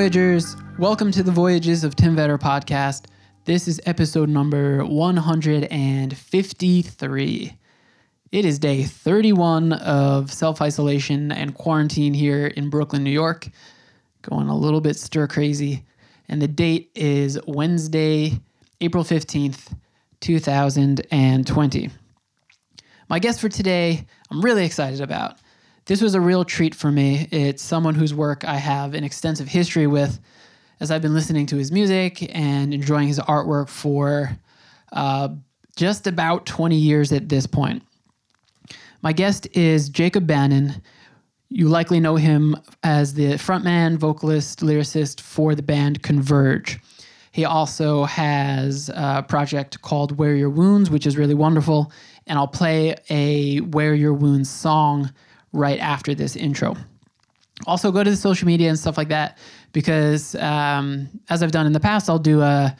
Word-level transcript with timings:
Voyagers. 0.00 0.56
Welcome 0.78 1.12
to 1.12 1.22
the 1.22 1.30
Voyages 1.30 1.84
of 1.84 1.94
Tim 1.94 2.16
Vetter 2.16 2.38
podcast. 2.38 3.04
This 3.44 3.68
is 3.68 3.82
episode 3.84 4.30
number 4.30 4.82
153. 4.82 7.58
It 8.32 8.44
is 8.46 8.58
day 8.58 8.84
31 8.84 9.74
of 9.74 10.32
self 10.32 10.62
isolation 10.62 11.30
and 11.30 11.54
quarantine 11.54 12.14
here 12.14 12.46
in 12.46 12.70
Brooklyn, 12.70 13.04
New 13.04 13.10
York. 13.10 13.50
Going 14.22 14.48
a 14.48 14.56
little 14.56 14.80
bit 14.80 14.96
stir 14.96 15.26
crazy. 15.26 15.84
And 16.30 16.40
the 16.40 16.48
date 16.48 16.90
is 16.94 17.38
Wednesday, 17.46 18.40
April 18.80 19.04
15th, 19.04 19.76
2020. 20.20 21.90
My 23.10 23.18
guest 23.18 23.38
for 23.38 23.50
today, 23.50 24.06
I'm 24.30 24.40
really 24.40 24.64
excited 24.64 25.02
about. 25.02 25.36
This 25.86 26.00
was 26.00 26.14
a 26.14 26.20
real 26.20 26.44
treat 26.44 26.74
for 26.74 26.90
me. 26.92 27.28
It's 27.30 27.62
someone 27.62 27.94
whose 27.94 28.14
work 28.14 28.44
I 28.44 28.56
have 28.56 28.94
an 28.94 29.04
extensive 29.04 29.48
history 29.48 29.86
with 29.86 30.20
as 30.78 30.90
I've 30.90 31.02
been 31.02 31.14
listening 31.14 31.46
to 31.46 31.56
his 31.56 31.72
music 31.72 32.34
and 32.34 32.72
enjoying 32.72 33.08
his 33.08 33.18
artwork 33.18 33.68
for 33.68 34.30
uh, 34.92 35.28
just 35.76 36.06
about 36.06 36.46
20 36.46 36.76
years 36.76 37.12
at 37.12 37.28
this 37.28 37.46
point. 37.46 37.82
My 39.02 39.12
guest 39.12 39.48
is 39.56 39.88
Jacob 39.88 40.26
Bannon. 40.26 40.82
You 41.48 41.68
likely 41.68 42.00
know 42.00 42.16
him 42.16 42.56
as 42.82 43.14
the 43.14 43.34
frontman, 43.34 43.96
vocalist, 43.96 44.60
lyricist 44.60 45.20
for 45.20 45.54
the 45.54 45.62
band 45.62 46.02
Converge. 46.02 46.78
He 47.32 47.44
also 47.44 48.04
has 48.04 48.90
a 48.94 49.24
project 49.26 49.80
called 49.82 50.18
Wear 50.18 50.34
Your 50.34 50.50
Wounds, 50.50 50.90
which 50.90 51.06
is 51.06 51.16
really 51.16 51.34
wonderful. 51.34 51.92
And 52.26 52.38
I'll 52.38 52.48
play 52.48 52.96
a 53.08 53.60
Wear 53.60 53.94
Your 53.94 54.14
Wounds 54.14 54.50
song 54.50 55.10
right 55.52 55.78
after 55.78 56.14
this 56.14 56.36
intro. 56.36 56.76
Also, 57.66 57.92
go 57.92 58.02
to 58.02 58.10
the 58.10 58.16
social 58.16 58.46
media 58.46 58.68
and 58.68 58.78
stuff 58.78 58.96
like 58.96 59.08
that 59.08 59.38
because, 59.72 60.34
um, 60.36 61.08
as 61.28 61.42
I've 61.42 61.52
done 61.52 61.66
in 61.66 61.72
the 61.72 61.80
past, 61.80 62.08
I'll 62.08 62.18
do 62.18 62.40
a, 62.40 62.74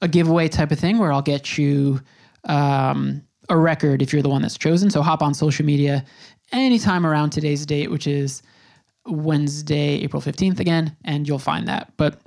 a 0.00 0.08
giveaway 0.08 0.48
type 0.48 0.70
of 0.70 0.78
thing 0.78 0.98
where 0.98 1.12
I'll 1.12 1.22
get 1.22 1.58
you 1.58 2.00
um, 2.44 3.22
a 3.48 3.56
record 3.56 4.00
if 4.00 4.12
you're 4.12 4.22
the 4.22 4.30
one 4.30 4.42
that's 4.42 4.56
chosen. 4.56 4.90
So 4.90 5.02
hop 5.02 5.22
on 5.22 5.34
social 5.34 5.66
media 5.66 6.04
anytime 6.50 7.04
around 7.04 7.30
today's 7.30 7.66
date, 7.66 7.90
which 7.90 8.06
is 8.06 8.42
Wednesday, 9.06 10.00
April 10.02 10.22
15th 10.22 10.60
again, 10.60 10.96
and 11.04 11.28
you'll 11.28 11.38
find 11.38 11.68
that. 11.68 11.92
But 11.96 12.20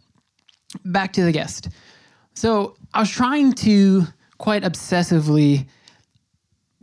back 0.84 1.14
to 1.14 1.24
the 1.24 1.32
guest. 1.32 1.70
So 2.34 2.76
I 2.94 3.00
was 3.00 3.10
trying 3.10 3.54
to 3.54 4.04
quite 4.38 4.64
obsessively 4.64 5.68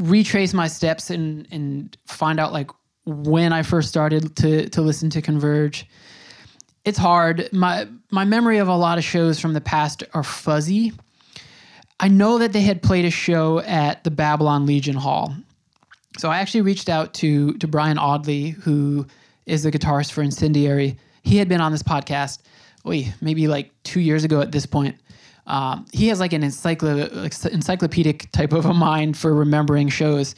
retrace 0.02 0.54
my 0.54 0.66
steps 0.66 1.10
and 1.10 1.46
and 1.52 1.96
find 2.06 2.40
out 2.40 2.52
like 2.52 2.70
when 3.04 3.52
I 3.52 3.62
first 3.62 3.88
started 3.88 4.36
to 4.36 4.68
to 4.68 4.82
listen 4.82 5.10
to 5.10 5.22
Converge. 5.22 5.86
It's 6.84 6.98
hard. 6.98 7.48
My 7.52 7.86
my 8.10 8.24
memory 8.24 8.58
of 8.58 8.68
a 8.68 8.76
lot 8.76 8.98
of 8.98 9.04
shows 9.04 9.40
from 9.40 9.52
the 9.52 9.60
past 9.60 10.04
are 10.14 10.22
fuzzy. 10.22 10.92
I 12.00 12.08
know 12.08 12.38
that 12.38 12.52
they 12.52 12.62
had 12.62 12.82
played 12.82 13.04
a 13.04 13.10
show 13.10 13.60
at 13.60 14.02
the 14.02 14.10
Babylon 14.10 14.66
Legion 14.66 14.96
Hall. 14.96 15.34
So 16.18 16.28
I 16.28 16.38
actually 16.38 16.62
reached 16.62 16.88
out 16.88 17.14
to 17.14 17.54
to 17.54 17.68
Brian 17.68 17.98
Audley, 17.98 18.50
who 18.50 19.06
is 19.46 19.62
the 19.62 19.70
guitarist 19.70 20.12
for 20.12 20.22
Incendiary. 20.22 20.96
He 21.22 21.36
had 21.36 21.48
been 21.48 21.60
on 21.60 21.72
this 21.72 21.82
podcast, 21.82 22.40
wait, 22.84 23.12
maybe 23.20 23.48
like 23.48 23.70
two 23.84 24.00
years 24.00 24.24
ago 24.24 24.40
at 24.40 24.52
this 24.52 24.66
point. 24.66 24.96
Um, 25.46 25.86
he 25.92 26.08
has 26.08 26.20
like 26.20 26.32
an 26.32 26.42
encyclo- 26.42 27.46
encyclopedic 27.52 28.30
type 28.30 28.52
of 28.52 28.64
a 28.64 28.74
mind 28.74 29.16
for 29.16 29.34
remembering 29.34 29.88
shows, 29.88 30.34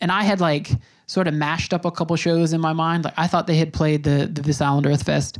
and 0.00 0.12
I 0.12 0.22
had 0.22 0.40
like 0.40 0.70
sort 1.06 1.28
of 1.28 1.34
mashed 1.34 1.74
up 1.74 1.84
a 1.84 1.90
couple 1.90 2.16
shows 2.16 2.52
in 2.52 2.60
my 2.60 2.72
mind. 2.72 3.04
Like 3.04 3.14
I 3.16 3.26
thought 3.26 3.46
they 3.46 3.56
had 3.56 3.72
played 3.72 4.04
the, 4.04 4.28
the 4.32 4.42
This 4.42 4.60
Island 4.60 4.86
Earth 4.86 5.04
Fest, 5.04 5.38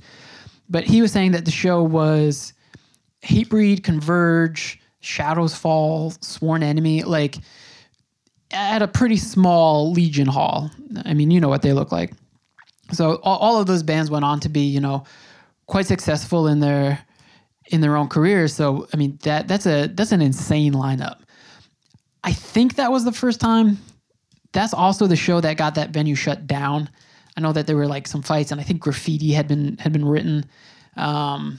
but 0.69 0.85
he 0.85 1.03
was 1.03 1.13
saying 1.13 1.33
that 1.33 1.45
the 1.45 1.51
show 1.51 1.83
was 1.83 2.53
Hatebreed, 3.23 3.83
Converge, 3.83 4.81
Shadows 5.01 5.55
Fall, 5.55 6.13
Sworn 6.21 6.63
Enemy, 6.63 7.03
like 7.03 7.37
at 8.51 8.83
a 8.83 8.89
pretty 8.89 9.17
small 9.17 9.93
Legion 9.93 10.27
Hall. 10.27 10.71
I 11.05 11.15
mean, 11.15 11.31
you 11.31 11.41
know 11.41 11.49
what 11.49 11.63
they 11.63 11.73
look 11.73 11.93
like. 11.93 12.13
So 12.93 13.17
all, 13.23 13.39
all 13.39 13.61
of 13.61 13.67
those 13.67 13.83
bands 13.83 14.11
went 14.11 14.25
on 14.25 14.41
to 14.41 14.49
be, 14.49 14.61
you 14.61 14.81
know, 14.81 15.05
quite 15.67 15.87
successful 15.87 16.47
in 16.47 16.61
their 16.61 16.99
in 17.67 17.81
their 17.81 17.97
own 17.97 18.09
careers. 18.09 18.55
So 18.55 18.87
I 18.93 18.97
mean 18.97 19.19
that 19.23 19.49
that's 19.49 19.67
a 19.67 19.89
that's 19.89 20.13
an 20.13 20.21
insane 20.21 20.75
lineup. 20.75 21.21
I 22.23 22.33
think 22.33 22.77
that 22.77 22.93
was 22.93 23.05
the 23.05 23.13
first 23.13 23.41
time. 23.41 23.79
That's 24.55 24.73
also 24.73 25.07
the 25.07 25.17
show 25.17 25.41
that 25.41 25.57
got 25.57 25.75
that 25.75 25.91
venue 25.91 26.15
shut 26.15 26.47
down. 26.47 26.89
I 27.37 27.41
know 27.41 27.53
that 27.53 27.67
there 27.67 27.77
were 27.77 27.89
like 27.89 28.07
some 28.07 28.23
fights, 28.23 28.53
and 28.53 28.61
I 28.61 28.65
think 28.65 28.81
graffiti 28.81 29.33
had 29.33 29.49
been 29.49 29.77
had 29.79 29.93
been 29.93 30.05
written. 30.05 30.47
Um, 30.97 31.59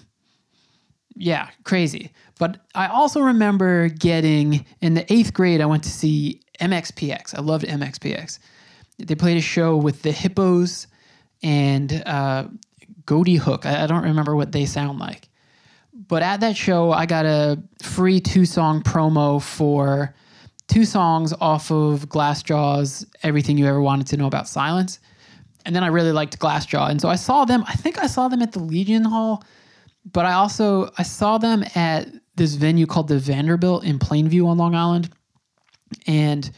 yeah, 1.15 1.49
crazy. 1.65 2.11
But 2.39 2.57
I 2.73 2.87
also 2.87 3.19
remember 3.19 3.89
getting 3.89 4.65
in 4.81 4.93
the 4.93 5.11
eighth 5.13 5.33
grade. 5.33 5.61
I 5.61 5.65
went 5.65 5.83
to 5.83 5.89
see 5.89 6.41
MXPX. 6.59 7.37
I 7.37 7.41
loved 7.41 7.65
MXPX. 7.65 8.39
They 8.97 9.15
played 9.15 9.37
a 9.37 9.41
show 9.41 9.75
with 9.75 10.01
the 10.01 10.11
Hippos 10.11 10.87
and 11.43 12.01
uh, 12.05 12.47
Hook. 13.07 13.65
I, 13.65 13.83
I 13.83 13.87
don't 13.87 14.03
remember 14.03 14.35
what 14.35 14.53
they 14.53 14.65
sound 14.65 14.99
like. 14.99 15.27
But 15.93 16.23
at 16.23 16.39
that 16.41 16.55
show, 16.55 16.91
I 16.91 17.05
got 17.05 17.25
a 17.25 17.61
free 17.81 18.21
two 18.21 18.45
song 18.45 18.81
promo 18.83 19.41
for 19.41 20.15
two 20.67 20.85
songs 20.85 21.33
off 21.39 21.71
of 21.71 22.09
Glassjaw's 22.09 23.05
Everything 23.23 23.57
You 23.57 23.67
Ever 23.67 23.81
Wanted 23.81 24.07
to 24.07 24.17
Know 24.17 24.27
About 24.27 24.47
Silence. 24.47 24.99
And 25.65 25.75
then 25.75 25.83
I 25.83 25.87
really 25.87 26.11
liked 26.11 26.39
Glassjaw. 26.39 26.89
And 26.89 27.01
so 27.01 27.09
I 27.09 27.15
saw 27.15 27.45
them, 27.45 27.63
I 27.67 27.73
think 27.73 27.97
I 27.97 28.07
saw 28.07 28.27
them 28.27 28.41
at 28.41 28.51
the 28.51 28.59
Legion 28.59 29.03
Hall, 29.03 29.43
but 30.11 30.25
I 30.25 30.33
also 30.33 30.91
I 30.97 31.03
saw 31.03 31.37
them 31.37 31.63
at 31.73 32.07
this 32.35 32.55
venue 32.55 32.85
called 32.85 33.07
the 33.07 33.17
Vanderbilt 33.17 33.83
in 33.83 33.97
Plainview 33.97 34.47
on 34.47 34.57
Long 34.57 34.75
Island. 34.75 35.09
And 36.05 36.49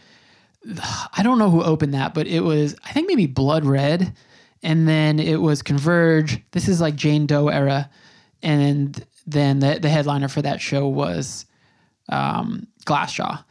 I 1.14 1.22
don't 1.24 1.38
know 1.38 1.50
who 1.50 1.64
opened 1.64 1.94
that, 1.94 2.14
but 2.14 2.28
it 2.28 2.42
was 2.42 2.76
I 2.84 2.92
think 2.92 3.08
maybe 3.08 3.28
Blood 3.28 3.66
Red 3.66 4.14
and 4.64 4.88
then 4.88 5.20
it 5.20 5.38
was 5.38 5.62
Converge. 5.62 6.42
This 6.52 6.68
is 6.68 6.82
like 6.82 6.96
Jane 6.96 7.26
Doe 7.26 7.48
era, 7.48 7.90
and 8.42 9.06
then 9.26 9.60
the 9.60 9.80
the 9.80 9.90
headliner 9.90 10.28
for 10.28 10.42
that 10.42 10.62
show 10.62 10.88
was 10.88 11.46
um, 12.10 12.68
Glassjaw. 12.86 13.44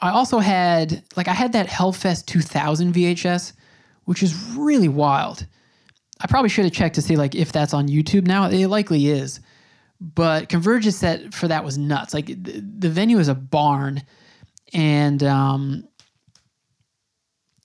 I 0.00 0.10
also 0.10 0.38
had 0.38 1.02
like 1.16 1.28
I 1.28 1.32
had 1.32 1.52
that 1.52 1.66
Hellfest 1.66 2.26
2000 2.26 2.92
VHS, 2.94 3.52
which 4.04 4.22
is 4.22 4.34
really 4.56 4.88
wild. 4.88 5.46
I 6.20 6.26
probably 6.26 6.48
should 6.48 6.64
have 6.64 6.74
checked 6.74 6.94
to 6.96 7.02
see 7.02 7.16
like 7.16 7.34
if 7.34 7.52
that's 7.52 7.74
on 7.74 7.88
YouTube 7.88 8.26
now. 8.26 8.46
It 8.46 8.68
likely 8.68 9.08
is, 9.08 9.40
but 10.00 10.48
Converge's 10.48 10.96
set 10.96 11.34
for 11.34 11.48
that 11.48 11.64
was 11.64 11.78
nuts. 11.78 12.14
Like 12.14 12.26
the, 12.26 12.64
the 12.78 12.88
venue 12.88 13.18
is 13.18 13.28
a 13.28 13.34
barn, 13.34 14.02
and 14.72 15.22
um, 15.22 15.88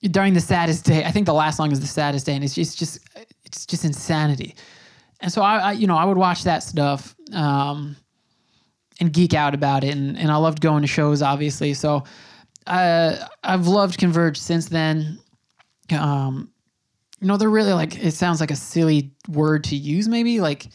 during 0.02 0.34
the 0.34 0.40
saddest 0.40 0.84
day. 0.84 1.04
I 1.04 1.10
think 1.10 1.26
the 1.26 1.34
last 1.34 1.56
song 1.56 1.72
is 1.72 1.80
the 1.80 1.86
saddest 1.86 2.26
day, 2.26 2.34
and 2.34 2.44
it's 2.44 2.54
just 2.54 2.78
just 2.78 3.00
it's 3.44 3.66
just 3.66 3.84
insanity. 3.84 4.54
And 5.20 5.30
so 5.30 5.42
I, 5.42 5.58
I 5.58 5.72
you 5.72 5.86
know 5.86 5.96
I 5.96 6.04
would 6.04 6.16
watch 6.16 6.44
that 6.44 6.62
stuff 6.62 7.14
um, 7.32 7.96
and 9.00 9.12
geek 9.12 9.34
out 9.34 9.54
about 9.54 9.82
it, 9.82 9.96
and 9.96 10.16
and 10.18 10.30
I 10.30 10.36
loved 10.36 10.60
going 10.60 10.82
to 10.82 10.88
shows, 10.88 11.22
obviously. 11.22 11.74
So 11.74 12.04
uh, 12.66 13.16
I've 13.42 13.66
loved 13.66 13.98
Converge 13.98 14.38
since 14.38 14.68
then. 14.68 15.18
Um, 15.90 16.50
you 17.20 17.26
know, 17.26 17.36
they're 17.36 17.50
really 17.50 17.72
like 17.72 17.98
it 17.98 18.12
sounds 18.12 18.40
like 18.40 18.50
a 18.50 18.56
silly 18.56 19.12
word 19.28 19.64
to 19.64 19.76
use, 19.76 20.08
maybe 20.08 20.40
like 20.40 20.68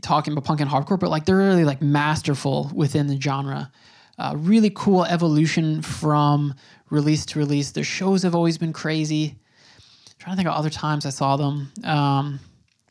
talking 0.00 0.32
about 0.32 0.44
punk 0.44 0.60
and 0.60 0.70
hardcore, 0.70 0.98
but 0.98 1.10
like 1.10 1.24
they're 1.24 1.36
really 1.36 1.64
like 1.64 1.82
masterful 1.82 2.70
within 2.74 3.06
the 3.06 3.20
genre. 3.20 3.70
Uh, 4.18 4.34
really 4.36 4.70
cool 4.74 5.04
evolution 5.04 5.80
from 5.80 6.52
release 6.90 7.24
to 7.24 7.38
release. 7.38 7.70
Their 7.70 7.84
shows 7.84 8.22
have 8.24 8.34
always 8.34 8.58
been 8.58 8.72
crazy. 8.72 9.36
I'm 9.76 10.14
trying 10.18 10.32
to 10.34 10.36
think 10.38 10.48
of 10.48 10.54
other 10.54 10.70
times 10.70 11.06
I 11.06 11.10
saw 11.10 11.36
them. 11.36 11.72
Um, 11.84 12.40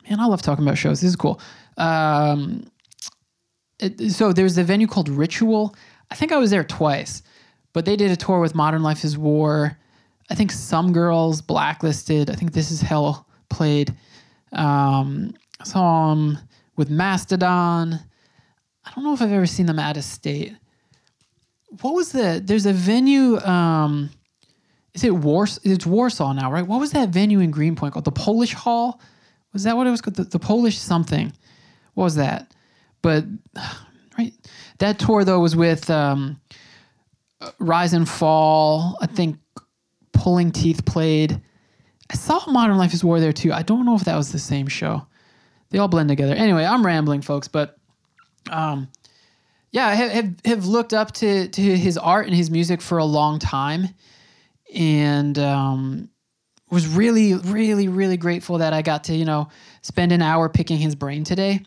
man, 0.09 0.21
I 0.21 0.25
love 0.25 0.41
talking 0.41 0.65
about 0.65 0.77
shows. 0.77 1.01
This 1.01 1.09
is 1.09 1.15
cool. 1.17 1.41
Um, 1.75 2.63
so 4.09 4.33
there's 4.33 4.57
a 4.57 4.63
venue 4.63 4.87
called 4.87 5.09
Ritual. 5.09 5.75
I 6.09 6.15
think 6.15 6.31
I 6.31 6.37
was 6.37 6.51
there 6.51 6.63
twice, 6.63 7.21
but 7.73 7.85
they 7.85 7.95
did 7.95 8.11
a 8.11 8.15
tour 8.15 8.39
with 8.39 8.55
Modern 8.55 8.83
Life 8.83 9.03
is 9.03 9.17
War. 9.17 9.77
I 10.29 10.35
think 10.35 10.51
Some 10.51 10.93
Girls, 10.93 11.41
Blacklisted. 11.41 12.29
I 12.29 12.33
think 12.33 12.53
This 12.53 12.71
Is 12.71 12.81
Hell 12.81 13.27
played. 13.49 13.93
Um, 14.51 15.33
saw 15.63 16.09
them 16.09 16.37
with 16.75 16.89
Mastodon. 16.89 17.99
I 18.85 18.91
don't 18.95 19.03
know 19.03 19.13
if 19.13 19.21
I've 19.21 19.31
ever 19.31 19.45
seen 19.45 19.65
them 19.65 19.79
out 19.79 19.97
of 19.97 20.03
state 20.03 20.53
what 21.81 21.93
was 21.93 22.11
the 22.11 22.41
there's 22.43 22.65
a 22.65 22.73
venue 22.73 23.37
um 23.39 24.09
is 24.93 25.03
it 25.03 25.13
Wars 25.13 25.59
it's 25.63 25.85
Warsaw 25.85 26.33
now, 26.33 26.51
right? 26.51 26.65
What 26.65 26.79
was 26.79 26.91
that 26.91 27.09
venue 27.09 27.39
in 27.39 27.51
Greenpoint 27.51 27.93
called? 27.93 28.05
The 28.05 28.11
Polish 28.11 28.53
Hall? 28.53 28.99
Was 29.53 29.63
that 29.63 29.77
what 29.77 29.85
it 29.85 29.91
was 29.91 30.01
called? 30.01 30.15
The, 30.15 30.23
the 30.23 30.39
Polish 30.39 30.77
something. 30.77 31.31
What 31.93 32.05
was 32.05 32.15
that? 32.15 32.51
But 33.07 33.23
right 34.17 34.33
that 34.79 34.99
tour 34.99 35.23
though 35.23 35.39
was 35.39 35.55
with 35.55 35.89
um 35.89 36.41
Rise 37.57 37.93
and 37.93 38.07
Fall, 38.07 38.97
I 38.99 39.05
think 39.05 39.37
Pulling 40.11 40.51
Teeth 40.51 40.83
played. 40.85 41.41
I 42.09 42.15
saw 42.15 42.43
Modern 42.51 42.77
Life 42.77 42.93
is 42.93 43.05
War 43.05 43.21
there 43.21 43.31
too. 43.31 43.53
I 43.53 43.61
don't 43.61 43.85
know 43.85 43.95
if 43.95 44.03
that 44.03 44.17
was 44.17 44.33
the 44.33 44.39
same 44.39 44.67
show. 44.67 45.07
They 45.69 45.77
all 45.77 45.87
blend 45.87 46.09
together. 46.09 46.33
Anyway, 46.33 46.65
I'm 46.65 46.85
rambling, 46.85 47.21
folks, 47.21 47.47
but 47.47 47.77
um, 48.49 48.89
yeah, 49.71 49.87
I 49.87 49.93
have, 49.93 50.35
have, 50.43 50.65
looked 50.65 50.93
up 50.93 51.13
to, 51.13 51.47
to 51.47 51.77
his 51.77 51.97
art 51.97 52.27
and 52.27 52.35
his 52.35 52.51
music 52.51 52.81
for 52.81 52.97
a 52.97 53.05
long 53.05 53.39
time 53.39 53.87
and 54.73 55.39
um, 55.39 56.09
was 56.69 56.87
really, 56.87 57.35
really, 57.35 57.87
really 57.87 58.17
grateful 58.17 58.57
that 58.57 58.73
I 58.73 58.81
got 58.81 59.05
to, 59.05 59.15
you 59.15 59.25
know, 59.25 59.47
spend 59.81 60.11
an 60.11 60.21
hour 60.21 60.49
picking 60.49 60.77
his 60.77 60.95
brain 60.95 61.23
today. 61.23 61.61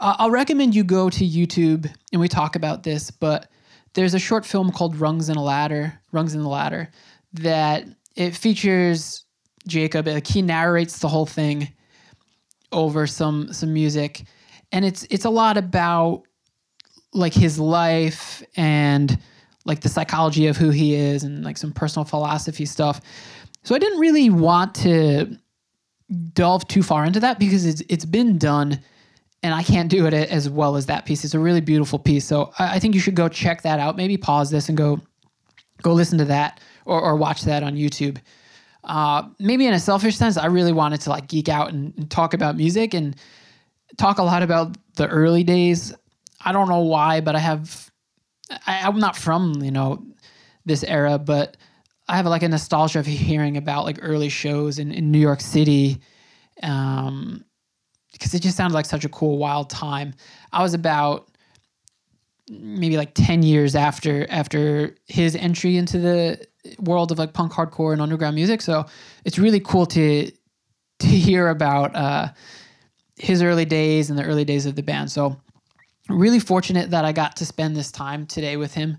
Uh, 0.00 0.16
I'll 0.18 0.30
recommend 0.30 0.74
you 0.74 0.84
go 0.84 1.10
to 1.10 1.24
YouTube 1.24 1.92
and 2.12 2.20
we 2.20 2.28
talk 2.28 2.56
about 2.56 2.82
this, 2.82 3.10
but 3.10 3.50
there's 3.94 4.14
a 4.14 4.18
short 4.18 4.44
film 4.44 4.70
called 4.70 4.96
Rungs 4.96 5.28
in 5.28 5.36
a 5.36 5.42
Ladder, 5.42 5.98
Rungs 6.12 6.34
in 6.34 6.42
the 6.42 6.48
Ladder, 6.48 6.90
that 7.34 7.84
it 8.14 8.36
features 8.36 9.24
Jacob. 9.66 10.06
He 10.26 10.42
narrates 10.42 10.98
the 10.98 11.08
whole 11.08 11.26
thing 11.26 11.72
over 12.72 13.06
some 13.06 13.52
some 13.52 13.72
music, 13.72 14.24
and 14.72 14.84
it's 14.84 15.06
it's 15.10 15.24
a 15.24 15.30
lot 15.30 15.56
about 15.56 16.24
like 17.12 17.32
his 17.32 17.58
life 17.58 18.42
and 18.56 19.18
like 19.64 19.80
the 19.80 19.88
psychology 19.88 20.46
of 20.46 20.56
who 20.56 20.70
he 20.70 20.94
is 20.94 21.24
and 21.24 21.44
like 21.44 21.56
some 21.56 21.72
personal 21.72 22.04
philosophy 22.04 22.66
stuff. 22.66 23.00
So 23.64 23.74
I 23.74 23.78
didn't 23.78 23.98
really 23.98 24.30
want 24.30 24.74
to 24.76 25.36
delve 26.34 26.68
too 26.68 26.82
far 26.82 27.04
into 27.04 27.20
that 27.20 27.38
because 27.38 27.64
it's 27.64 27.82
it's 27.88 28.04
been 28.04 28.38
done 28.38 28.80
and 29.42 29.54
I 29.54 29.62
can't 29.62 29.88
do 29.88 30.06
it 30.06 30.14
as 30.14 30.48
well 30.48 30.76
as 30.76 30.86
that 30.86 31.06
piece. 31.06 31.24
It's 31.24 31.34
a 31.34 31.38
really 31.38 31.60
beautiful 31.60 31.98
piece. 31.98 32.24
So 32.24 32.52
I, 32.58 32.78
think 32.78 32.94
you 32.94 33.00
should 33.00 33.14
go 33.14 33.28
check 33.28 33.62
that 33.62 33.78
out. 33.78 33.96
Maybe 33.96 34.16
pause 34.16 34.50
this 34.50 34.68
and 34.68 34.76
go 34.76 35.00
go 35.82 35.92
listen 35.92 36.18
to 36.18 36.24
that 36.24 36.60
or, 36.84 37.00
or 37.00 37.16
watch 37.16 37.42
that 37.42 37.62
on 37.62 37.74
YouTube. 37.74 38.18
Uh, 38.82 39.28
maybe 39.38 39.66
in 39.66 39.74
a 39.74 39.78
selfish 39.78 40.16
sense, 40.16 40.36
I 40.36 40.46
really 40.46 40.72
wanted 40.72 41.00
to 41.02 41.10
like 41.10 41.28
geek 41.28 41.48
out 41.48 41.72
and, 41.72 41.92
and 41.96 42.10
talk 42.10 42.34
about 42.34 42.56
music 42.56 42.94
and 42.94 43.14
talk 43.96 44.18
a 44.18 44.22
lot 44.22 44.42
about 44.42 44.76
the 44.94 45.06
early 45.08 45.44
days. 45.44 45.94
I 46.44 46.52
don't 46.52 46.68
know 46.68 46.80
why, 46.80 47.20
but 47.20 47.36
I 47.36 47.40
have 47.40 47.90
I, 48.66 48.82
I'm 48.82 48.98
not 48.98 49.16
from, 49.16 49.62
you 49.62 49.70
know, 49.70 50.04
this 50.64 50.84
era, 50.84 51.18
but 51.18 51.56
I 52.08 52.16
have 52.16 52.26
like 52.26 52.42
a 52.42 52.48
nostalgia 52.48 53.00
of 53.00 53.06
hearing 53.06 53.56
about 53.56 53.84
like 53.84 53.98
early 54.02 54.28
shows 54.28 54.78
in, 54.78 54.92
in 54.92 55.10
New 55.10 55.18
York 55.18 55.40
City. 55.40 56.00
Um, 56.62 57.44
because 58.18 58.34
it 58.34 58.40
just 58.40 58.56
sounded 58.56 58.74
like 58.74 58.86
such 58.86 59.04
a 59.04 59.08
cool, 59.08 59.38
wild 59.38 59.70
time. 59.70 60.14
I 60.52 60.62
was 60.62 60.74
about 60.74 61.28
maybe 62.48 62.96
like 62.96 63.12
10 63.14 63.42
years 63.42 63.74
after 63.74 64.26
after 64.30 64.94
his 65.06 65.34
entry 65.34 65.76
into 65.76 65.98
the 65.98 66.46
world 66.78 67.10
of 67.10 67.18
like 67.18 67.32
punk 67.32 67.52
hardcore 67.52 67.92
and 67.92 68.00
underground 68.00 68.34
music. 68.34 68.60
So 68.60 68.86
it's 69.24 69.38
really 69.38 69.60
cool 69.60 69.86
to 69.86 70.30
to 70.98 71.06
hear 71.06 71.48
about 71.48 71.94
uh, 71.94 72.28
his 73.16 73.42
early 73.42 73.64
days 73.64 74.10
and 74.10 74.18
the 74.18 74.24
early 74.24 74.44
days 74.44 74.66
of 74.66 74.76
the 74.76 74.82
band. 74.82 75.10
So 75.10 75.36
really 76.08 76.38
fortunate 76.38 76.90
that 76.90 77.04
I 77.04 77.12
got 77.12 77.36
to 77.36 77.46
spend 77.46 77.76
this 77.76 77.90
time 77.90 78.26
today 78.26 78.56
with 78.56 78.72
him. 78.72 78.96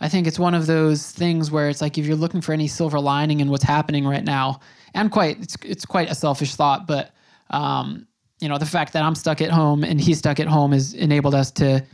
I 0.00 0.08
think 0.08 0.26
it's 0.26 0.38
one 0.38 0.54
of 0.54 0.66
those 0.66 1.10
things 1.10 1.50
where 1.50 1.68
it's 1.68 1.80
like 1.80 1.96
if 1.98 2.06
you're 2.06 2.16
looking 2.16 2.40
for 2.40 2.52
any 2.52 2.66
silver 2.66 3.00
lining 3.00 3.40
in 3.40 3.48
what's 3.48 3.64
happening 3.64 4.06
right 4.06 4.24
now, 4.24 4.60
and 4.94 5.10
quite 5.10 5.40
it's 5.40 5.56
it's 5.62 5.86
quite 5.86 6.10
a 6.10 6.14
selfish 6.14 6.54
thought, 6.54 6.86
but 6.86 7.12
um, 7.50 8.06
you 8.40 8.48
know 8.48 8.58
the 8.58 8.66
fact 8.66 8.92
that 8.92 9.02
I'm 9.02 9.14
stuck 9.14 9.40
at 9.40 9.50
home 9.50 9.84
and 9.84 10.00
he's 10.00 10.18
stuck 10.18 10.40
at 10.40 10.46
home 10.46 10.72
has 10.72 10.94
enabled 10.94 11.34
us 11.34 11.50
to 11.52 11.84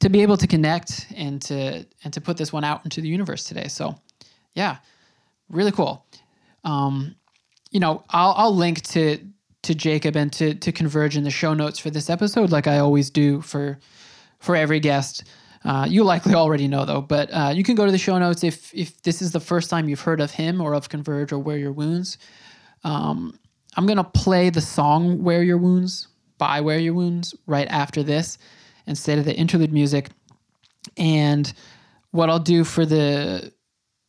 to 0.00 0.08
be 0.08 0.22
able 0.22 0.36
to 0.38 0.46
connect 0.46 1.06
and 1.14 1.40
to 1.42 1.86
and 2.04 2.12
to 2.12 2.20
put 2.20 2.36
this 2.36 2.52
one 2.52 2.64
out 2.64 2.84
into 2.84 3.00
the 3.00 3.08
universe 3.08 3.44
today. 3.44 3.68
So 3.68 3.94
yeah, 4.54 4.78
really 5.48 5.72
cool. 5.72 6.06
Um, 6.64 7.16
you 7.70 7.80
know, 7.80 8.04
I'll 8.10 8.34
I'll 8.36 8.54
link 8.54 8.82
to 8.88 9.18
to 9.62 9.74
Jacob 9.74 10.16
and 10.16 10.32
to 10.34 10.54
to 10.54 10.72
Converge 10.72 11.16
in 11.16 11.24
the 11.24 11.30
show 11.30 11.54
notes 11.54 11.78
for 11.78 11.90
this 11.90 12.08
episode, 12.08 12.50
like 12.50 12.66
I 12.66 12.78
always 12.78 13.10
do 13.10 13.40
for 13.40 13.78
for 14.38 14.56
every 14.56 14.80
guest. 14.80 15.24
Uh, 15.62 15.86
you 15.88 16.02
likely 16.04 16.34
already 16.34 16.66
know 16.66 16.86
though, 16.86 17.02
but 17.02 17.28
uh, 17.32 17.52
you 17.54 17.62
can 17.62 17.74
go 17.74 17.84
to 17.84 17.92
the 17.92 17.98
show 17.98 18.18
notes 18.18 18.42
if 18.42 18.74
if 18.74 19.02
this 19.02 19.20
is 19.20 19.32
the 19.32 19.40
first 19.40 19.68
time 19.68 19.88
you've 19.88 20.00
heard 20.00 20.20
of 20.20 20.30
him 20.30 20.60
or 20.60 20.74
of 20.74 20.88
Converge 20.88 21.32
or 21.32 21.38
Wear 21.38 21.58
Your 21.58 21.72
Wounds. 21.72 22.16
Um, 22.82 23.38
I'm 23.76 23.86
gonna 23.86 24.04
play 24.04 24.50
the 24.50 24.60
song 24.60 25.22
"Wear 25.22 25.42
Your 25.42 25.58
Wounds" 25.58 26.08
by 26.38 26.60
Wear 26.60 26.78
Your 26.78 26.94
Wounds 26.94 27.34
right 27.46 27.68
after 27.68 28.02
this 28.02 28.38
instead 28.86 29.18
of 29.18 29.24
the 29.24 29.36
interlude 29.36 29.72
music. 29.72 30.10
And 30.96 31.52
what 32.10 32.30
I'll 32.30 32.38
do 32.38 32.64
for 32.64 32.84
the 32.84 33.52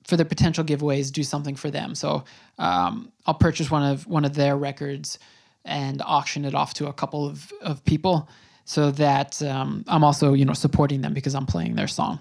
for 0.05 0.17
the 0.17 0.25
potential 0.25 0.63
giveaways, 0.63 1.11
do 1.11 1.23
something 1.23 1.55
for 1.55 1.69
them. 1.69 1.95
So 1.95 2.23
um, 2.57 3.11
I'll 3.25 3.33
purchase 3.33 3.69
one 3.69 3.83
of 3.83 4.07
one 4.07 4.25
of 4.25 4.33
their 4.33 4.57
records 4.57 5.19
and 5.63 6.01
auction 6.03 6.43
it 6.45 6.55
off 6.55 6.73
to 6.73 6.87
a 6.87 6.93
couple 6.93 7.27
of, 7.27 7.51
of 7.61 7.85
people 7.85 8.27
so 8.65 8.89
that 8.91 9.41
um, 9.43 9.83
I'm 9.87 10.03
also 10.03 10.33
you 10.33 10.45
know 10.45 10.53
supporting 10.53 11.01
them 11.01 11.13
because 11.13 11.35
I'm 11.35 11.45
playing 11.45 11.75
their 11.75 11.87
song, 11.87 12.19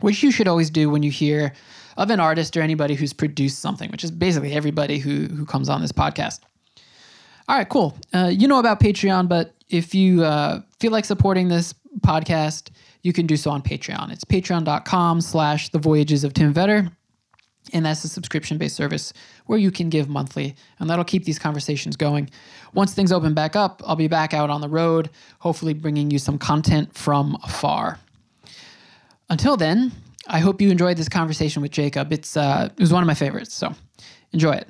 which 0.00 0.22
you 0.22 0.30
should 0.30 0.48
always 0.48 0.70
do 0.70 0.90
when 0.90 1.02
you 1.02 1.10
hear 1.10 1.52
of 1.96 2.10
an 2.10 2.20
artist 2.20 2.56
or 2.56 2.60
anybody 2.60 2.94
who's 2.94 3.12
produced 3.12 3.58
something, 3.60 3.90
which 3.90 4.04
is 4.04 4.10
basically 4.10 4.52
everybody 4.52 4.98
who 4.98 5.26
who 5.26 5.44
comes 5.46 5.68
on 5.68 5.80
this 5.80 5.92
podcast. 5.92 6.40
All 7.50 7.56
right, 7.56 7.68
cool. 7.68 7.98
Uh, 8.14 8.30
you 8.32 8.46
know 8.46 8.60
about 8.60 8.78
Patreon, 8.78 9.28
but 9.28 9.56
if 9.68 9.92
you 9.92 10.22
uh, 10.22 10.60
feel 10.78 10.92
like 10.92 11.04
supporting 11.04 11.48
this 11.48 11.74
podcast, 11.98 12.70
you 13.02 13.12
can 13.12 13.26
do 13.26 13.36
so 13.36 13.50
on 13.50 13.60
Patreon. 13.60 14.12
It's 14.12 14.24
patreon.com 14.24 15.20
slash 15.20 15.70
the 15.70 15.80
voyages 15.80 16.22
of 16.22 16.32
Tim 16.32 16.54
Vetter. 16.54 16.92
And 17.72 17.84
that's 17.84 18.04
a 18.04 18.08
subscription 18.08 18.56
based 18.56 18.76
service 18.76 19.12
where 19.46 19.58
you 19.58 19.72
can 19.72 19.88
give 19.88 20.08
monthly, 20.08 20.54
and 20.78 20.88
that'll 20.88 21.04
keep 21.04 21.24
these 21.24 21.40
conversations 21.40 21.96
going. 21.96 22.30
Once 22.72 22.94
things 22.94 23.10
open 23.10 23.34
back 23.34 23.56
up, 23.56 23.82
I'll 23.84 23.96
be 23.96 24.06
back 24.06 24.32
out 24.32 24.48
on 24.48 24.60
the 24.60 24.68
road, 24.68 25.10
hopefully 25.40 25.74
bringing 25.74 26.08
you 26.12 26.20
some 26.20 26.38
content 26.38 26.94
from 26.94 27.36
afar. 27.42 27.98
Until 29.28 29.56
then, 29.56 29.90
I 30.28 30.38
hope 30.38 30.60
you 30.60 30.70
enjoyed 30.70 30.96
this 30.96 31.08
conversation 31.08 31.62
with 31.62 31.72
Jacob. 31.72 32.12
It's 32.12 32.36
uh, 32.36 32.68
it 32.70 32.80
was 32.80 32.92
one 32.92 33.02
of 33.02 33.08
my 33.08 33.14
favorites, 33.14 33.54
so 33.54 33.74
enjoy 34.32 34.52
it. 34.52 34.68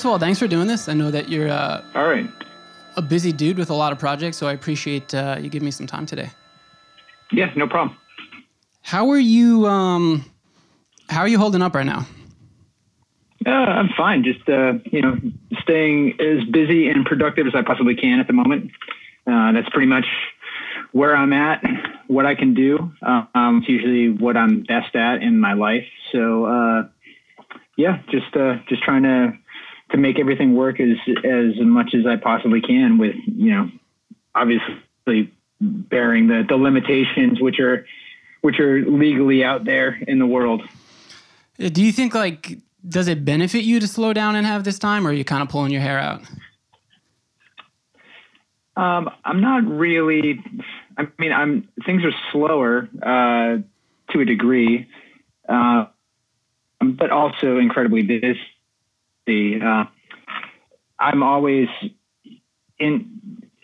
First 0.00 0.06
of 0.06 0.12
all, 0.12 0.18
thanks 0.18 0.38
for 0.38 0.48
doing 0.48 0.66
this. 0.66 0.88
I 0.88 0.94
know 0.94 1.10
that 1.10 1.28
you're 1.28 1.50
uh, 1.50 1.84
All 1.94 2.08
right. 2.08 2.26
a 2.96 3.02
busy 3.02 3.32
dude 3.32 3.58
with 3.58 3.68
a 3.68 3.74
lot 3.74 3.92
of 3.92 3.98
projects, 3.98 4.38
so 4.38 4.46
I 4.46 4.54
appreciate 4.54 5.12
uh, 5.12 5.36
you 5.38 5.50
giving 5.50 5.66
me 5.66 5.70
some 5.70 5.86
time 5.86 6.06
today. 6.06 6.30
Yeah, 7.30 7.52
no 7.54 7.66
problem. 7.68 7.98
How 8.80 9.10
are 9.10 9.18
you? 9.18 9.66
Um, 9.66 10.24
how 11.10 11.20
are 11.20 11.28
you 11.28 11.36
holding 11.36 11.60
up 11.60 11.74
right 11.74 11.84
now? 11.84 12.06
Uh, 13.44 13.50
I'm 13.50 13.90
fine. 13.94 14.24
Just 14.24 14.48
uh, 14.48 14.78
you 14.90 15.02
know, 15.02 15.18
staying 15.60 16.18
as 16.18 16.44
busy 16.44 16.88
and 16.88 17.04
productive 17.04 17.46
as 17.46 17.54
I 17.54 17.60
possibly 17.60 17.94
can 17.94 18.20
at 18.20 18.26
the 18.26 18.32
moment. 18.32 18.70
Uh, 19.26 19.52
that's 19.52 19.68
pretty 19.68 19.86
much 19.86 20.06
where 20.92 21.14
I'm 21.14 21.34
at, 21.34 21.62
what 22.06 22.24
I 22.24 22.34
can 22.34 22.54
do. 22.54 22.90
Um, 23.02 23.58
it's 23.58 23.68
usually 23.68 24.08
what 24.08 24.38
I'm 24.38 24.62
best 24.62 24.96
at 24.96 25.22
in 25.22 25.38
my 25.38 25.52
life. 25.52 25.84
So 26.10 26.46
uh, 26.46 26.88
yeah, 27.76 28.00
just 28.10 28.34
uh, 28.34 28.60
just 28.66 28.82
trying 28.82 29.02
to 29.02 29.34
to 29.92 29.96
make 29.96 30.18
everything 30.18 30.54
work 30.54 30.80
as 30.80 30.96
as 31.24 31.54
much 31.58 31.94
as 31.94 32.06
I 32.06 32.16
possibly 32.16 32.60
can. 32.60 32.98
With 32.98 33.16
you 33.26 33.50
know, 33.54 33.70
obviously 34.34 35.32
bearing 35.60 36.28
the 36.28 36.44
the 36.48 36.56
limitations 36.56 37.40
which 37.40 37.60
are 37.60 37.86
which 38.40 38.58
are 38.58 38.84
legally 38.84 39.44
out 39.44 39.64
there 39.64 39.98
in 40.06 40.18
the 40.18 40.26
world. 40.26 40.62
Uh, 41.62 41.68
Do 41.68 41.84
you 41.84 41.92
think 41.92 42.14
like 42.14 42.58
does 42.88 43.08
it 43.08 43.24
benefit 43.24 43.64
you 43.64 43.80
to 43.80 43.86
slow 43.86 44.12
down 44.12 44.36
and 44.36 44.46
have 44.46 44.64
this 44.64 44.78
time, 44.78 45.06
or 45.06 45.10
are 45.10 45.12
you 45.12 45.24
kind 45.24 45.42
of 45.42 45.48
pulling 45.48 45.72
your 45.72 45.82
hair 45.82 45.98
out? 45.98 46.22
Um, 48.76 49.10
I'm 49.24 49.40
not 49.40 49.66
really. 49.66 50.42
I 50.96 51.08
mean, 51.18 51.32
I'm 51.32 51.68
things 51.84 52.02
are 52.04 52.12
slower 52.32 52.88
uh, 53.02 53.58
to 54.12 54.20
a 54.20 54.24
degree, 54.24 54.88
uh, 55.48 55.86
but 56.80 57.10
also 57.10 57.58
incredibly 57.58 58.02
busy. 58.02 58.40
Uh, 59.28 59.84
I'm 60.98 61.22
always 61.22 61.68
in 62.78 63.20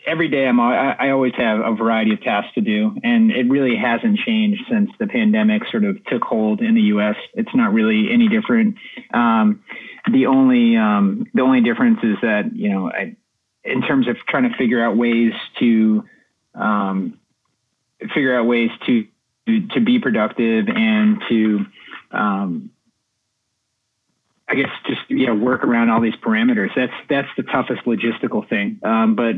every 0.07 0.29
day. 0.29 0.47
I'm 0.47 0.61
I, 0.61 0.95
I 0.99 1.11
always 1.11 1.33
have 1.37 1.61
a 1.61 1.75
variety 1.75 2.13
of 2.13 2.23
tasks 2.23 2.55
to 2.55 2.61
do, 2.61 2.97
and 3.03 3.31
it 3.31 3.49
really 3.49 3.77
hasn't 3.77 4.19
changed 4.21 4.63
since 4.71 4.91
the 4.99 5.07
pandemic 5.07 5.63
sort 5.71 5.85
of 5.85 6.03
took 6.07 6.23
hold 6.23 6.61
in 6.61 6.75
the 6.75 6.83
U.S. 6.83 7.17
It's 7.35 7.55
not 7.55 7.73
really 7.73 8.09
any 8.13 8.29
different. 8.29 8.77
Um, 9.13 9.65
the 10.11 10.27
only 10.27 10.77
um, 10.77 11.27
the 11.35 11.43
only 11.43 11.61
difference 11.63 11.99
is 12.03 12.17
that 12.23 12.55
you 12.55 12.71
know 12.71 12.91
I 12.91 13.17
in 13.65 13.83
terms 13.83 14.09
of 14.09 14.17
trying 14.29 14.51
to 14.51 14.57
figure 14.57 14.83
out 14.83 14.97
ways 14.97 15.33
to 15.59 16.05
um, 16.55 17.19
figure 18.15 18.39
out 18.39 18.47
ways 18.47 18.71
to 18.87 19.07
to 19.73 19.81
be 19.81 19.99
productive 19.99 20.69
and 20.69 21.23
to 21.29 21.67
um, 22.11 22.71
I 24.49 24.55
guess 24.55 24.71
just 24.87 25.01
you 25.09 25.27
know 25.27 25.35
work 25.35 25.65
around 25.65 25.91
all 25.91 26.01
these 26.01 26.15
parameters. 26.17 26.71
That's 26.77 26.93
that's 27.09 27.29
the 27.37 27.43
toughest 27.43 27.85
logistical 27.85 28.49
thing. 28.49 28.79
Um, 28.83 29.17
but 29.17 29.35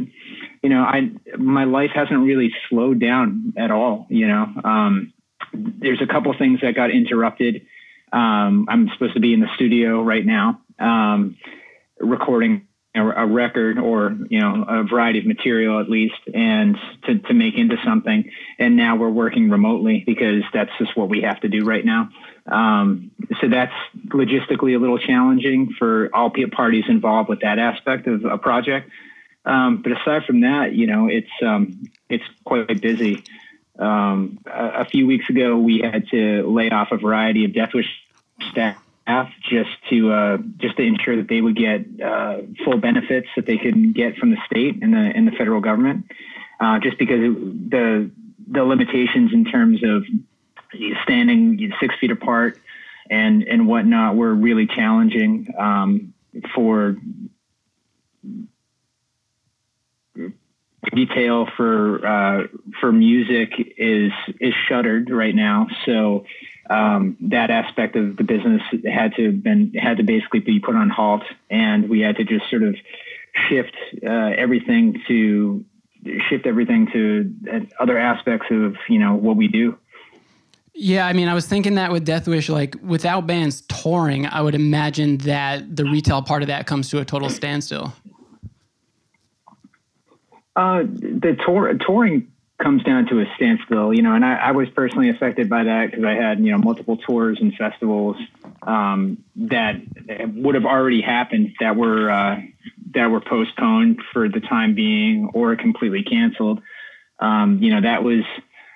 you 0.62 0.68
know, 0.68 0.82
I 0.82 1.10
my 1.38 1.64
life 1.64 1.90
hasn't 1.94 2.20
really 2.20 2.52
slowed 2.68 3.00
down 3.00 3.54
at 3.56 3.70
all. 3.70 4.06
You 4.10 4.28
know, 4.28 4.46
um, 4.64 5.12
there's 5.54 6.02
a 6.02 6.06
couple 6.06 6.34
things 6.36 6.60
that 6.60 6.74
got 6.74 6.90
interrupted. 6.90 7.66
Um, 8.12 8.66
I'm 8.68 8.88
supposed 8.90 9.14
to 9.14 9.20
be 9.20 9.32
in 9.32 9.40
the 9.40 9.48
studio 9.54 10.02
right 10.02 10.24
now, 10.24 10.60
um, 10.78 11.36
recording 11.98 12.67
a, 12.94 13.26
record 13.26 13.78
or 13.78 14.16
you 14.28 14.40
know 14.40 14.64
a 14.66 14.82
variety 14.84 15.18
of 15.20 15.26
material 15.26 15.80
at 15.80 15.88
least, 15.88 16.18
and 16.32 16.76
to 17.04 17.18
to 17.18 17.34
make 17.34 17.56
into 17.56 17.76
something. 17.84 18.30
And 18.58 18.76
now 18.76 18.96
we're 18.96 19.10
working 19.10 19.50
remotely 19.50 20.02
because 20.06 20.42
that's 20.52 20.70
just 20.78 20.96
what 20.96 21.08
we 21.08 21.22
have 21.22 21.40
to 21.40 21.48
do 21.48 21.64
right 21.64 21.84
now. 21.84 22.10
Um, 22.46 23.10
so 23.40 23.48
that's 23.48 23.74
logistically 24.08 24.74
a 24.74 24.78
little 24.78 24.98
challenging 24.98 25.74
for 25.78 26.10
all 26.14 26.32
parties 26.52 26.84
involved 26.88 27.28
with 27.28 27.40
that 27.40 27.58
aspect 27.58 28.06
of 28.06 28.24
a 28.24 28.38
project. 28.38 28.90
Um, 29.44 29.82
but 29.82 29.92
aside 29.92 30.24
from 30.24 30.40
that, 30.40 30.72
you 30.72 30.86
know, 30.86 31.08
it's 31.08 31.30
um, 31.42 31.84
it's 32.08 32.24
quite 32.44 32.80
busy. 32.80 33.22
Um, 33.78 34.40
a, 34.46 34.80
a 34.80 34.84
few 34.86 35.06
weeks 35.06 35.30
ago, 35.30 35.56
we 35.56 35.78
had 35.78 36.08
to 36.08 36.42
lay 36.50 36.70
off 36.70 36.88
a 36.90 36.96
variety 36.96 37.44
of 37.44 37.52
Deathwish 37.52 37.88
staff 38.50 38.82
just 39.50 39.70
to 39.90 40.12
uh, 40.12 40.36
just 40.58 40.76
to 40.76 40.82
ensure 40.82 41.16
that 41.16 41.28
they 41.28 41.40
would 41.40 41.56
get 41.56 41.86
uh, 42.04 42.38
full 42.64 42.78
benefits 42.78 43.28
that 43.36 43.46
they 43.46 43.56
could 43.56 43.94
get 43.94 44.16
from 44.16 44.30
the 44.30 44.36
state 44.46 44.82
and 44.82 44.92
the 44.92 44.98
and 44.98 45.26
the 45.26 45.32
federal 45.32 45.60
government. 45.60 46.06
Uh, 46.60 46.78
just 46.78 46.98
because 46.98 47.20
the 47.20 48.10
the 48.50 48.62
limitations 48.62 49.32
in 49.32 49.44
terms 49.44 49.80
of 49.84 50.04
standing 51.04 51.72
six 51.80 51.94
feet 52.00 52.10
apart 52.10 52.58
and 53.10 53.42
and 53.44 53.66
whatnot 53.66 54.16
were 54.16 54.34
really 54.34 54.66
challenging 54.66 55.48
um, 55.58 56.12
for 56.54 56.96
detail 60.94 61.46
for 61.56 62.06
uh, 62.06 62.46
for 62.80 62.92
music 62.92 63.52
is 63.76 64.12
is 64.40 64.54
shuttered 64.68 65.10
right 65.10 65.34
now. 65.34 65.66
So 65.86 66.24
um, 66.70 67.16
that 67.20 67.50
aspect 67.50 67.96
of 67.96 68.16
the 68.16 68.24
business 68.24 68.62
had 68.86 69.14
to 69.16 69.32
been 69.32 69.72
had 69.74 69.96
to 69.98 70.02
basically 70.02 70.40
be 70.40 70.60
put 70.60 70.74
on 70.74 70.90
halt, 70.90 71.22
and 71.50 71.88
we 71.88 72.00
had 72.00 72.16
to 72.16 72.24
just 72.24 72.48
sort 72.50 72.62
of 72.62 72.76
shift 73.48 73.74
uh, 74.06 74.10
everything 74.36 75.00
to 75.08 75.64
shift 76.28 76.46
everything 76.46 76.88
to 76.92 77.66
other 77.80 77.98
aspects 77.98 78.46
of 78.50 78.76
you 78.88 78.98
know 78.98 79.14
what 79.14 79.36
we 79.36 79.48
do. 79.48 79.78
Yeah, 80.80 81.08
I 81.08 81.12
mean, 81.12 81.26
I 81.26 81.34
was 81.34 81.46
thinking 81.46 81.74
that 81.74 81.90
with 81.90 82.06
Deathwish, 82.06 82.48
like 82.48 82.76
without 82.82 83.26
bands 83.26 83.62
touring, 83.62 84.26
I 84.26 84.40
would 84.40 84.54
imagine 84.54 85.18
that 85.18 85.74
the 85.74 85.84
retail 85.84 86.22
part 86.22 86.42
of 86.42 86.48
that 86.48 86.66
comes 86.66 86.88
to 86.90 87.00
a 87.00 87.04
total 87.04 87.28
standstill. 87.30 87.92
Uh, 90.54 90.82
the 90.82 91.36
tour 91.44 91.74
touring 91.74 92.30
comes 92.58 92.82
down 92.82 93.06
to 93.06 93.20
a 93.20 93.24
standstill, 93.36 93.94
you 93.94 94.02
know, 94.02 94.14
and 94.14 94.24
I, 94.24 94.34
I 94.34 94.50
was 94.50 94.68
personally 94.70 95.10
affected 95.10 95.48
by 95.48 95.64
that 95.64 95.90
because 95.90 96.04
I 96.04 96.14
had 96.14 96.40
you 96.40 96.52
know 96.52 96.58
multiple 96.58 96.96
tours 96.96 97.38
and 97.40 97.54
festivals 97.54 98.16
um, 98.62 99.18
that 99.36 99.76
would 100.34 100.54
have 100.54 100.64
already 100.64 101.00
happened 101.00 101.54
that 101.60 101.76
were 101.76 102.10
uh, 102.10 102.40
that 102.94 103.06
were 103.06 103.20
postponed 103.20 104.00
for 104.12 104.28
the 104.28 104.40
time 104.40 104.74
being 104.74 105.30
or 105.34 105.54
completely 105.56 106.02
canceled. 106.02 106.60
Um, 107.20 107.62
you 107.62 107.74
know, 107.74 107.80
that 107.82 108.02
was 108.02 108.24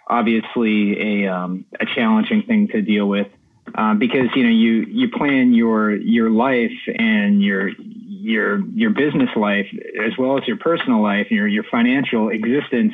obviously 0.07 1.25
a 1.25 1.33
um, 1.33 1.65
a 1.81 1.87
challenging 1.87 2.43
thing 2.43 2.69
to 2.69 2.83
deal 2.83 3.09
with 3.09 3.29
uh, 3.75 3.95
because 3.95 4.29
you 4.35 4.43
know 4.45 4.51
you 4.51 4.85
you 4.89 5.09
plan 5.11 5.55
your 5.55 5.93
your 5.93 6.31
life 6.31 6.73
and 6.99 7.43
your 7.43 7.71
your 7.79 8.65
your 8.69 8.91
business 8.91 9.31
life 9.35 9.67
as 10.05 10.17
well 10.19 10.39
as 10.39 10.47
your 10.47 10.57
personal 10.57 11.03
life 11.03 11.31
your 11.31 11.47
your 11.47 11.65
financial 11.65 12.29
existence 12.29 12.93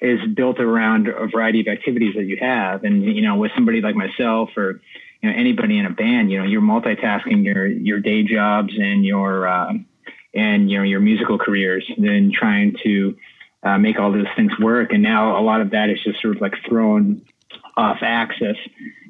is 0.00 0.20
built 0.34 0.60
around 0.60 1.08
a 1.08 1.26
variety 1.26 1.60
of 1.60 1.68
activities 1.68 2.14
that 2.14 2.24
you 2.24 2.36
have. 2.40 2.84
And 2.84 3.04
you 3.04 3.22
know 3.22 3.36
with 3.36 3.52
somebody 3.54 3.80
like 3.80 3.94
myself 3.94 4.50
or 4.56 4.80
you 5.22 5.30
know 5.30 5.36
anybody 5.36 5.78
in 5.78 5.86
a 5.86 5.90
band 5.90 6.30
you 6.30 6.38
know 6.38 6.44
you're 6.44 6.62
multitasking 6.62 7.44
your 7.44 7.66
your 7.66 8.00
day 8.00 8.22
jobs 8.22 8.72
and 8.78 9.04
your 9.04 9.46
uh, 9.48 9.72
and 10.34 10.70
you 10.70 10.78
know 10.78 10.84
your 10.84 11.00
musical 11.00 11.38
careers 11.38 11.84
and 11.96 12.06
then 12.06 12.32
trying 12.32 12.76
to 12.84 13.16
uh, 13.62 13.78
make 13.78 13.98
all 13.98 14.12
those 14.12 14.26
things 14.36 14.52
work. 14.58 14.92
And 14.92 15.02
now 15.02 15.38
a 15.38 15.42
lot 15.42 15.60
of 15.60 15.70
that 15.70 15.90
is 15.90 15.98
just 16.02 16.20
sort 16.20 16.36
of 16.36 16.42
like 16.42 16.54
thrown 16.68 17.22
off 17.76 17.98
axis. 18.02 18.56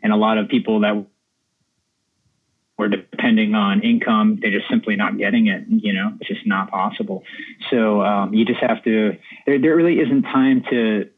And 0.03 0.13
a 0.13 0.17
lot 0.17 0.39
of 0.39 0.49
people 0.49 0.81
that 0.81 1.07
were 2.79 2.89
depending 2.89 3.55
on 3.55 3.83
income 3.83 4.39
they're 4.41 4.53
just 4.53 4.69
simply 4.71 4.97
not 4.97 5.19
getting 5.19 5.49
it 5.49 5.65
you 5.69 5.93
know 5.93 6.13
it's 6.21 6.29
just 6.29 6.47
not 6.47 6.71
possible. 6.71 7.25
So 7.71 8.03
um, 8.03 8.33
you 8.35 8.45
just 8.45 8.61
have 8.61 8.83
to 8.85 9.17
there, 9.47 9.59
there 9.61 9.77
really 9.77 10.01
isn't 10.01 10.23
time 10.23 10.65
to 10.71 11.11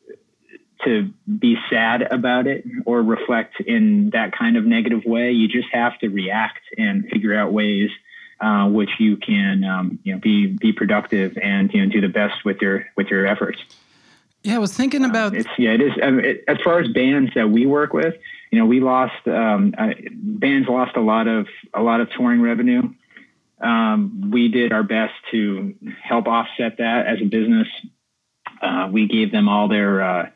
to 0.84 1.10
be 1.38 1.56
sad 1.68 2.02
about 2.02 2.46
it 2.46 2.64
or 2.86 3.02
reflect 3.02 3.60
in 3.60 4.10
that 4.14 4.32
kind 4.32 4.56
of 4.56 4.64
negative 4.64 5.04
way. 5.04 5.32
You 5.32 5.46
just 5.46 5.68
have 5.72 5.98
to 5.98 6.08
react 6.08 6.62
and 6.78 7.06
figure 7.10 7.34
out 7.34 7.52
ways 7.52 7.90
uh, 8.40 8.66
which 8.68 8.90
you 8.98 9.16
can 9.16 9.64
um, 9.64 9.98
you 10.02 10.14
know 10.14 10.18
be 10.18 10.46
be 10.46 10.72
productive 10.72 11.36
and 11.40 11.72
you 11.72 11.84
know 11.84 11.92
do 11.92 12.00
the 12.00 12.08
best 12.08 12.44
with 12.44 12.60
your 12.62 12.86
with 12.96 13.08
your 13.08 13.26
efforts 13.26 13.60
Yeah, 14.42 14.56
I 14.56 14.58
was 14.58 14.72
thinking 14.72 15.04
about. 15.04 15.34
it's 15.34 15.48
yeah, 15.58 15.72
it 15.72 15.82
is. 15.82 15.92
I 16.02 16.10
mean, 16.10 16.24
it, 16.24 16.44
as 16.48 16.56
far 16.64 16.80
as 16.80 16.88
bands 16.88 17.30
that 17.34 17.50
we 17.50 17.66
work 17.66 17.92
with, 17.92 18.14
you 18.50 18.58
know, 18.58 18.66
we 18.66 18.80
lost 18.80 19.26
um, 19.26 19.74
uh, 19.76 19.90
bands 20.12 20.68
lost 20.68 20.96
a 20.96 21.00
lot 21.00 21.28
of 21.28 21.46
a 21.74 21.82
lot 21.82 22.00
of 22.00 22.10
touring 22.10 22.40
revenue. 22.40 22.82
Um, 23.60 24.30
we 24.30 24.48
did 24.48 24.72
our 24.72 24.82
best 24.82 25.12
to 25.32 25.74
help 26.02 26.26
offset 26.26 26.78
that 26.78 27.06
as 27.06 27.20
a 27.20 27.26
business. 27.26 27.68
Uh, 28.62 28.88
we 28.90 29.06
gave 29.06 29.30
them 29.30 29.48
all 29.48 29.68
their 29.68 30.02
uh, 30.02 30.30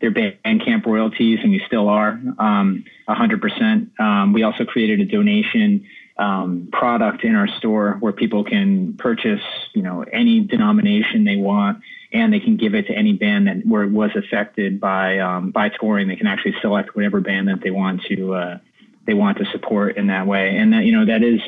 their 0.00 0.10
Bandcamp 0.10 0.86
royalties, 0.86 1.38
and 1.42 1.52
we 1.52 1.62
still 1.66 1.88
are 1.88 2.20
um, 2.38 2.84
100%. 3.08 4.00
Um, 4.00 4.32
we 4.32 4.42
also 4.42 4.64
created 4.64 5.00
a 5.00 5.04
donation 5.04 5.86
um, 6.20 6.68
product 6.70 7.24
in 7.24 7.34
our 7.34 7.48
store 7.48 7.96
where 8.00 8.12
people 8.12 8.44
can 8.44 8.92
purchase, 8.94 9.40
you 9.74 9.80
know, 9.80 10.02
any 10.02 10.40
denomination 10.40 11.24
they 11.24 11.36
want, 11.36 11.82
and 12.12 12.30
they 12.30 12.40
can 12.40 12.58
give 12.58 12.74
it 12.74 12.86
to 12.88 12.92
any 12.92 13.14
band 13.14 13.46
that 13.46 13.66
where 13.66 13.82
it 13.84 13.90
was 13.90 14.10
affected 14.14 14.78
by 14.80 15.18
um, 15.18 15.50
by 15.50 15.70
touring. 15.70 16.08
They 16.08 16.16
can 16.16 16.26
actually 16.26 16.56
select 16.60 16.94
whatever 16.94 17.20
band 17.20 17.48
that 17.48 17.62
they 17.62 17.70
want 17.70 18.02
to 18.04 18.34
uh, 18.34 18.58
they 19.06 19.14
want 19.14 19.38
to 19.38 19.46
support 19.46 19.96
in 19.96 20.08
that 20.08 20.26
way, 20.26 20.56
and 20.58 20.74
that 20.74 20.84
you 20.84 20.92
know 20.92 21.06
that 21.06 21.22
is 21.22 21.40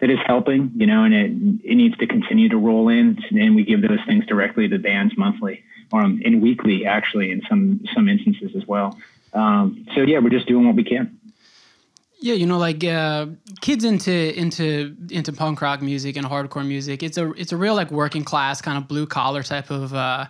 that 0.00 0.10
is 0.10 0.18
helping, 0.26 0.72
you 0.74 0.86
know, 0.86 1.04
and 1.04 1.14
it 1.14 1.70
it 1.70 1.74
needs 1.76 1.96
to 1.98 2.08
continue 2.08 2.48
to 2.48 2.56
roll 2.56 2.88
in, 2.88 3.22
and 3.30 3.54
we 3.54 3.64
give 3.64 3.82
those 3.82 4.00
things 4.04 4.26
directly 4.26 4.68
to 4.68 4.78
bands 4.78 5.16
monthly 5.16 5.62
or 5.92 6.00
um, 6.00 6.20
in 6.24 6.40
weekly, 6.40 6.86
actually, 6.86 7.30
in 7.30 7.42
some 7.48 7.84
some 7.94 8.08
instances 8.08 8.50
as 8.56 8.66
well. 8.66 8.98
Um, 9.32 9.86
so 9.94 10.00
yeah, 10.00 10.18
we're 10.18 10.30
just 10.30 10.48
doing 10.48 10.66
what 10.66 10.74
we 10.74 10.84
can. 10.84 11.18
Yeah, 12.22 12.34
you 12.34 12.46
know, 12.46 12.56
like 12.56 12.84
uh, 12.84 13.26
kids 13.60 13.82
into 13.82 14.38
into 14.38 14.96
into 15.10 15.32
punk 15.32 15.60
rock 15.60 15.82
music 15.82 16.16
and 16.16 16.24
hardcore 16.24 16.64
music. 16.64 17.02
It's 17.02 17.18
a 17.18 17.32
it's 17.32 17.50
a 17.50 17.56
real 17.56 17.74
like 17.74 17.90
working 17.90 18.22
class 18.22 18.62
kind 18.62 18.78
of 18.78 18.86
blue 18.86 19.06
collar 19.06 19.42
type 19.42 19.70
of 19.70 19.92
uh, 19.92 20.26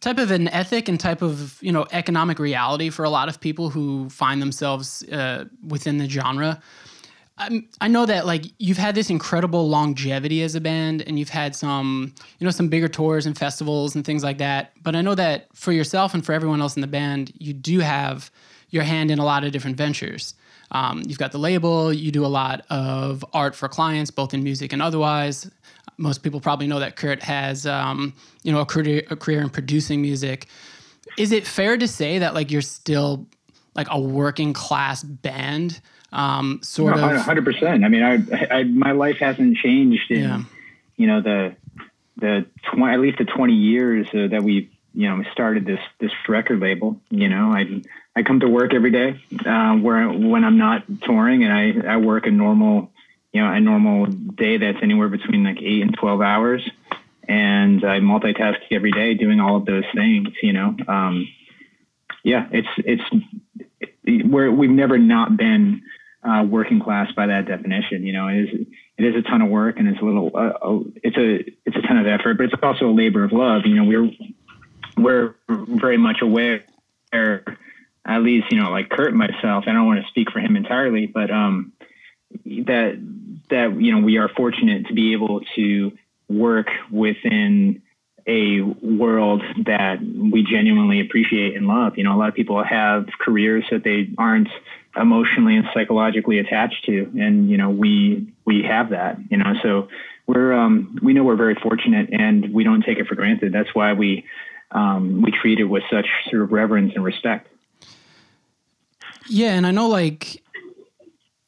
type 0.00 0.18
of 0.18 0.32
an 0.32 0.48
ethic 0.48 0.88
and 0.88 0.98
type 0.98 1.22
of 1.22 1.56
you 1.62 1.70
know 1.70 1.86
economic 1.92 2.40
reality 2.40 2.90
for 2.90 3.04
a 3.04 3.08
lot 3.08 3.28
of 3.28 3.40
people 3.40 3.70
who 3.70 4.10
find 4.10 4.42
themselves 4.42 5.04
uh, 5.12 5.44
within 5.64 5.98
the 5.98 6.08
genre. 6.08 6.60
I'm, 7.40 7.68
I 7.80 7.86
know 7.86 8.04
that 8.04 8.26
like 8.26 8.46
you've 8.58 8.78
had 8.78 8.96
this 8.96 9.08
incredible 9.08 9.68
longevity 9.68 10.42
as 10.42 10.56
a 10.56 10.60
band, 10.60 11.02
and 11.02 11.20
you've 11.20 11.28
had 11.28 11.54
some 11.54 12.12
you 12.40 12.46
know 12.46 12.50
some 12.50 12.66
bigger 12.68 12.88
tours 12.88 13.26
and 13.26 13.38
festivals 13.38 13.94
and 13.94 14.04
things 14.04 14.24
like 14.24 14.38
that. 14.38 14.72
But 14.82 14.96
I 14.96 15.02
know 15.02 15.14
that 15.14 15.46
for 15.54 15.70
yourself 15.70 16.14
and 16.14 16.26
for 16.26 16.32
everyone 16.32 16.60
else 16.60 16.74
in 16.74 16.80
the 16.80 16.88
band, 16.88 17.32
you 17.38 17.52
do 17.52 17.78
have 17.78 18.28
your 18.70 18.82
hand 18.82 19.12
in 19.12 19.20
a 19.20 19.24
lot 19.24 19.44
of 19.44 19.52
different 19.52 19.76
ventures. 19.76 20.34
Um, 20.70 21.02
you've 21.06 21.18
got 21.18 21.32
the 21.32 21.38
label. 21.38 21.92
You 21.92 22.10
do 22.10 22.24
a 22.24 22.28
lot 22.28 22.64
of 22.70 23.24
art 23.32 23.54
for 23.54 23.68
clients, 23.68 24.10
both 24.10 24.34
in 24.34 24.42
music 24.42 24.72
and 24.72 24.82
otherwise. 24.82 25.50
Most 25.96 26.22
people 26.22 26.40
probably 26.40 26.66
know 26.66 26.78
that 26.78 26.96
Kurt 26.96 27.22
has, 27.22 27.66
um, 27.66 28.14
you 28.42 28.52
know, 28.52 28.60
a 28.60 28.66
career, 28.66 29.02
a 29.10 29.16
career 29.16 29.40
in 29.40 29.50
producing 29.50 30.00
music. 30.00 30.46
Is 31.16 31.32
it 31.32 31.46
fair 31.46 31.76
to 31.76 31.88
say 31.88 32.18
that 32.18 32.34
like 32.34 32.50
you're 32.50 32.62
still 32.62 33.26
like 33.74 33.88
a 33.90 33.98
working 33.98 34.52
class 34.52 35.02
band, 35.02 35.80
um, 36.12 36.60
sort 36.62 36.96
no, 36.96 37.10
of? 37.10 37.20
Hundred 37.20 37.44
percent. 37.44 37.84
I 37.84 37.88
mean, 37.88 38.02
I, 38.02 38.18
I, 38.50 38.62
my 38.64 38.92
life 38.92 39.18
hasn't 39.18 39.56
changed 39.56 40.10
in, 40.10 40.22
yeah. 40.22 40.42
you 40.96 41.06
know, 41.06 41.20
the 41.20 41.56
the 42.16 42.46
tw- 42.64 42.82
at 42.82 43.00
least 43.00 43.18
the 43.18 43.24
twenty 43.24 43.54
years 43.54 44.06
uh, 44.14 44.28
that 44.28 44.42
we 44.42 44.70
you 44.94 45.08
know 45.08 45.22
started 45.32 45.64
this 45.64 45.80
this 46.00 46.12
record 46.28 46.60
label. 46.60 47.00
You 47.10 47.28
know, 47.28 47.52
I 47.52 47.82
I 48.18 48.24
come 48.24 48.40
to 48.40 48.48
work 48.48 48.74
every 48.74 48.90
day 48.90 49.20
uh, 49.46 49.76
where 49.76 50.08
when 50.08 50.42
I'm 50.42 50.58
not 50.58 50.82
touring, 51.04 51.44
and 51.44 51.52
I 51.52 51.94
I 51.94 51.96
work 51.98 52.26
a 52.26 52.32
normal 52.32 52.90
you 53.32 53.40
know 53.40 53.52
a 53.52 53.60
normal 53.60 54.06
day 54.06 54.56
that's 54.56 54.78
anywhere 54.82 55.08
between 55.08 55.44
like 55.44 55.62
eight 55.62 55.82
and 55.82 55.96
twelve 55.96 56.20
hours, 56.20 56.68
and 57.28 57.84
I 57.84 58.00
multitask 58.00 58.58
every 58.72 58.90
day 58.90 59.14
doing 59.14 59.38
all 59.38 59.56
of 59.56 59.66
those 59.66 59.84
things. 59.94 60.30
You 60.42 60.52
know, 60.52 60.76
um, 60.88 61.28
yeah, 62.24 62.48
it's 62.50 62.68
it's 62.78 64.26
where 64.28 64.50
we've 64.50 64.68
never 64.68 64.98
not 64.98 65.36
been 65.36 65.82
uh, 66.24 66.42
working 66.42 66.80
class 66.80 67.12
by 67.12 67.28
that 67.28 67.46
definition. 67.46 68.04
You 68.04 68.14
know, 68.14 68.26
it 68.26 68.36
is 68.40 68.66
it 68.96 69.04
is 69.04 69.14
a 69.14 69.22
ton 69.22 69.42
of 69.42 69.48
work 69.48 69.78
and 69.78 69.86
it's 69.86 70.00
a 70.02 70.04
little 70.04 70.32
uh, 70.34 70.80
it's 71.04 71.16
a 71.16 71.36
it's 71.64 71.76
a 71.76 71.82
ton 71.82 71.98
of 71.98 72.08
effort, 72.08 72.36
but 72.36 72.46
it's 72.46 72.54
also 72.60 72.88
a 72.88 72.96
labor 72.96 73.22
of 73.22 73.30
love. 73.30 73.62
You 73.64 73.76
know, 73.76 73.84
we're 73.84 74.10
we're 74.96 75.34
very 75.46 75.98
much 75.98 76.20
aware 76.20 76.64
at 78.06 78.22
least 78.22 78.46
you 78.50 78.60
know 78.60 78.70
like 78.70 78.88
Kurt 78.88 79.14
myself. 79.14 79.64
I 79.66 79.72
don't 79.72 79.86
want 79.86 80.02
to 80.02 80.08
speak 80.08 80.30
for 80.30 80.40
him 80.40 80.56
entirely, 80.56 81.06
but 81.06 81.30
um, 81.30 81.72
that 82.44 82.98
that 83.50 83.80
you 83.80 83.92
know 83.92 84.04
we 84.04 84.18
are 84.18 84.28
fortunate 84.28 84.86
to 84.86 84.94
be 84.94 85.12
able 85.12 85.40
to 85.56 85.92
work 86.28 86.68
within 86.90 87.82
a 88.26 88.60
world 88.60 89.42
that 89.64 90.00
we 90.02 90.42
genuinely 90.44 91.00
appreciate 91.00 91.56
and 91.56 91.66
love. 91.66 91.96
You 91.96 92.04
know, 92.04 92.14
a 92.14 92.18
lot 92.18 92.28
of 92.28 92.34
people 92.34 92.62
have 92.62 93.06
careers 93.18 93.64
that 93.70 93.84
they 93.84 94.10
aren't 94.18 94.50
emotionally 94.94 95.56
and 95.56 95.66
psychologically 95.72 96.38
attached 96.38 96.84
to, 96.86 97.10
and 97.18 97.50
you 97.50 97.56
know, 97.56 97.70
we 97.70 98.32
we 98.44 98.62
have 98.62 98.90
that. 98.90 99.18
You 99.30 99.38
know, 99.38 99.54
so 99.62 99.88
we're 100.26 100.52
um, 100.52 100.98
we 101.02 101.14
know 101.14 101.24
we're 101.24 101.36
very 101.36 101.54
fortunate, 101.54 102.10
and 102.12 102.52
we 102.52 102.64
don't 102.64 102.82
take 102.82 102.98
it 102.98 103.06
for 103.06 103.14
granted. 103.14 103.52
That's 103.52 103.74
why 103.74 103.94
we 103.94 104.26
um, 104.70 105.22
we 105.22 105.30
treat 105.32 105.58
it 105.58 105.64
with 105.64 105.82
such 105.90 106.06
sort 106.30 106.42
of 106.42 106.52
reverence 106.52 106.92
and 106.94 107.02
respect. 107.02 107.48
Yeah, 109.28 109.54
and 109.54 109.66
I 109.66 109.70
know 109.70 109.88
like 109.88 110.42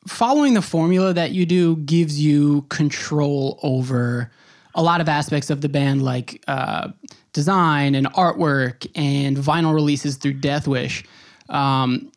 following 0.07 0.55
the 0.55 0.63
formula 0.63 1.13
that 1.15 1.33
you 1.33 1.47
do 1.47 1.77
gives 1.77 2.21
you 2.21 2.63
control 2.63 3.59
over 3.63 4.31
a 4.75 4.83
lot 4.83 5.01
of 5.01 5.09
aspects 5.09 5.51
of 5.51 5.61
the 5.61 5.69
band, 5.69 6.03
like 6.03 6.43
uh, 6.49 6.89
design 7.33 7.95
and 7.95 8.07
artwork 8.15 8.87
and 8.95 9.37
vinyl 9.37 9.75
releases 9.75 10.17
through 10.17 10.35
Deathwish. 10.35 11.05
Um, 11.49 12.11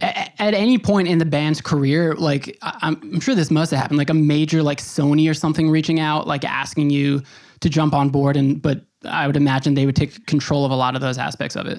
at, 0.00 0.54
any 0.54 0.78
point 0.78 1.08
in 1.08 1.18
the 1.18 1.26
band's 1.26 1.60
career, 1.60 2.14
like 2.14 2.56
I'm, 2.62 2.96
I'm 3.02 3.20
sure 3.20 3.34
this 3.34 3.50
must 3.50 3.70
have 3.70 3.80
happened, 3.80 3.98
like 3.98 4.10
a 4.10 4.14
major 4.14 4.62
like 4.62 4.80
Sony 4.80 5.30
or 5.30 5.34
something 5.34 5.68
reaching 5.68 6.00
out, 6.00 6.26
like 6.26 6.44
asking 6.44 6.90
you 6.90 7.22
to 7.60 7.68
jump 7.68 7.92
on 7.92 8.08
board, 8.08 8.36
and 8.36 8.60
but 8.60 8.80
I 9.04 9.26
would 9.26 9.36
imagine 9.36 9.74
they 9.74 9.86
would 9.86 9.96
take 9.96 10.26
control 10.26 10.64
of 10.64 10.70
a 10.70 10.74
lot 10.76 10.94
of 10.94 11.02
those 11.02 11.18
aspects 11.18 11.56
of 11.56 11.66
it. 11.66 11.78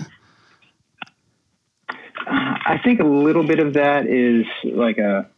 I 2.66 2.78
think 2.78 3.00
a 3.00 3.06
little 3.06 3.44
bit 3.44 3.60
of 3.60 3.74
that 3.74 4.08
is 4.08 4.46
like 4.64 4.98
a 4.98 5.30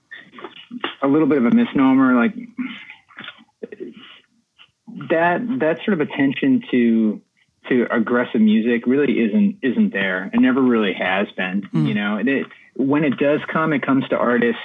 a 1.01 1.07
little 1.07 1.27
bit 1.27 1.37
of 1.37 1.45
a 1.45 1.51
misnomer. 1.51 2.15
Like 2.15 2.33
that 5.09 5.41
that 5.59 5.77
sort 5.85 5.93
of 5.93 6.01
attention 6.01 6.63
to 6.71 7.21
to 7.69 7.87
aggressive 7.91 8.41
music 8.41 8.85
really 8.85 9.19
isn't 9.19 9.57
isn't 9.61 9.93
there. 9.93 10.29
It 10.33 10.39
never 10.39 10.61
really 10.61 10.93
has 10.93 11.27
been. 11.35 11.69
Mm. 11.73 11.87
You 11.87 11.93
know, 11.93 12.17
it, 12.17 12.47
when 12.75 13.03
it 13.03 13.17
does 13.17 13.39
come, 13.51 13.73
it 13.73 13.85
comes 13.85 14.07
to 14.09 14.17
artists 14.17 14.61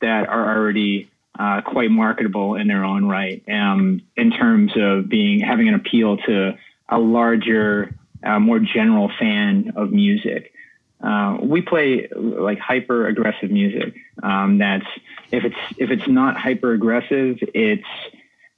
that 0.00 0.28
are 0.28 0.56
already 0.56 1.10
uh, 1.38 1.60
quite 1.62 1.90
marketable 1.90 2.54
in 2.56 2.66
their 2.66 2.84
own 2.84 3.06
right. 3.06 3.42
Um, 3.48 4.02
in 4.16 4.30
terms 4.30 4.72
of 4.76 5.08
being 5.08 5.40
having 5.40 5.68
an 5.68 5.74
appeal 5.74 6.16
to 6.16 6.58
a 6.88 6.98
larger, 6.98 7.94
uh, 8.24 8.38
more 8.40 8.58
general 8.58 9.10
fan 9.18 9.72
of 9.76 9.92
music. 9.92 10.52
Uh, 11.02 11.38
we 11.42 11.62
play 11.62 12.08
like 12.14 12.58
hyper 12.58 13.06
aggressive 13.06 13.50
music. 13.50 13.94
Um, 14.22 14.58
that's 14.58 14.86
if 15.32 15.44
it's 15.44 15.56
if 15.78 15.90
it's 15.90 16.06
not 16.06 16.36
hyper 16.36 16.72
aggressive, 16.72 17.38
it's 17.54 17.88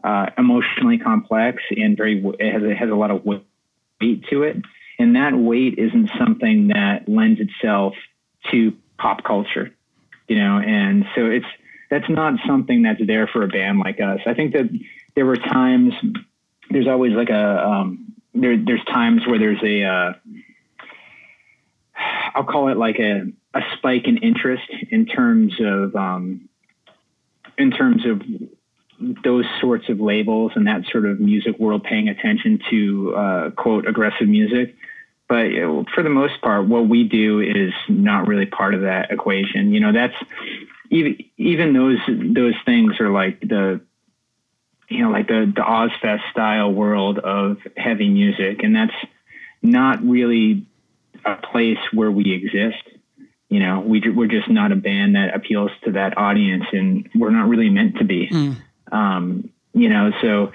uh, 0.02 0.26
emotionally 0.36 0.98
complex 0.98 1.62
and 1.70 1.96
very 1.96 2.22
it 2.40 2.52
has, 2.52 2.62
it 2.62 2.76
has 2.76 2.90
a 2.90 2.94
lot 2.94 3.10
of 3.10 3.24
weight 3.24 3.44
to 4.30 4.42
it, 4.42 4.56
and 4.98 5.14
that 5.16 5.34
weight 5.34 5.78
isn't 5.78 6.10
something 6.18 6.68
that 6.68 7.08
lends 7.08 7.40
itself 7.40 7.94
to 8.50 8.76
pop 8.98 9.22
culture, 9.22 9.72
you 10.26 10.36
know. 10.36 10.58
And 10.58 11.04
so 11.14 11.26
it's 11.26 11.46
that's 11.90 12.08
not 12.08 12.34
something 12.46 12.82
that's 12.82 13.06
there 13.06 13.28
for 13.28 13.44
a 13.44 13.48
band 13.48 13.78
like 13.78 14.00
us. 14.00 14.20
I 14.26 14.34
think 14.34 14.54
that 14.54 14.68
there 15.14 15.26
were 15.26 15.36
times. 15.36 15.94
There's 16.70 16.88
always 16.88 17.12
like 17.12 17.30
a 17.30 17.64
um, 17.64 18.14
there. 18.34 18.56
There's 18.56 18.84
times 18.86 19.26
where 19.26 19.38
there's 19.38 19.62
a 19.62 19.84
uh, 19.84 20.12
I'll 22.34 22.44
call 22.44 22.68
it 22.68 22.76
like 22.76 22.98
a, 22.98 23.22
a 23.54 23.60
spike 23.76 24.06
in 24.06 24.18
interest 24.18 24.68
in 24.90 25.06
terms 25.06 25.54
of 25.60 25.94
um, 25.96 26.48
in 27.58 27.70
terms 27.70 28.04
of 28.06 28.22
those 29.24 29.44
sorts 29.60 29.88
of 29.88 30.00
labels 30.00 30.52
and 30.54 30.66
that 30.66 30.84
sort 30.90 31.06
of 31.06 31.20
music 31.20 31.58
world 31.58 31.84
paying 31.84 32.08
attention 32.08 32.60
to 32.70 33.14
uh, 33.16 33.50
quote 33.50 33.86
aggressive 33.86 34.28
music. 34.28 34.76
But 35.28 35.46
for 35.94 36.02
the 36.02 36.10
most 36.10 36.40
part, 36.42 36.68
what 36.68 36.88
we 36.88 37.04
do 37.04 37.40
is 37.40 37.72
not 37.88 38.28
really 38.28 38.46
part 38.46 38.74
of 38.74 38.82
that 38.82 39.10
equation. 39.10 39.72
You 39.72 39.80
know, 39.80 39.92
that's 39.92 40.14
even 40.90 41.18
even 41.38 41.72
those 41.72 41.98
those 42.34 42.54
things 42.66 43.00
are 43.00 43.10
like 43.10 43.40
the 43.40 43.80
you 44.88 45.02
know 45.02 45.10
like 45.10 45.28
the 45.28 45.50
the 45.54 45.62
Ozzfest 45.62 46.30
style 46.30 46.70
world 46.72 47.18
of 47.18 47.58
heavy 47.76 48.08
music, 48.08 48.62
and 48.62 48.76
that's 48.76 48.94
not 49.62 50.04
really 50.04 50.66
a 51.24 51.36
place 51.36 51.78
where 51.92 52.10
we 52.10 52.32
exist. 52.32 52.82
You 53.48 53.60
know, 53.60 53.80
we 53.80 54.02
we're 54.08 54.28
just 54.28 54.48
not 54.48 54.72
a 54.72 54.76
band 54.76 55.14
that 55.14 55.34
appeals 55.34 55.70
to 55.84 55.92
that 55.92 56.16
audience, 56.16 56.64
and 56.72 57.08
we're 57.14 57.30
not 57.30 57.48
really 57.48 57.68
meant 57.68 57.98
to 57.98 58.04
be. 58.04 58.28
Mm. 58.28 58.56
Um, 58.90 59.50
you 59.74 59.88
know, 59.88 60.10
so 60.20 60.52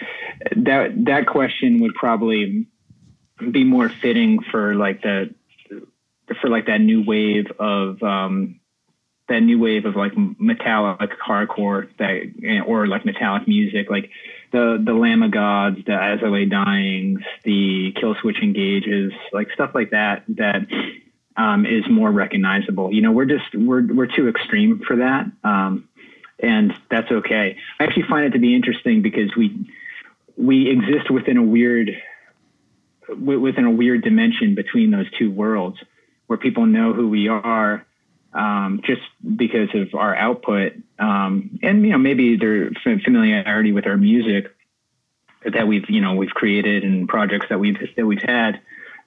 that 0.55 1.05
that 1.05 1.27
question 1.27 1.79
would 1.81 1.93
probably 1.93 2.67
be 3.51 3.63
more 3.63 3.89
fitting 3.89 4.39
for 4.51 4.75
like 4.75 5.01
the 5.03 5.33
for 6.41 6.49
like 6.49 6.65
that 6.67 6.81
new 6.81 7.03
wave 7.03 7.45
of 7.59 8.01
um, 8.01 8.59
that 9.29 9.41
new 9.41 9.59
wave 9.59 9.85
of 9.85 9.95
like 9.95 10.13
metallic 10.39 11.11
hardcore 11.19 11.89
that 11.97 12.63
or 12.65 12.87
like 12.87 13.05
metallic 13.05 13.47
music 13.47 13.89
like 13.89 14.09
the 14.51 14.81
the 14.83 14.93
Lamb 14.93 15.23
of 15.23 15.31
Gods, 15.31 15.77
the 15.85 15.93
Lay 16.29 16.47
Dyings, 16.47 17.23
the 17.43 17.93
Killswitch 17.93 18.41
Engages, 18.41 19.11
like 19.33 19.51
stuff 19.51 19.71
like 19.73 19.91
that 19.91 20.23
that 20.29 20.67
um, 21.35 21.65
is 21.65 21.83
more 21.89 22.11
recognizable. 22.11 22.93
You 22.93 23.01
know, 23.01 23.11
we're 23.11 23.25
just 23.25 23.53
we're 23.53 23.81
we're 23.81 24.07
too 24.07 24.27
extreme 24.27 24.81
for 24.85 24.97
that, 24.97 25.25
um, 25.43 25.87
and 26.39 26.73
that's 26.89 27.11
okay. 27.11 27.57
I 27.79 27.83
actually 27.83 28.07
find 28.09 28.25
it 28.25 28.31
to 28.31 28.39
be 28.39 28.55
interesting 28.55 29.01
because 29.01 29.35
we 29.35 29.69
we 30.35 30.69
exist 30.69 31.09
within 31.09 31.37
a 31.37 31.43
weird 31.43 31.91
within 33.09 33.65
a 33.65 33.71
weird 33.71 34.03
dimension 34.03 34.55
between 34.55 34.91
those 34.91 35.09
two 35.17 35.31
worlds, 35.31 35.79
where 36.27 36.37
people 36.37 36.65
know 36.65 36.93
who 36.93 37.09
we 37.09 37.27
are, 37.27 37.85
um, 38.37 38.81
just 38.85 39.01
because 39.35 39.69
of 39.73 39.95
our 39.95 40.15
output, 40.15 40.73
um, 40.99 41.59
and 41.63 41.83
you 41.83 41.91
know 41.91 41.97
maybe 41.97 42.37
their 42.37 42.69
familiarity 42.83 43.71
with 43.71 43.87
our 43.87 43.97
music 43.97 44.53
that 45.43 45.67
we've 45.67 45.89
you 45.89 46.01
know 46.01 46.13
we've 46.13 46.29
created 46.29 46.83
and 46.83 47.09
projects 47.09 47.47
that 47.49 47.59
we've 47.59 47.77
that 47.95 48.05
we've 48.05 48.21
had, 48.21 48.61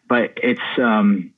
but 0.08 0.32
it's 0.42 0.60
um, 0.78 1.32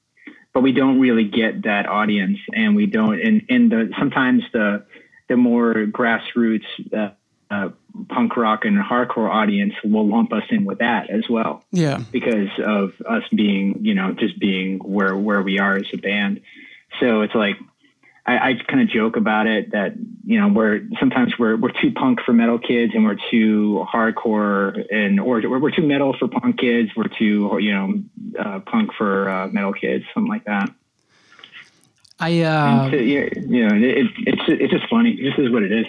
but 0.54 0.62
we 0.62 0.72
don't 0.72 1.00
really 1.00 1.24
get 1.24 1.64
that 1.64 1.86
audience, 1.86 2.38
and 2.54 2.74
we 2.74 2.86
don't 2.86 3.20
and 3.20 3.42
and 3.50 3.70
the 3.70 3.92
sometimes 3.98 4.42
the 4.52 4.84
the 5.28 5.36
more 5.36 5.74
grassroots. 5.74 6.64
Uh, 6.92 7.10
uh, 7.50 7.68
punk 8.08 8.34
rock 8.38 8.64
and 8.64 8.78
hardcore 8.78 9.28
audience 9.28 9.74
will 9.84 10.08
lump 10.08 10.32
us 10.32 10.44
in 10.48 10.64
with 10.64 10.78
that 10.78 11.10
as 11.10 11.28
well. 11.28 11.62
Yeah. 11.70 12.00
Because 12.10 12.48
of 12.64 12.94
us 13.06 13.24
being, 13.28 13.84
you 13.84 13.94
know, 13.94 14.12
just 14.12 14.38
being 14.38 14.78
where 14.78 15.14
where 15.14 15.42
we 15.42 15.58
are 15.58 15.76
as 15.76 15.84
a 15.92 15.98
band. 15.98 16.40
So 16.98 17.20
it's 17.20 17.34
like 17.34 17.56
I, 18.24 18.50
I 18.50 18.54
kind 18.68 18.80
of 18.80 18.88
joke 18.88 19.16
about 19.16 19.46
it 19.46 19.72
that 19.72 19.94
you 20.24 20.40
know 20.40 20.48
we're 20.48 20.82
sometimes 21.00 21.32
we're 21.38 21.56
we're 21.56 21.72
too 21.80 21.90
punk 21.90 22.20
for 22.24 22.32
metal 22.32 22.58
kids 22.58 22.92
and 22.94 23.04
we're 23.04 23.18
too 23.30 23.84
hardcore 23.92 24.86
and 24.92 25.18
or 25.18 25.40
we're, 25.40 25.58
we're 25.58 25.70
too 25.72 25.86
metal 25.86 26.14
for 26.16 26.28
punk 26.28 26.58
kids. 26.58 26.90
We're 26.96 27.08
too 27.08 27.58
you 27.60 27.74
know 27.74 27.94
uh, 28.38 28.60
punk 28.60 28.92
for 28.96 29.28
uh, 29.28 29.48
metal 29.48 29.72
kids, 29.72 30.04
something 30.14 30.30
like 30.30 30.44
that. 30.44 30.70
I 32.20 32.40
uh, 32.42 32.90
to, 32.90 33.02
you 33.02 33.68
know 33.68 33.74
it, 33.74 34.06
it's 34.18 34.42
it's 34.46 34.72
just 34.72 34.88
funny. 34.88 35.20
This 35.20 35.34
is 35.38 35.50
what 35.50 35.64
it 35.64 35.72
is. 35.72 35.86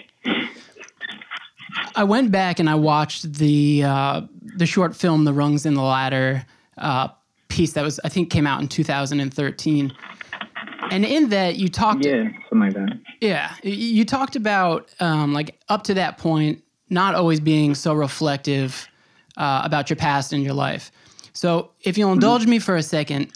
I 1.96 2.04
went 2.04 2.32
back 2.32 2.60
and 2.60 2.68
I 2.68 2.76
watched 2.76 3.32
the 3.34 3.84
uh, 3.84 4.22
the 4.58 4.66
short 4.66 4.96
film 4.96 5.26
"The 5.26 5.34
Rungs 5.34 5.68
in 5.68 5.76
the 5.76 5.84
Ladder" 5.84 6.48
uh, 6.80 7.10
piece 7.48 7.74
that 7.74 7.84
was 7.84 8.00
I 8.04 8.10
think 8.10 8.32
came 8.32 8.48
out 8.48 8.60
in 8.60 8.68
2013 8.68 9.94
and 10.92 11.06
in 11.06 11.30
that 11.30 11.56
you 11.58 11.68
talked 11.68 12.06
yeah 12.06 12.24
something 12.50 12.60
like 12.60 12.74
that. 12.74 13.00
Yeah 13.22 13.54
you 13.64 14.06
talked 14.06 14.36
about 14.36 14.90
um, 15.00 15.34
like 15.34 15.60
up 15.70 15.84
to 15.84 15.94
that 15.96 16.18
point 16.18 16.64
not 16.90 17.16
always 17.16 17.40
being 17.40 17.76
so 17.76 17.94
reflective 17.94 18.88
uh, 19.38 19.62
about 19.64 19.90
your 19.90 19.98
past 19.98 20.32
and 20.32 20.44
your 20.44 20.54
life. 20.54 20.92
So 21.34 21.72
if 21.82 21.98
you'll 21.98 22.14
indulge 22.14 22.44
mm-hmm. 22.44 22.52
me 22.52 22.60
for 22.60 22.76
a 22.76 22.84
second 22.84 23.32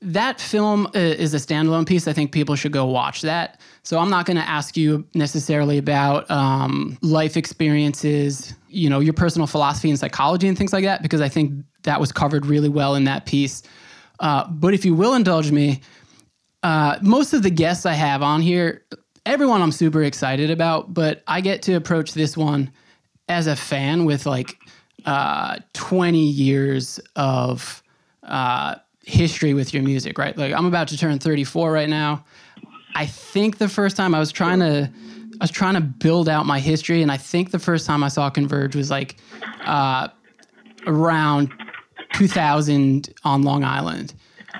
that 0.00 0.40
film 0.40 0.86
uh, 0.94 0.98
is 0.98 1.34
a 1.34 1.38
standalone 1.38 1.84
piece. 1.84 2.06
I 2.06 2.12
think 2.12 2.30
people 2.30 2.54
should 2.54 2.70
go 2.70 2.86
watch 2.86 3.22
that. 3.22 3.60
So 3.82 3.98
i'm 3.98 4.10
not 4.10 4.26
going 4.26 4.36
to 4.36 4.48
ask 4.48 4.76
you 4.76 5.06
necessarily 5.14 5.78
about 5.78 6.30
um, 6.30 6.98
life 7.02 7.36
experiences 7.36 8.54
you 8.68 8.90
know 8.90 9.00
your 9.00 9.14
personal 9.14 9.46
philosophy 9.46 9.88
and 9.88 9.98
psychology 9.98 10.46
and 10.46 10.58
things 10.58 10.74
like 10.74 10.84
that 10.84 11.00
because 11.00 11.22
i 11.22 11.28
think 11.28 11.64
that 11.82 12.00
was 12.00 12.12
covered 12.12 12.46
really 12.46 12.68
well 12.68 12.94
in 12.94 13.04
that 13.04 13.26
piece. 13.26 13.62
Uh, 14.20 14.48
but 14.48 14.74
if 14.74 14.84
you 14.84 14.94
will 14.94 15.14
indulge 15.14 15.50
me 15.50 15.80
uh, 16.62 16.98
most 17.02 17.32
of 17.32 17.42
the 17.42 17.50
guests 17.50 17.86
I 17.86 17.92
have 17.92 18.22
on 18.22 18.40
here, 18.40 18.84
everyone 19.26 19.62
I'm 19.62 19.72
super 19.72 20.02
excited 20.02 20.50
about, 20.50 20.94
but 20.94 21.22
I 21.26 21.40
get 21.40 21.62
to 21.62 21.74
approach 21.74 22.14
this 22.14 22.36
one 22.36 22.70
as 23.28 23.46
a 23.46 23.56
fan 23.56 24.04
with 24.04 24.26
like 24.26 24.56
uh, 25.04 25.58
20 25.74 26.18
years 26.18 26.98
of 27.16 27.82
uh, 28.24 28.76
history 29.04 29.54
with 29.54 29.72
your 29.72 29.82
music, 29.82 30.18
right? 30.18 30.36
Like 30.36 30.52
I'm 30.52 30.66
about 30.66 30.88
to 30.88 30.96
turn 30.96 31.18
34 31.18 31.72
right 31.72 31.88
now. 31.88 32.24
I 32.94 33.06
think 33.06 33.58
the 33.58 33.68
first 33.68 33.96
time 33.96 34.14
I 34.14 34.18
was 34.18 34.32
trying 34.32 34.58
to, 34.60 34.90
I 35.40 35.44
was 35.44 35.50
trying 35.50 35.74
to 35.74 35.80
build 35.80 36.28
out 36.28 36.46
my 36.46 36.58
history, 36.58 37.00
and 37.02 37.12
I 37.12 37.16
think 37.16 37.52
the 37.52 37.58
first 37.58 37.86
time 37.86 38.02
I 38.02 38.08
saw 38.08 38.28
Converge 38.28 38.74
was 38.74 38.90
like 38.90 39.16
uh, 39.64 40.08
around 40.86 41.52
2000 42.14 43.14
on 43.24 43.42
Long 43.42 43.62
Island. 43.62 44.14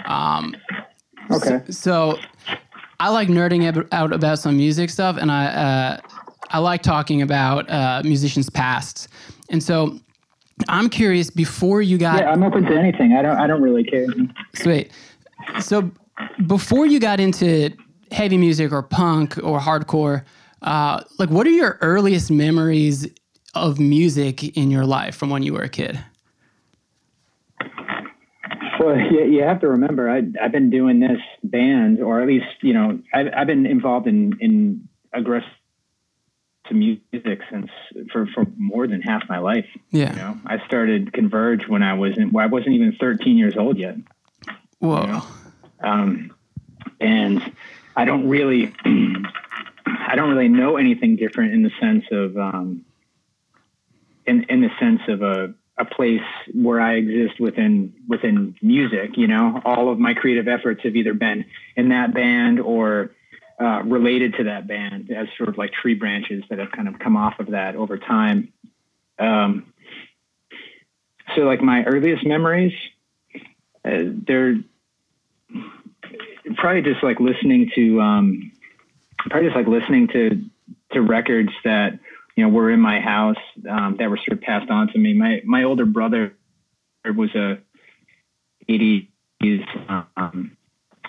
Um, 0.06 0.54
Okay. 1.30 1.60
So, 1.66 2.16
so 2.16 2.18
I 3.00 3.10
like 3.10 3.28
nerding 3.28 3.88
out 3.92 4.12
about 4.12 4.38
some 4.38 4.56
music 4.56 4.90
stuff, 4.90 5.16
and 5.16 5.30
I 5.30 5.46
uh, 5.46 6.00
I 6.50 6.58
like 6.58 6.82
talking 6.82 7.22
about 7.22 7.68
uh, 7.70 8.02
musicians' 8.04 8.50
pasts. 8.50 9.08
And 9.50 9.62
so 9.62 9.98
I'm 10.68 10.88
curious. 10.88 11.30
Before 11.30 11.82
you 11.82 11.98
got, 11.98 12.20
yeah, 12.20 12.30
I'm 12.30 12.42
open 12.42 12.64
to 12.64 12.76
anything. 12.76 13.12
I 13.12 13.22
don't 13.22 13.36
I 13.36 13.46
don't 13.46 13.62
really 13.62 13.84
care. 13.84 14.06
Sweet. 14.54 14.90
So 15.60 15.90
before 16.46 16.86
you 16.86 16.98
got 16.98 17.20
into 17.20 17.70
heavy 18.10 18.38
music 18.38 18.72
or 18.72 18.82
punk 18.82 19.38
or 19.42 19.60
hardcore, 19.60 20.24
uh, 20.62 21.02
like 21.18 21.30
what 21.30 21.46
are 21.46 21.50
your 21.50 21.78
earliest 21.80 22.30
memories 22.30 23.06
of 23.54 23.78
music 23.78 24.56
in 24.56 24.70
your 24.70 24.84
life 24.84 25.14
from 25.16 25.30
when 25.30 25.42
you 25.42 25.52
were 25.52 25.62
a 25.62 25.68
kid? 25.68 26.02
Well, 28.78 28.98
you, 29.10 29.24
you 29.24 29.42
have 29.42 29.60
to 29.60 29.68
remember, 29.68 30.10
I, 30.10 30.22
I've 30.42 30.52
been 30.52 30.70
doing 30.70 31.00
this 31.00 31.20
band, 31.42 32.00
or 32.00 32.20
at 32.20 32.28
least, 32.28 32.46
you 32.62 32.74
know, 32.74 33.00
I've, 33.12 33.26
I've 33.36 33.46
been 33.46 33.66
involved 33.66 34.06
in, 34.06 34.36
in 34.40 34.88
aggressive 35.12 35.50
music 36.70 37.40
since 37.50 37.70
for, 38.12 38.26
for 38.26 38.44
more 38.58 38.86
than 38.86 39.00
half 39.00 39.22
my 39.28 39.38
life. 39.38 39.66
Yeah. 39.90 40.10
You 40.10 40.16
know, 40.16 40.38
I 40.46 40.64
started 40.66 41.12
Converge 41.12 41.66
when 41.66 41.82
I 41.82 41.94
wasn't, 41.94 42.32
well, 42.32 42.44
I 42.44 42.48
wasn't 42.48 42.74
even 42.74 42.96
13 43.00 43.38
years 43.38 43.56
old 43.56 43.78
yet. 43.78 43.96
Whoa. 44.78 45.00
You 45.00 45.06
know? 45.06 45.22
um, 45.82 46.34
and 47.00 47.52
I 47.96 48.04
don't 48.04 48.28
really, 48.28 48.74
I 49.86 50.14
don't 50.14 50.30
really 50.30 50.48
know 50.48 50.76
anything 50.76 51.16
different 51.16 51.54
in 51.54 51.62
the 51.62 51.70
sense 51.80 52.04
of, 52.10 52.36
um, 52.36 52.84
in, 54.26 54.44
in 54.44 54.60
the 54.60 54.70
sense 54.78 55.00
of 55.08 55.22
a, 55.22 55.54
a 55.78 55.84
place 55.84 56.22
where 56.52 56.80
I 56.80 56.94
exist 56.94 57.40
within 57.40 57.94
within 58.08 58.54
music. 58.60 59.16
You 59.16 59.28
know, 59.28 59.62
all 59.64 59.90
of 59.90 59.98
my 59.98 60.14
creative 60.14 60.48
efforts 60.48 60.80
have 60.82 60.96
either 60.96 61.14
been 61.14 61.44
in 61.76 61.90
that 61.90 62.12
band 62.12 62.60
or 62.60 63.12
uh, 63.60 63.82
related 63.84 64.34
to 64.34 64.44
that 64.44 64.66
band 64.66 65.10
as 65.10 65.28
sort 65.36 65.48
of 65.48 65.58
like 65.58 65.72
tree 65.72 65.94
branches 65.94 66.44
that 66.50 66.58
have 66.58 66.72
kind 66.72 66.88
of 66.88 66.98
come 66.98 67.16
off 67.16 67.38
of 67.38 67.48
that 67.52 67.76
over 67.76 67.98
time. 67.98 68.52
Um, 69.18 69.72
so, 71.34 71.42
like 71.42 71.60
my 71.60 71.84
earliest 71.84 72.26
memories, 72.26 72.72
uh, 73.84 73.98
they're 74.26 74.56
probably 76.56 76.82
just 76.82 77.02
like 77.02 77.20
listening 77.20 77.70
to 77.74 78.00
um, 78.00 78.52
probably 79.30 79.48
just 79.48 79.56
like 79.56 79.66
listening 79.66 80.08
to 80.08 80.42
to 80.92 81.02
records 81.02 81.50
that 81.64 81.98
you 82.38 82.44
know, 82.44 82.50
were 82.50 82.70
in 82.70 82.80
my 82.80 83.00
house 83.00 83.36
um, 83.68 83.96
that 83.98 84.08
were 84.08 84.16
sort 84.16 84.38
of 84.38 84.40
passed 84.42 84.70
on 84.70 84.86
to 84.92 84.96
me. 84.96 85.12
My 85.12 85.42
my 85.44 85.64
older 85.64 85.84
brother 85.84 86.36
was 87.04 87.34
a 87.34 87.58
80s 88.68 89.08
um, 89.88 90.56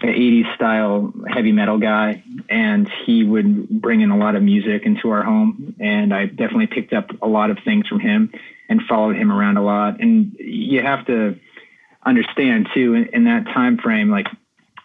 80s 0.01 0.55
style 0.55 1.13
heavy 1.31 1.51
metal 1.51 1.77
guy, 1.77 2.23
and 2.49 2.89
he 3.05 3.23
would 3.23 3.69
bring 3.69 4.01
in 4.01 4.09
a 4.09 4.17
lot 4.17 4.35
of 4.35 4.41
music 4.41 4.87
into 4.87 5.11
our 5.11 5.21
home. 5.21 5.75
And 5.79 6.15
I 6.15 6.25
definitely 6.25 6.65
picked 6.65 6.93
up 6.93 7.11
a 7.21 7.27
lot 7.27 7.51
of 7.51 7.59
things 7.63 7.87
from 7.87 7.99
him 7.99 8.33
and 8.67 8.81
followed 8.89 9.15
him 9.15 9.31
around 9.31 9.57
a 9.57 9.63
lot. 9.63 10.01
And 10.01 10.35
you 10.39 10.81
have 10.81 11.05
to 11.05 11.39
understand 12.03 12.69
too, 12.73 12.95
in, 12.95 13.05
in 13.13 13.23
that 13.25 13.45
time 13.53 13.77
frame, 13.77 14.09
like 14.09 14.25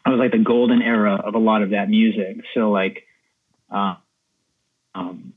I 0.05 0.11
was 0.11 0.19
like 0.19 0.33
the 0.33 0.45
golden 0.45 0.83
era 0.83 1.15
of 1.15 1.35
a 1.37 1.39
lot 1.39 1.63
of 1.63 1.71
that 1.71 1.89
music. 1.89 2.45
So 2.53 2.71
like, 2.71 3.07
uh, 3.71 3.95
um, 4.95 5.33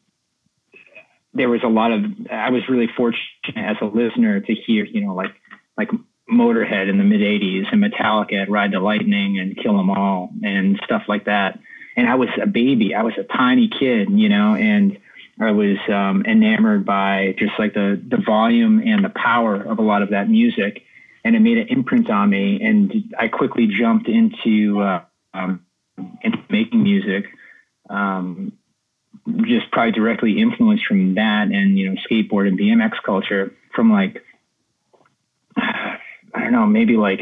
there 1.38 1.50
was 1.50 1.62
a 1.64 1.68
lot 1.68 1.92
of 1.92 2.04
I 2.32 2.50
was 2.50 2.68
really 2.68 2.88
fortunate 2.88 3.22
as 3.56 3.78
a 3.82 3.86
listener 3.86 4.40
to 4.40 4.54
hear, 4.54 4.86
you 4.86 5.02
know, 5.02 5.14
like 5.14 5.34
like 5.78 5.90
Motorhead 6.30 6.90
in 6.90 6.98
the 6.98 7.04
mid 7.04 7.22
'80s 7.22 7.72
and 7.72 7.82
Metallica 7.82 8.42
at 8.42 8.50
Ride 8.50 8.72
the 8.74 8.80
Lightning 8.80 9.40
and 9.40 9.56
Kill 9.56 9.80
'Em 9.80 9.90
All 9.90 10.32
and 10.44 10.80
stuff 10.84 11.04
like 11.08 11.26
that. 11.26 11.60
And 11.96 12.08
I 12.08 12.16
was 12.16 12.30
a 12.42 12.48
baby. 12.48 12.94
I 12.94 13.04
was 13.04 13.14
a 13.18 13.24
tiny 13.24 13.70
kid, 13.70 14.10
you 14.12 14.30
know, 14.30 14.56
and 14.56 14.98
I 15.40 15.52
was 15.52 15.78
um, 15.88 16.26
enamored 16.26 16.86
by 16.86 17.36
just 17.38 17.54
like 17.60 17.74
the 17.74 18.02
the 18.10 18.18
volume 18.18 18.82
and 18.86 19.06
the 19.06 19.10
power 19.10 19.56
of 19.56 19.78
a 19.78 19.84
lot 19.84 20.02
of 20.02 20.10
that 20.10 20.30
music, 20.30 20.84
and 21.24 21.36
it 21.36 21.40
made 21.40 21.60
an 21.60 21.68
imprint 21.68 22.10
on 22.10 22.30
me. 22.30 22.62
And 22.62 23.14
I 23.18 23.28
quickly 23.28 23.68
jumped 23.68 24.08
into 24.08 24.82
uh, 24.82 25.02
um, 25.34 25.66
into 26.24 26.40
making 26.50 26.84
music. 26.84 27.26
Um, 27.90 28.54
just 29.44 29.70
probably 29.72 29.92
directly 29.92 30.40
influenced 30.40 30.86
from 30.86 31.16
that 31.16 31.48
and 31.48 31.78
you 31.78 31.90
know 31.90 32.02
skateboard 32.10 32.48
and 32.48 32.58
BMX 32.58 32.94
culture 33.04 33.54
from 33.76 33.92
like 33.92 34.24
I 35.58 36.00
don't 36.34 36.52
know 36.52 36.66
maybe 36.66 36.96
like 36.98 37.22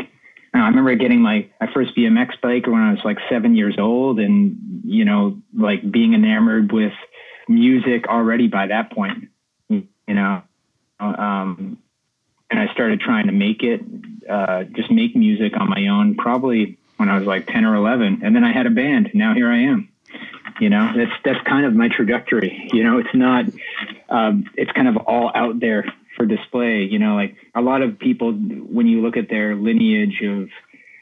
I 0.53 0.67
remember 0.67 0.95
getting 0.95 1.21
my 1.21 1.47
my 1.59 1.71
first 1.73 1.95
BMX 1.95 2.39
bike 2.41 2.67
when 2.67 2.81
I 2.81 2.91
was 2.91 3.01
like 3.03 3.17
seven 3.29 3.55
years 3.55 3.75
old 3.79 4.19
and 4.19 4.81
you 4.83 5.05
know 5.05 5.41
like 5.53 5.89
being 5.89 6.13
enamored 6.13 6.71
with 6.71 6.93
music 7.47 8.07
already 8.07 8.47
by 8.47 8.67
that 8.67 8.91
point 8.91 9.29
you 9.69 9.87
know 10.07 10.43
um, 10.99 11.77
and 12.49 12.59
I 12.59 12.71
started 12.73 12.99
trying 12.99 13.27
to 13.27 13.33
make 13.33 13.63
it 13.63 13.81
uh, 14.29 14.63
just 14.63 14.91
make 14.91 15.15
music 15.15 15.53
on 15.59 15.69
my 15.69 15.87
own 15.87 16.15
probably 16.15 16.77
when 16.97 17.09
I 17.09 17.17
was 17.17 17.27
like 17.27 17.47
10 17.47 17.65
or 17.65 17.75
11 17.75 18.21
and 18.23 18.35
then 18.35 18.43
I 18.43 18.51
had 18.51 18.67
a 18.67 18.71
band 18.71 19.11
now 19.13 19.33
here 19.33 19.49
I 19.49 19.63
am 19.63 19.89
you 20.59 20.69
know, 20.69 20.91
that's 20.95 21.11
that's 21.23 21.41
kind 21.47 21.65
of 21.65 21.73
my 21.73 21.89
trajectory. 21.89 22.69
You 22.71 22.83
know, 22.83 22.99
it's 22.99 23.13
not. 23.13 23.45
Um, 24.09 24.45
it's 24.55 24.71
kind 24.71 24.87
of 24.87 24.97
all 24.97 25.31
out 25.33 25.59
there 25.59 25.85
for 26.15 26.25
display. 26.25 26.83
You 26.83 26.99
know, 26.99 27.15
like 27.15 27.35
a 27.53 27.61
lot 27.61 27.81
of 27.81 27.99
people, 27.99 28.31
when 28.33 28.87
you 28.87 29.01
look 29.01 29.17
at 29.17 29.29
their 29.29 29.55
lineage 29.55 30.21
of 30.23 30.49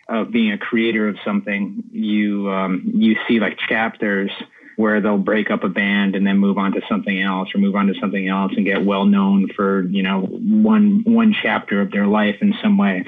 of 0.07 0.31
being 0.31 0.51
a 0.51 0.57
creator 0.57 1.07
of 1.07 1.17
something, 1.23 1.83
you 1.91 2.49
um, 2.49 2.83
you 2.93 3.15
see 3.27 3.39
like 3.39 3.57
chapters 3.57 4.31
where 4.75 5.01
they'll 5.01 5.17
break 5.17 5.51
up 5.51 5.63
a 5.63 5.69
band 5.69 6.15
and 6.15 6.25
then 6.25 6.37
move 6.37 6.57
on 6.57 6.71
to 6.73 6.81
something 6.89 7.21
else 7.21 7.49
or 7.53 7.59
move 7.59 7.75
on 7.75 7.87
to 7.87 7.93
something 7.99 8.27
else 8.27 8.53
and 8.55 8.65
get 8.65 8.83
well 8.83 9.05
known 9.05 9.47
for 9.55 9.83
you 9.83 10.03
know 10.03 10.21
one 10.21 11.03
one 11.05 11.35
chapter 11.41 11.81
of 11.81 11.91
their 11.91 12.07
life 12.07 12.37
in 12.41 12.53
some 12.61 12.77
way 12.77 13.05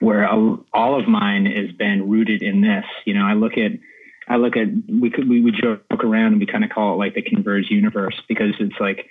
where 0.00 0.28
all 0.28 1.00
of 1.00 1.08
mine 1.08 1.46
has 1.46 1.70
been 1.72 2.10
rooted 2.10 2.42
in 2.42 2.60
this 2.60 2.84
you 3.04 3.14
know 3.14 3.24
i 3.24 3.32
look 3.32 3.56
at 3.56 3.72
i 4.28 4.36
look 4.36 4.56
at 4.56 4.68
we 4.88 5.10
could 5.10 5.28
we 5.28 5.50
joke 5.50 5.82
around 6.04 6.32
and 6.32 6.40
we 6.40 6.46
kind 6.46 6.64
of 6.64 6.70
call 6.70 6.94
it 6.94 6.96
like 6.96 7.14
the 7.14 7.22
converged 7.22 7.70
universe 7.70 8.20
because 8.28 8.54
it's 8.60 8.78
like 8.80 9.06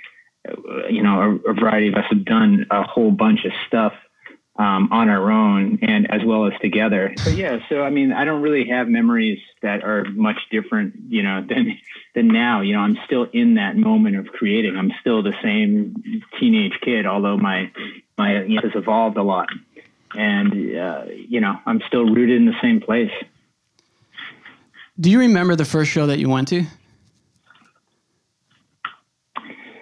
you 0.90 1.04
know 1.04 1.40
a, 1.46 1.52
a 1.52 1.54
variety 1.54 1.90
of 1.90 1.96
us 1.96 2.06
have 2.10 2.26
done 2.26 2.66
a 2.72 2.84
whole 2.84 3.12
bunch 3.12 3.46
of 3.46 3.52
stuff 3.68 3.94
um, 4.58 4.90
on 4.92 5.10
our 5.10 5.32
own 5.32 5.80
and 5.82 6.12
as 6.12 6.22
well 6.26 6.46
as 6.46 6.54
together. 6.62 7.14
But 7.24 7.36
yeah, 7.36 7.60
so 7.70 7.84
I 7.84 7.90
mean, 7.90 8.12
I 8.12 8.26
don't 8.26 8.42
really 8.42 8.68
have 8.70 8.88
memories 8.88 9.40
that 9.62 9.84
are 9.84 10.04
much 10.12 10.38
different, 10.52 10.96
you 11.10 11.24
know, 11.24 11.44
than 11.48 11.80
than 12.16 12.28
now. 12.28 12.62
You 12.62 12.74
know, 12.74 12.82
I'm 12.82 12.98
still 13.06 13.28
in 13.32 13.56
that 13.56 13.76
moment 13.76 14.18
of 14.18 14.28
creating. 14.28 14.76
I'm 14.78 14.92
still 15.00 15.24
the 15.24 15.34
same 15.42 16.24
teenage 16.40 16.80
kid, 16.82 17.06
although 17.06 17.38
my 17.38 17.72
my 18.18 18.44
you 18.44 18.56
know, 18.56 18.62
has 18.62 18.76
evolved 18.76 19.18
a 19.18 19.24
lot, 19.24 19.50
and 20.14 20.52
uh, 20.78 21.06
you 21.10 21.40
know, 21.40 21.58
I'm 21.66 21.82
still 21.88 22.06
rooted 22.06 22.38
in 22.38 22.46
the 22.46 22.60
same 22.62 22.82
place. 22.82 23.12
Do 25.02 25.10
you 25.10 25.20
remember 25.20 25.56
the 25.56 25.66
first 25.66 25.90
show 25.90 26.06
that 26.06 26.20
you 26.20 26.30
went 26.30 26.50
to? 26.50 26.64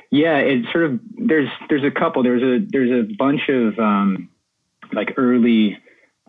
Yeah, 0.09 0.37
it's 0.37 0.71
sort 0.71 0.85
of 0.85 0.99
there's 1.17 1.49
there's 1.67 1.83
a 1.83 1.91
couple. 1.91 2.23
There's 2.23 2.41
a 2.41 2.65
there's 2.65 2.89
a 2.89 3.13
bunch 3.15 3.41
of 3.49 3.77
um, 3.77 4.29
like 4.93 5.15
early 5.17 5.77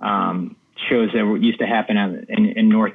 um, 0.02 0.56
shows 0.88 1.10
that 1.14 1.24
were, 1.24 1.36
used 1.36 1.60
to 1.60 1.66
happen 1.66 1.96
in, 1.96 2.46
in 2.46 2.68
North 2.68 2.94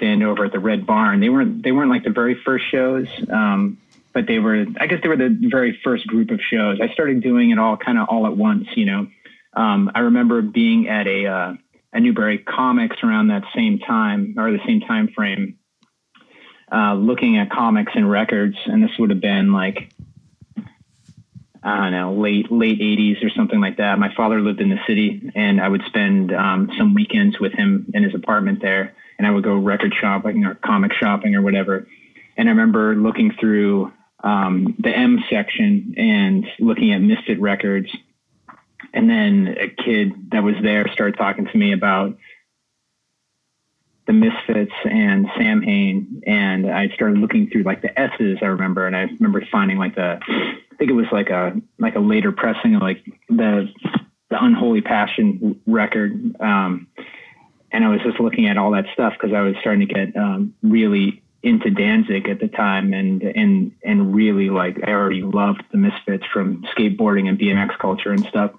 End 0.00 0.22
over 0.22 0.44
at 0.44 0.52
the 0.52 0.60
Red 0.60 0.86
Barn. 0.86 1.18
They 1.20 1.30
weren't 1.30 1.64
they 1.64 1.72
weren't 1.72 1.90
like 1.90 2.04
the 2.04 2.10
very 2.10 2.36
first 2.44 2.66
shows, 2.70 3.08
um, 3.28 3.78
but 4.12 4.26
they 4.28 4.38
were. 4.38 4.66
I 4.78 4.86
guess 4.86 5.00
they 5.02 5.08
were 5.08 5.16
the 5.16 5.36
very 5.50 5.80
first 5.82 6.06
group 6.06 6.30
of 6.30 6.40
shows. 6.40 6.78
I 6.80 6.92
started 6.92 7.22
doing 7.22 7.50
it 7.50 7.58
all 7.58 7.76
kind 7.76 7.98
of 7.98 8.08
all 8.08 8.26
at 8.26 8.36
once. 8.36 8.68
You 8.76 8.86
know, 8.86 9.06
um, 9.54 9.90
I 9.94 10.00
remember 10.00 10.42
being 10.42 10.88
at 10.88 11.06
a 11.06 11.26
uh, 11.26 11.54
a 11.96 12.00
Newbury 12.00 12.38
Comics 12.38 12.96
around 13.02 13.28
that 13.28 13.42
same 13.54 13.78
time 13.78 14.34
or 14.36 14.52
the 14.52 14.60
same 14.66 14.80
time 14.80 15.08
frame, 15.08 15.58
uh, 16.70 16.94
looking 16.94 17.38
at 17.38 17.50
comics 17.50 17.92
and 17.94 18.10
records, 18.10 18.56
and 18.66 18.82
this 18.82 18.90
would 18.98 19.10
have 19.10 19.20
been 19.20 19.52
like 19.52 19.90
I 21.62 21.78
don't 21.78 21.92
know, 21.92 22.12
late 22.12 22.52
late 22.52 22.78
80s 22.78 23.24
or 23.24 23.30
something 23.30 23.60
like 23.60 23.78
that. 23.78 23.98
My 23.98 24.14
father 24.14 24.40
lived 24.40 24.60
in 24.60 24.68
the 24.68 24.78
city, 24.86 25.32
and 25.34 25.60
I 25.60 25.68
would 25.68 25.82
spend 25.86 26.32
um, 26.32 26.70
some 26.78 26.94
weekends 26.94 27.40
with 27.40 27.52
him 27.54 27.90
in 27.92 28.04
his 28.04 28.14
apartment 28.14 28.60
there, 28.60 28.94
and 29.18 29.26
I 29.26 29.30
would 29.30 29.42
go 29.42 29.56
record 29.56 29.92
shopping 29.98 30.44
or 30.44 30.54
comic 30.54 30.92
shopping 30.92 31.34
or 31.34 31.42
whatever. 31.42 31.88
And 32.36 32.48
I 32.48 32.52
remember 32.52 32.94
looking 32.94 33.32
through 33.40 33.90
um, 34.22 34.76
the 34.78 34.90
M 34.90 35.24
section 35.30 35.94
and 35.96 36.46
looking 36.60 36.92
at 36.92 37.00
Misfit 37.00 37.40
records, 37.40 37.90
and 38.96 39.10
then 39.10 39.54
a 39.60 39.68
kid 39.68 40.30
that 40.32 40.42
was 40.42 40.54
there 40.62 40.88
started 40.88 41.18
talking 41.18 41.46
to 41.46 41.58
me 41.58 41.72
about 41.72 42.16
the 44.06 44.14
Misfits 44.14 44.72
and 44.88 45.26
Samhain, 45.36 46.22
and 46.26 46.70
I 46.70 46.88
started 46.94 47.18
looking 47.18 47.50
through 47.50 47.64
like 47.64 47.82
the 47.82 47.98
S's. 47.98 48.38
I 48.40 48.46
remember, 48.46 48.86
and 48.86 48.96
I 48.96 49.02
remember 49.02 49.44
finding 49.52 49.76
like 49.76 49.96
the 49.96 50.18
I 50.26 50.76
think 50.78 50.90
it 50.90 50.94
was 50.94 51.06
like 51.12 51.28
a 51.28 51.60
like 51.78 51.94
a 51.94 52.00
later 52.00 52.32
pressing 52.32 52.74
of 52.74 52.80
like 52.80 53.04
the 53.28 53.68
the 54.30 54.42
Unholy 54.42 54.80
Passion 54.80 55.60
record. 55.66 56.34
Um, 56.40 56.86
and 57.70 57.84
I 57.84 57.88
was 57.88 58.00
just 58.02 58.18
looking 58.18 58.46
at 58.46 58.56
all 58.56 58.70
that 58.70 58.86
stuff 58.94 59.12
because 59.12 59.34
I 59.34 59.42
was 59.42 59.56
starting 59.60 59.86
to 59.86 59.92
get 59.92 60.16
um, 60.16 60.54
really 60.62 61.22
into 61.46 61.70
Danzig 61.70 62.28
at 62.28 62.40
the 62.40 62.48
time, 62.48 62.92
and 62.92 63.22
and 63.22 63.70
and 63.84 64.12
really 64.12 64.50
like 64.50 64.80
I 64.82 64.90
already 64.90 65.22
loved 65.22 65.62
the 65.70 65.78
Misfits 65.78 66.24
from 66.32 66.64
skateboarding 66.76 67.28
and 67.28 67.38
BMX 67.38 67.78
culture 67.78 68.10
and 68.10 68.24
stuff. 68.26 68.50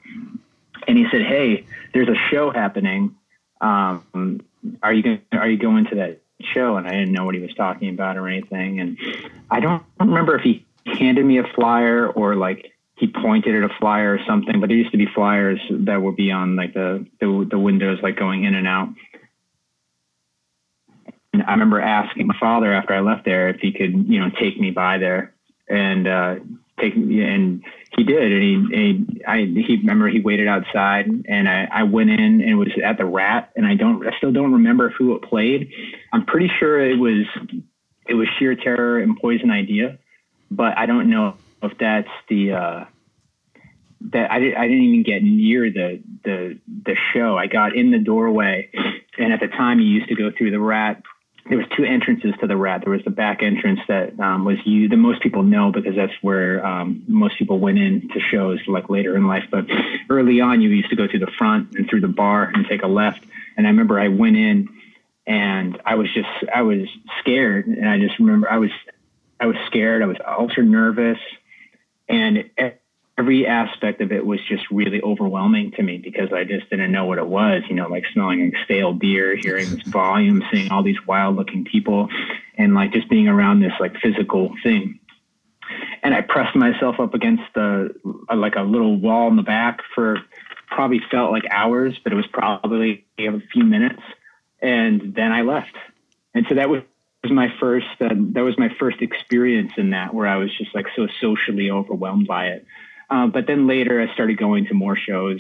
And 0.88 0.97
he 0.97 1.06
said, 1.12 1.21
"Hey, 1.23 1.65
there's 1.93 2.08
a 2.08 2.15
show 2.32 2.50
happening. 2.50 3.15
Um, 3.60 4.41
are 4.82 4.93
you 4.93 5.04
going? 5.04 5.21
Are 5.34 5.50
you 5.50 5.58
going 5.58 5.88
to 5.88 5.95
that 5.95 6.21
show?" 6.39 6.78
And 6.78 6.88
I 6.88 6.91
didn't 6.91 7.12
know 7.12 7.26
what 7.26 7.36
he 7.36 7.41
was 7.41 7.54
talking 7.56 7.89
about 7.89 8.15
or 8.15 8.30
anything. 8.30 8.80
And 8.80 8.97
I 9.52 9.60
don't 9.60 9.84
remember 10.00 10.38
if 10.38 10.43
he 10.43 10.65
handed 10.86 11.26
me 11.26 11.39
a 11.39 11.43
flyer 11.56 12.08
or 12.08 12.38
like 12.38 12.71
he 12.95 13.08
pointed 13.08 13.54
at 13.54 13.69
a 13.69 13.73
flyer 13.82 14.13
or 14.13 14.19
something. 14.26 14.62
But 14.62 14.67
there 14.69 14.78
used 14.78 14.93
to 14.93 14.97
be 14.97 15.08
flyers 15.13 15.60
that 15.69 16.02
would 16.02 16.15
be 16.15 16.32
on 16.32 16.56
like 16.56 16.73
the 16.73 17.06
the, 17.19 17.47
the 17.52 17.60
windows, 17.60 18.00
like 18.02 18.15
going 18.15 18.45
in 18.45 18.56
and 18.56 18.65
out. 18.65 18.88
And 21.33 21.43
I 21.43 21.51
remember 21.51 21.79
asking 21.81 22.27
my 22.27 22.37
father 22.39 22.73
after 22.73 22.93
I 22.93 23.01
left 23.01 23.25
there 23.25 23.49
if 23.49 23.59
he 23.59 23.71
could, 23.71 24.07
you 24.07 24.19
know, 24.19 24.29
take 24.39 24.59
me 24.59 24.71
by 24.71 24.97
there 24.97 25.33
and 25.67 26.07
uh, 26.07 26.35
take 26.79 26.95
and 26.95 27.63
he 27.95 28.03
did. 28.03 28.31
And 28.31 28.41
he, 28.41 28.53
and 28.53 29.09
he, 29.09 29.25
I, 29.25 29.37
he 29.39 29.77
remember 29.77 30.07
he 30.07 30.19
waited 30.19 30.47
outside 30.47 31.07
and 31.27 31.49
I, 31.49 31.67
I 31.71 31.83
went 31.83 32.09
in 32.09 32.41
and 32.41 32.57
was 32.57 32.69
at 32.83 32.97
the 32.97 33.05
Rat. 33.05 33.51
And 33.55 33.65
I 33.65 33.75
don't, 33.75 34.05
I 34.07 34.15
still 34.17 34.31
don't 34.31 34.53
remember 34.53 34.89
who 34.89 35.15
it 35.15 35.21
played. 35.21 35.71
I'm 36.13 36.25
pretty 36.25 36.51
sure 36.59 36.79
it 36.79 36.97
was, 36.97 37.25
it 38.07 38.13
was 38.13 38.27
Sheer 38.39 38.55
Terror 38.55 38.99
and 38.99 39.17
Poison 39.19 39.51
Idea 39.51 39.99
but 40.49 40.77
I 40.77 40.85
don't 40.85 41.09
know 41.09 41.37
if 41.61 41.77
that's 41.77 42.09
the 42.29 42.51
uh, 42.53 42.85
that 44.11 44.31
I, 44.31 44.39
did, 44.39 44.55
I 44.55 44.67
didn't 44.67 44.83
even 44.83 45.03
get 45.03 45.23
near 45.23 45.71
the 45.71 46.01
the 46.23 46.59
the 46.85 46.95
show. 47.13 47.37
I 47.37 47.47
got 47.47 47.75
in 47.75 47.91
the 47.91 47.99
doorway, 47.99 48.69
and 49.17 49.33
at 49.33 49.39
the 49.39 49.47
time 49.47 49.79
you 49.79 49.87
used 49.87 50.09
to 50.09 50.15
go 50.15 50.31
through 50.35 50.51
the 50.51 50.59
rat. 50.59 51.01
There 51.49 51.57
was 51.57 51.67
two 51.75 51.83
entrances 51.83 52.33
to 52.41 52.47
the 52.47 52.57
rat. 52.57 52.81
There 52.83 52.91
was 52.91 53.03
the 53.03 53.10
back 53.10 53.41
entrance 53.41 53.79
that 53.88 54.19
um, 54.19 54.43
was 54.43 54.57
you 54.65 54.89
the 54.89 54.97
most 54.97 55.21
people 55.21 55.43
know 55.43 55.71
because 55.71 55.95
that's 55.95 56.13
where 56.21 56.65
um, 56.65 57.03
most 57.07 57.38
people 57.38 57.60
went 57.60 57.77
in 57.77 58.10
to 58.10 58.19
shows 58.19 58.60
like 58.67 58.89
later 58.89 59.15
in 59.15 59.27
life. 59.27 59.45
But 59.49 59.65
early 60.10 60.41
on, 60.41 60.62
you 60.62 60.69
used 60.69 60.89
to 60.89 60.95
go 60.95 61.07
through 61.07 61.19
the 61.19 61.31
front 61.38 61.75
and 61.75 61.89
through 61.89 62.01
the 62.01 62.07
bar 62.07 62.51
and 62.53 62.65
take 62.67 62.83
a 62.83 62.88
left. 62.88 63.23
And 63.55 63.65
I 63.65 63.69
remember 63.69 63.99
I 63.99 64.10
went 64.10 64.36
in 64.36 64.67
and 65.25 65.81
I 65.86 65.95
was 65.95 66.13
just 66.13 66.29
I 66.53 66.62
was 66.62 66.88
scared, 67.19 67.67
and 67.67 67.88
I 67.88 67.99
just 67.99 68.17
remember 68.17 68.49
I 68.49 68.57
was 68.57 68.71
I 69.39 69.45
was 69.45 69.57
scared. 69.67 70.01
I 70.01 70.05
was 70.05 70.17
ultra 70.25 70.63
nervous, 70.63 71.19
and 72.07 72.49
every 73.17 73.47
aspect 73.47 74.01
of 74.01 74.12
it 74.12 74.25
was 74.25 74.39
just 74.47 74.63
really 74.69 75.01
overwhelming 75.01 75.71
to 75.71 75.84
me 75.84 75.97
because 75.97 76.32
I 76.32 76.43
just 76.43 76.69
didn't 76.69 76.91
know 76.91 77.06
what 77.06 77.17
it 77.17 77.27
was. 77.27 77.63
You 77.69 77.75
know, 77.75 77.88
like 77.88 78.06
smelling 78.13 78.45
like 78.45 78.63
stale 78.65 78.93
beer, 78.93 79.36
hearing 79.36 79.69
this 79.69 79.82
volume, 79.88 80.43
seeing 80.51 80.71
all 80.71 80.84
these 80.84 81.06
wild-looking 81.06 81.65
people, 81.65 82.10
and 82.58 82.73
like 82.73 82.93
just 82.93 83.10
being 83.10 83.27
around 83.27 83.62
this 83.62 83.73
like 83.80 83.97
physical 83.97 84.53
thing. 84.63 84.99
And 86.03 86.13
I 86.13 86.21
pressed 86.21 86.56
myself 86.56 86.99
up 86.99 87.13
against 87.13 87.43
the 87.53 87.93
like 88.34 88.56
a 88.56 88.62
little 88.62 88.97
wall 88.97 89.27
in 89.30 89.36
the 89.36 89.43
back 89.43 89.80
for 89.95 90.19
probably 90.67 91.01
felt 91.10 91.32
like 91.32 91.43
hours, 91.49 91.97
but 92.03 92.13
it 92.13 92.15
was 92.15 92.27
probably 92.27 93.06
a 93.17 93.39
few 93.51 93.63
minutes, 93.63 94.01
and 94.62 95.15
then 95.15 95.32
I 95.32 95.41
left. 95.41 95.75
And 96.34 96.45
so 96.47 96.56
that 96.56 96.69
was 96.69 96.84
was 97.23 97.32
my 97.32 97.51
first 97.60 97.88
uh, 97.99 98.10
that 98.34 98.43
was 98.43 98.58
my 98.60 98.69
first 98.80 99.01
experience 99.01 99.73
in 99.77 99.89
that 99.89 100.13
where 100.13 100.27
I 100.27 100.38
was 100.38 100.56
just 100.56 100.73
like 100.75 100.86
so 100.95 101.08
socially 101.19 101.71
overwhelmed 101.71 102.27
by 102.27 102.49
it. 102.49 102.65
Uh, 103.09 103.27
but 103.27 103.47
then 103.47 103.67
later 103.67 104.01
I 104.01 104.13
started 104.13 104.37
going 104.37 104.65
to 104.65 104.73
more 104.73 104.97
shows 104.97 105.39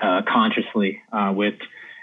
uh, 0.00 0.22
consciously 0.28 1.00
uh, 1.12 1.32
with 1.34 1.54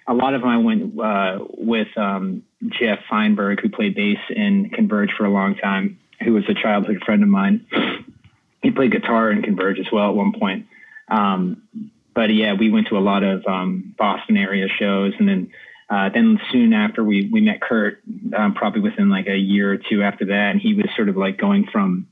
a 0.08 0.14
lot 0.14 0.34
of 0.34 0.42
them 0.42 0.50
I 0.50 0.58
went 0.58 1.00
uh, 1.00 1.46
with 1.58 1.96
um, 1.98 2.44
Jeff 2.68 3.00
Feinberg 3.10 3.62
who 3.62 3.70
played 3.70 3.96
bass 3.96 4.18
in 4.30 4.70
Converge 4.70 5.12
for 5.18 5.26
a 5.26 5.30
long 5.30 5.56
time 5.56 6.00
who 6.24 6.34
was 6.34 6.44
a 6.50 6.54
childhood 6.54 7.02
friend 7.06 7.24
of 7.24 7.30
mine. 7.30 7.66
He 8.62 8.72
played 8.72 8.92
guitar 8.92 9.32
in 9.32 9.42
Converge 9.42 9.80
as 9.80 9.88
well 9.92 10.10
at 10.10 10.16
one 10.16 10.34
point. 10.40 10.68
Um, 11.08 11.64
but 12.14 12.34
yeah, 12.34 12.54
we 12.54 12.70
went 12.70 12.88
to 12.88 12.98
a 12.98 13.00
lot 13.00 13.24
of 13.24 13.46
um, 13.48 13.96
Boston 13.98 14.38
area 14.38 14.68
shows 14.68 15.14
and 15.18 15.28
then 15.28 15.52
uh, 15.90 16.08
then 16.08 16.40
soon 16.52 16.72
after 16.72 17.04
we 17.04 17.30
we 17.32 17.42
met 17.42 17.60
Kurt, 17.60 18.02
um, 18.38 18.54
probably 18.54 18.80
within 18.80 19.10
like 19.10 19.28
a 19.28 19.36
year 19.36 19.74
or 19.74 19.78
two 19.78 20.02
after 20.04 20.26
that, 20.28 20.52
and 20.52 20.62
he 20.62 20.74
was 20.74 20.86
sort 20.96 21.10
of 21.10 21.18
like 21.18 21.38
going 21.38 21.68
from 21.70 22.08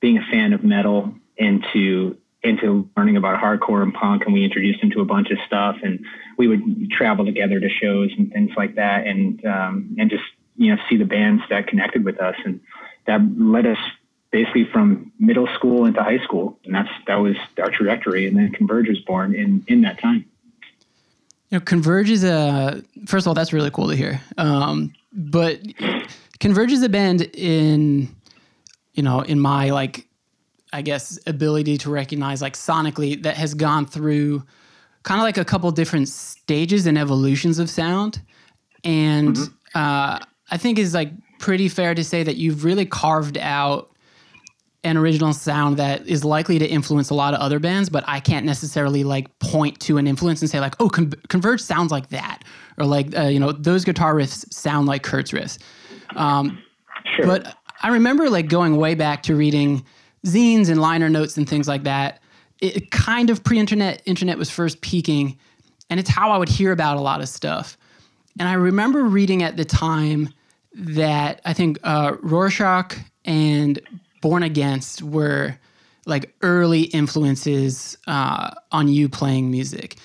being 0.00 0.18
a 0.18 0.30
fan 0.30 0.52
of 0.52 0.62
metal 0.62 1.14
into 1.42 2.16
into 2.42 2.88
learning 2.96 3.16
about 3.16 3.40
hardcore 3.40 3.82
and 3.82 3.94
punk, 3.94 4.24
and 4.24 4.34
we 4.34 4.44
introduced 4.44 4.80
him 4.80 4.90
to 4.90 5.00
a 5.00 5.04
bunch 5.04 5.30
of 5.30 5.38
stuff, 5.46 5.76
and 5.82 6.04
we 6.36 6.48
would 6.48 6.90
travel 6.90 7.24
together 7.24 7.60
to 7.60 7.68
shows 7.68 8.10
and 8.16 8.32
things 8.32 8.50
like 8.56 8.74
that, 8.76 9.06
and 9.06 9.44
um, 9.44 9.94
and 9.98 10.10
just 10.10 10.24
you 10.56 10.74
know 10.74 10.80
see 10.88 10.96
the 10.96 11.04
bands 11.04 11.42
that 11.50 11.66
connected 11.66 12.04
with 12.04 12.20
us, 12.20 12.36
and 12.44 12.60
that 13.06 13.20
led 13.38 13.66
us 13.66 13.78
basically 14.30 14.66
from 14.72 15.12
middle 15.18 15.46
school 15.54 15.84
into 15.84 16.02
high 16.02 16.18
school, 16.18 16.58
and 16.64 16.74
that's 16.74 16.90
that 17.06 17.16
was 17.16 17.36
our 17.58 17.70
trajectory, 17.70 18.26
and 18.26 18.36
then 18.36 18.50
Converge 18.52 18.88
was 18.88 18.98
born 19.00 19.34
in 19.34 19.64
in 19.68 19.82
that 19.82 20.00
time. 20.00 20.24
You 21.50 21.58
know, 21.58 21.60
Converge 21.60 22.10
is 22.10 22.24
a 22.24 22.82
first 23.06 23.24
of 23.24 23.28
all 23.28 23.34
that's 23.34 23.52
really 23.52 23.70
cool 23.70 23.88
to 23.88 23.96
hear. 23.96 24.20
Um, 24.38 24.94
but 25.12 25.60
Converge 26.40 26.72
is 26.72 26.82
a 26.82 26.88
band 26.88 27.22
in 27.34 28.14
you 28.94 29.02
know 29.02 29.20
in 29.20 29.38
my 29.38 29.70
like 29.70 30.08
I 30.72 30.82
guess 30.82 31.18
ability 31.26 31.78
to 31.78 31.90
recognize 31.90 32.40
like 32.42 32.54
sonically 32.54 33.22
that 33.22 33.36
has 33.36 33.54
gone 33.54 33.86
through 33.86 34.42
kind 35.02 35.20
of 35.20 35.24
like 35.24 35.36
a 35.36 35.44
couple 35.44 35.70
different 35.72 36.08
stages 36.08 36.86
and 36.86 36.96
evolutions 36.96 37.58
of 37.58 37.68
sound, 37.68 38.22
and 38.84 39.36
uh, 39.74 40.18
I 40.50 40.56
think 40.58 40.78
is 40.78 40.94
like 40.94 41.10
pretty 41.38 41.68
fair 41.68 41.94
to 41.94 42.04
say 42.04 42.22
that 42.22 42.36
you've 42.36 42.64
really 42.64 42.86
carved 42.86 43.36
out 43.38 43.90
an 44.84 44.96
original 44.96 45.32
sound 45.32 45.76
that 45.76 46.06
is 46.08 46.24
likely 46.24 46.58
to 46.58 46.66
influence 46.66 47.10
a 47.10 47.14
lot 47.14 47.34
of 47.34 47.40
other 47.40 47.60
bands, 47.60 47.88
but 47.88 48.02
I 48.08 48.18
can't 48.18 48.44
necessarily 48.44 49.04
like 49.04 49.38
point 49.38 49.78
to 49.80 49.96
an 49.98 50.06
influence 50.08 50.40
and 50.40 50.50
say 50.50 50.58
like, 50.58 50.74
oh, 50.80 50.88
Con- 50.88 51.12
Converge 51.28 51.60
sounds 51.60 51.92
like 51.92 52.08
that, 52.08 52.42
or 52.78 52.84
like 52.86 53.16
uh, 53.16 53.22
you 53.24 53.38
know 53.38 53.52
those 53.52 53.84
guitar 53.84 54.14
riffs 54.14 54.52
sound 54.52 54.86
like 54.88 55.02
Kurt's 55.02 55.30
riffs. 55.32 55.58
Um, 56.16 56.58
Sure. 57.16 57.26
but 57.26 57.56
I 57.82 57.88
remember 57.88 58.30
like 58.30 58.48
going 58.48 58.76
way 58.76 58.94
back 58.94 59.24
to 59.24 59.34
reading 59.34 59.84
zines 60.26 60.68
and 60.68 60.80
liner 60.80 61.08
notes 61.08 61.36
and 61.36 61.48
things 61.48 61.68
like 61.68 61.84
that. 61.84 62.20
It 62.60 62.90
kind 62.90 63.30
of 63.30 63.42
pre-internet, 63.42 64.02
internet 64.06 64.38
was 64.38 64.50
first 64.50 64.80
peaking, 64.80 65.38
and 65.90 65.98
it's 65.98 66.10
how 66.10 66.30
I 66.30 66.38
would 66.38 66.48
hear 66.48 66.72
about 66.72 66.96
a 66.96 67.00
lot 67.00 67.20
of 67.20 67.28
stuff. 67.28 67.76
And 68.38 68.48
I 68.48 68.54
remember 68.54 69.04
reading 69.04 69.42
at 69.42 69.56
the 69.56 69.64
time 69.64 70.28
that 70.74 71.40
I 71.44 71.52
think 71.52 71.78
uh, 71.82 72.16
Rorschach 72.22 72.96
and 73.24 73.80
Born 74.20 74.42
Against 74.42 75.02
were 75.02 75.58
like 76.06 76.34
early 76.42 76.82
influences 76.82 77.96
uh, 78.06 78.50
on 78.70 78.88
you 78.88 79.08
playing 79.08 79.50
music. 79.50 79.96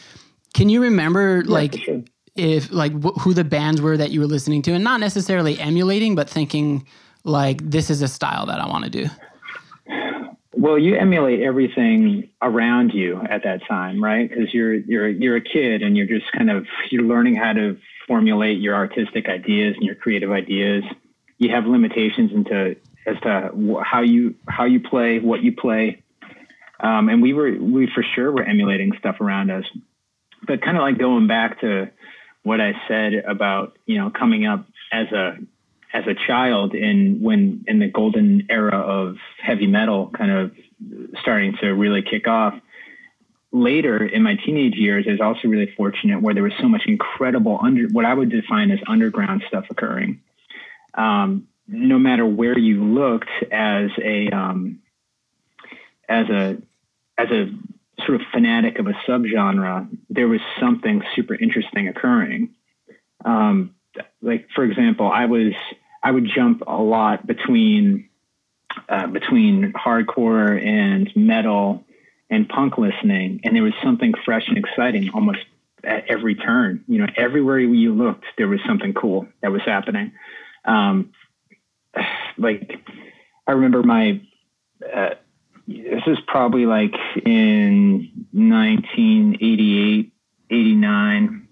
Can 0.53 0.69
you 0.69 0.81
remember 0.81 1.43
like 1.43 1.77
sure. 1.77 2.03
if 2.35 2.71
like 2.71 2.91
wh- 3.01 3.17
who 3.19 3.33
the 3.33 3.43
bands 3.43 3.81
were 3.81 3.97
that 3.97 4.11
you 4.11 4.19
were 4.19 4.27
listening 4.27 4.61
to, 4.63 4.73
and 4.73 4.83
not 4.83 4.99
necessarily 4.99 5.59
emulating, 5.59 6.15
but 6.15 6.29
thinking 6.29 6.85
like 7.23 7.61
this 7.69 7.89
is 7.89 8.01
a 8.01 8.07
style 8.07 8.45
that 8.47 8.59
I 8.59 8.67
want 8.67 8.83
to 8.85 8.89
do? 8.89 9.07
Well, 10.59 10.79
you 10.79 10.95
emulate 10.95 11.41
everything 11.41 12.29
around 12.41 12.91
you 12.91 13.21
at 13.21 13.43
that 13.43 13.61
time, 13.67 14.03
right? 14.03 14.27
Because 14.27 14.51
you're 14.51 14.73
you're 14.73 15.07
you're 15.07 15.35
a 15.35 15.41
kid 15.41 15.83
and 15.83 15.95
you're 15.95 16.07
just 16.07 16.31
kind 16.31 16.49
of 16.49 16.65
you're 16.89 17.03
learning 17.03 17.35
how 17.35 17.53
to 17.53 17.77
formulate 18.07 18.59
your 18.59 18.73
artistic 18.73 19.29
ideas 19.29 19.75
and 19.75 19.85
your 19.85 19.93
creative 19.93 20.31
ideas. 20.31 20.83
You 21.37 21.51
have 21.51 21.67
limitations 21.67 22.31
into 22.31 22.75
as 23.05 23.19
to 23.21 23.83
how 23.85 24.01
you 24.01 24.33
how 24.49 24.65
you 24.65 24.79
play, 24.79 25.19
what 25.19 25.43
you 25.43 25.55
play, 25.55 26.01
um, 26.79 27.07
and 27.07 27.21
we 27.21 27.33
were 27.33 27.51
we 27.51 27.87
for 27.93 28.03
sure 28.15 28.31
were 28.31 28.43
emulating 28.43 28.93
stuff 28.97 29.21
around 29.21 29.51
us. 29.51 29.65
But 30.47 30.63
kind 30.63 30.75
of 30.75 30.81
like 30.81 30.97
going 30.97 31.27
back 31.27 31.61
to 31.61 31.91
what 32.41 32.61
I 32.61 32.73
said 32.87 33.13
about 33.13 33.77
you 33.85 33.99
know 33.99 34.09
coming 34.09 34.47
up 34.47 34.65
as 34.91 35.05
a 35.11 35.37
as 35.93 36.05
a 36.07 36.13
child 36.13 36.75
in 36.75 37.19
when 37.21 37.63
in 37.67 37.79
the 37.79 37.87
golden 37.87 38.47
era 38.49 38.77
of 38.77 39.17
heavy 39.41 39.67
metal 39.67 40.09
kind 40.09 40.31
of 40.31 40.51
starting 41.19 41.55
to 41.61 41.69
really 41.73 42.01
kick 42.01 42.27
off. 42.27 42.53
Later 43.53 44.05
in 44.05 44.23
my 44.23 44.35
teenage 44.35 44.75
years 44.75 45.05
i 45.07 45.11
was 45.11 45.21
also 45.21 45.47
really 45.47 45.73
fortunate 45.77 46.21
where 46.21 46.33
there 46.33 46.43
was 46.43 46.53
so 46.59 46.67
much 46.67 46.83
incredible 46.85 47.57
under 47.61 47.87
what 47.87 48.05
i 48.05 48.13
would 48.13 48.29
define 48.29 48.71
as 48.71 48.79
underground 48.87 49.43
stuff 49.47 49.65
occurring. 49.69 50.21
Um, 50.93 51.47
no 51.67 51.97
matter 51.99 52.25
where 52.25 52.57
you 52.57 52.83
looked 52.83 53.29
as 53.51 53.89
a 54.03 54.29
um, 54.29 54.79
as 56.07 56.29
a 56.29 56.57
as 57.17 57.29
a 57.31 57.51
sort 58.05 58.21
of 58.21 58.27
fanatic 58.31 58.79
of 58.79 58.87
a 58.87 58.93
subgenre 59.07 59.89
there 60.09 60.27
was 60.27 60.41
something 60.59 61.03
super 61.15 61.35
interesting 61.35 61.87
occurring. 61.87 62.49
Um, 63.25 63.75
like 64.21 64.47
for 64.55 64.63
example, 64.63 65.09
I 65.11 65.25
was 65.25 65.53
I 66.03 66.11
would 66.11 66.29
jump 66.33 66.63
a 66.67 66.81
lot 66.81 67.25
between 67.25 68.09
uh, 68.89 69.07
between 69.07 69.73
hardcore 69.73 70.63
and 70.63 71.09
metal 71.15 71.83
and 72.29 72.47
punk 72.47 72.77
listening, 72.77 73.41
and 73.43 73.55
there 73.55 73.63
was 73.63 73.73
something 73.83 74.13
fresh 74.25 74.47
and 74.47 74.57
exciting 74.57 75.09
almost 75.13 75.39
at 75.83 76.05
every 76.09 76.35
turn. 76.35 76.83
You 76.87 76.99
know, 76.99 77.07
everywhere 77.15 77.59
you 77.59 77.93
looked, 77.93 78.25
there 78.37 78.47
was 78.47 78.59
something 78.67 78.93
cool 78.93 79.27
that 79.41 79.51
was 79.51 79.61
happening. 79.65 80.11
Um, 80.65 81.11
like 82.37 82.79
I 83.47 83.53
remember 83.53 83.83
my 83.83 84.21
uh, 84.85 85.15
this 85.67 86.03
is 86.07 86.17
probably 86.27 86.65
like 86.65 86.95
in 87.25 88.09
1988, 88.31 90.11
89. 90.49 91.46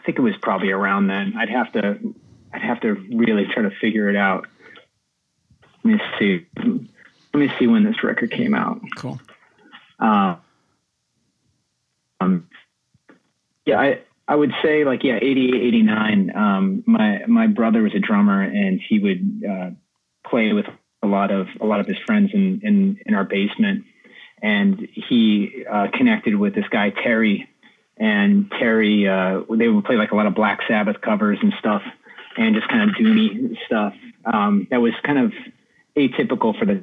I 0.00 0.02
think 0.02 0.18
it 0.18 0.22
was 0.22 0.36
probably 0.40 0.70
around 0.70 1.08
then. 1.08 1.34
I'd 1.36 1.50
have 1.50 1.72
to, 1.72 2.14
I'd 2.54 2.62
have 2.62 2.80
to 2.80 2.94
really 3.12 3.44
try 3.46 3.62
to 3.64 3.70
figure 3.80 4.08
it 4.08 4.16
out. 4.16 4.46
Let 5.84 5.94
me 5.94 6.00
see. 6.18 6.46
Let 6.56 7.38
me 7.38 7.52
see 7.58 7.66
when 7.66 7.84
this 7.84 8.02
record 8.02 8.30
came 8.30 8.54
out. 8.54 8.80
Cool. 8.96 9.20
Uh, 9.98 10.36
um, 12.20 12.48
yeah, 13.66 13.78
I, 13.78 14.00
I 14.26 14.36
would 14.36 14.52
say 14.62 14.84
like, 14.84 15.04
yeah, 15.04 15.18
88, 15.20 15.54
89. 15.54 16.36
Um, 16.36 16.84
my, 16.86 17.24
my 17.26 17.46
brother 17.46 17.82
was 17.82 17.94
a 17.94 17.98
drummer 17.98 18.42
and 18.42 18.80
he 18.80 18.98
would, 18.98 19.42
uh, 19.48 19.70
play 20.26 20.54
with 20.54 20.66
a 21.02 21.06
lot 21.06 21.30
of, 21.30 21.46
a 21.60 21.66
lot 21.66 21.80
of 21.80 21.86
his 21.86 21.98
friends 22.06 22.30
in, 22.32 22.60
in, 22.62 22.98
in 23.04 23.14
our 23.14 23.24
basement. 23.24 23.84
And 24.42 24.88
he, 24.94 25.66
uh, 25.70 25.88
connected 25.92 26.34
with 26.34 26.54
this 26.54 26.66
guy, 26.70 26.88
Terry, 26.88 27.49
and 28.00 28.50
Terry, 28.50 29.06
uh, 29.06 29.42
they 29.50 29.68
would 29.68 29.84
play 29.84 29.96
like 29.96 30.10
a 30.10 30.16
lot 30.16 30.26
of 30.26 30.34
Black 30.34 30.60
Sabbath 30.66 31.00
covers 31.02 31.38
and 31.42 31.52
stuff, 31.58 31.82
and 32.36 32.54
just 32.54 32.66
kind 32.68 32.88
of 32.88 32.96
doomy 32.96 33.56
stuff. 33.66 33.92
Um, 34.24 34.66
that 34.70 34.80
was 34.80 34.94
kind 35.04 35.18
of 35.18 35.32
atypical 35.94 36.58
for 36.58 36.64
the 36.64 36.82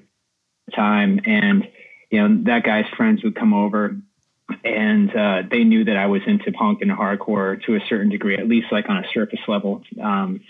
time, 0.75 1.19
and 1.25 1.67
you 2.11 2.21
know 2.21 2.43
that 2.43 2.63
guy's 2.63 2.85
friends 2.95 3.23
would 3.23 3.35
come 3.35 3.53
over, 3.55 3.97
and 4.63 5.15
uh, 5.15 5.41
they 5.49 5.63
knew 5.63 5.85
that 5.85 5.97
I 5.97 6.05
was 6.05 6.21
into 6.27 6.51
punk 6.51 6.83
and 6.83 6.91
hardcore 6.91 7.61
to 7.63 7.75
a 7.75 7.79
certain 7.89 8.09
degree, 8.09 8.37
at 8.37 8.47
least 8.47 8.67
like 8.71 8.87
on 8.87 8.97
a 8.97 9.07
surface 9.11 9.41
level. 9.47 9.83
Um, 10.01 10.41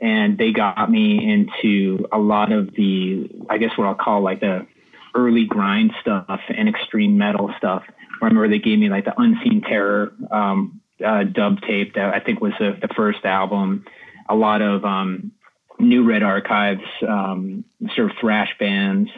and 0.00 0.36
they 0.36 0.50
got 0.50 0.90
me 0.90 1.32
into 1.32 2.06
a 2.12 2.18
lot 2.18 2.52
of 2.52 2.74
the, 2.74 3.30
I 3.48 3.58
guess 3.58 3.70
what 3.76 3.86
I'll 3.86 3.94
call 3.94 4.22
like 4.22 4.40
the 4.40 4.66
early 5.14 5.46
grind 5.46 5.92
stuff 6.00 6.40
and 6.48 6.68
extreme 6.68 7.16
metal 7.18 7.52
stuff. 7.58 7.82
I 7.88 8.26
remember 8.26 8.48
they 8.48 8.58
gave 8.58 8.78
me 8.78 8.88
like 8.88 9.04
the 9.04 9.18
Unseen 9.20 9.62
Terror 9.62 10.12
um, 10.30 10.80
uh, 11.04 11.24
dub 11.24 11.60
tape 11.62 11.94
that 11.94 12.14
I 12.14 12.20
think 12.20 12.40
was 12.40 12.52
the, 12.58 12.76
the 12.80 12.88
first 12.94 13.24
album. 13.24 13.84
A 14.28 14.34
lot 14.34 14.62
of 14.62 14.84
um, 14.84 15.32
New 15.78 16.04
Red 16.04 16.22
Archives, 16.22 16.84
um, 17.06 17.64
sort 17.94 18.10
of 18.10 18.16
thrash 18.20 18.50
bands. 18.58 19.10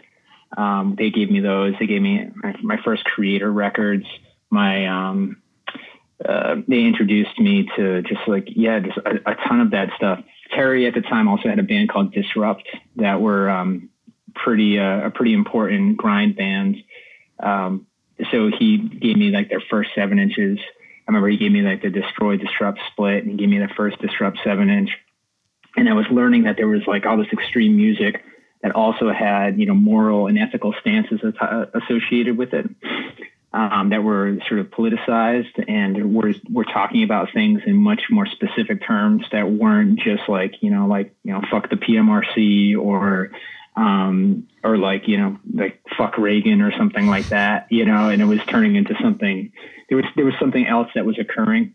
Um, 0.56 0.94
they 0.98 1.10
gave 1.10 1.30
me 1.30 1.40
those. 1.40 1.74
They 1.78 1.86
gave 1.86 2.02
me 2.02 2.30
my, 2.34 2.54
my 2.62 2.76
first 2.84 3.04
Kreator 3.04 3.54
records. 3.54 4.06
My 4.50 4.86
um, 4.86 5.42
uh, 6.24 6.56
they 6.66 6.84
introduced 6.84 7.38
me 7.38 7.68
to 7.76 8.02
just 8.02 8.20
like 8.26 8.48
yeah, 8.54 8.80
just 8.80 8.96
a, 8.98 9.30
a, 9.30 9.34
ton 9.48 9.60
of 9.60 9.72
that 9.72 9.90
stuff. 9.96 10.20
Terry 10.50 10.86
at 10.86 10.94
the 10.94 11.02
time 11.02 11.28
also 11.28 11.48
had 11.48 11.58
a 11.58 11.62
band 11.62 11.90
called 11.90 12.12
Disrupt 12.12 12.66
that 12.96 13.20
were 13.20 13.50
um, 13.50 13.90
pretty 14.44 14.78
uh, 14.78 15.06
a 15.06 15.10
pretty 15.10 15.32
important 15.32 15.96
grind 15.96 16.36
band. 16.36 16.76
Um, 17.38 17.86
so 18.30 18.50
he 18.56 18.78
gave 18.78 19.16
me 19.16 19.30
like 19.30 19.50
their 19.50 19.62
first 19.70 19.90
seven 19.94 20.18
inches. 20.18 20.58
I 20.60 21.10
remember 21.10 21.28
he 21.28 21.36
gave 21.36 21.52
me 21.52 21.62
like 21.62 21.82
the 21.82 21.90
Destroy 21.90 22.36
Disrupt 22.36 22.80
split, 22.92 23.22
and 23.22 23.32
he 23.32 23.36
gave 23.36 23.48
me 23.48 23.58
the 23.58 23.68
first 23.76 24.00
Disrupt 24.00 24.38
seven 24.42 24.70
inch. 24.70 24.90
And 25.76 25.88
I 25.88 25.92
was 25.92 26.06
learning 26.10 26.44
that 26.44 26.56
there 26.56 26.68
was 26.68 26.82
like 26.86 27.04
all 27.04 27.18
this 27.18 27.32
extreme 27.32 27.76
music 27.76 28.24
that 28.62 28.74
also 28.74 29.12
had 29.12 29.58
you 29.58 29.66
know 29.66 29.74
moral 29.74 30.26
and 30.26 30.38
ethical 30.38 30.74
stances 30.80 31.20
associated 31.74 32.36
with 32.36 32.54
it. 32.54 32.68
Um, 33.52 33.88
that 33.88 34.02
were 34.02 34.36
sort 34.48 34.60
of 34.60 34.66
politicized 34.66 35.64
and 35.66 36.14
were 36.14 36.34
were 36.50 36.64
talking 36.64 37.04
about 37.04 37.32
things 37.32 37.62
in 37.64 37.74
much 37.76 38.02
more 38.10 38.26
specific 38.26 38.84
terms 38.86 39.24
that 39.32 39.50
weren't 39.50 39.98
just 39.98 40.28
like 40.28 40.56
you 40.60 40.70
know 40.70 40.86
like 40.86 41.14
you 41.22 41.32
know 41.32 41.40
fuck 41.50 41.70
the 41.70 41.76
PMRC 41.76 42.76
or 42.76 43.30
um, 43.76 44.48
or 44.64 44.78
like 44.78 45.06
you 45.06 45.18
know 45.18 45.38
like 45.52 45.80
fuck 45.96 46.18
Reagan 46.18 46.62
or 46.62 46.76
something 46.76 47.06
like 47.06 47.30
that 47.30 47.66
you 47.70 47.84
know 47.84 48.08
and 48.08 48.20
it 48.20 48.26
was 48.26 48.40
turning 48.48 48.76
into 48.76 48.94
something 49.02 49.52
there 49.88 49.96
was 49.96 50.06
there 50.16 50.24
was 50.24 50.34
something 50.40 50.66
else 50.66 50.88
that 50.94 51.04
was 51.04 51.18
occurring 51.18 51.74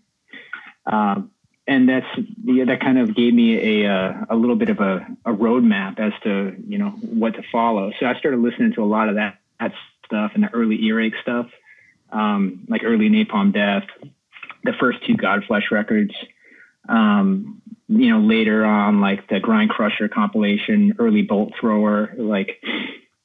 um, 0.85 1.31
and 1.67 1.87
that's 1.87 2.07
yeah, 2.43 2.65
that 2.65 2.81
kind 2.81 2.97
of 2.97 3.15
gave 3.15 3.33
me 3.33 3.83
a 3.83 3.91
uh, 3.91 4.13
a 4.29 4.35
little 4.35 4.55
bit 4.55 4.69
of 4.69 4.79
a, 4.79 5.05
a 5.25 5.31
roadmap 5.31 5.99
as 5.99 6.13
to 6.23 6.55
you 6.67 6.77
know 6.77 6.89
what 6.89 7.35
to 7.35 7.43
follow 7.51 7.91
so 7.99 8.05
I 8.05 8.17
started 8.19 8.39
listening 8.39 8.73
to 8.73 8.83
a 8.83 8.85
lot 8.85 9.09
of 9.09 9.15
that, 9.15 9.37
that 9.59 9.73
stuff 10.05 10.31
and 10.33 10.43
the 10.43 10.53
early 10.53 10.83
earache 10.85 11.15
stuff 11.21 11.47
um, 12.11 12.65
like 12.67 12.83
early 12.83 13.09
Napalm 13.09 13.53
Death, 13.53 13.83
the 14.63 14.73
first 14.79 14.99
two 15.05 15.13
Godflesh 15.13 15.71
records. 15.71 16.13
Um, 16.87 17.61
you 17.91 18.09
know, 18.09 18.21
later 18.21 18.63
on, 18.63 19.01
like 19.01 19.27
the 19.27 19.39
Grind 19.39 19.69
Crusher 19.69 20.07
compilation, 20.07 20.95
early 20.97 21.23
Bolt 21.23 21.51
Thrower, 21.59 22.13
like 22.17 22.61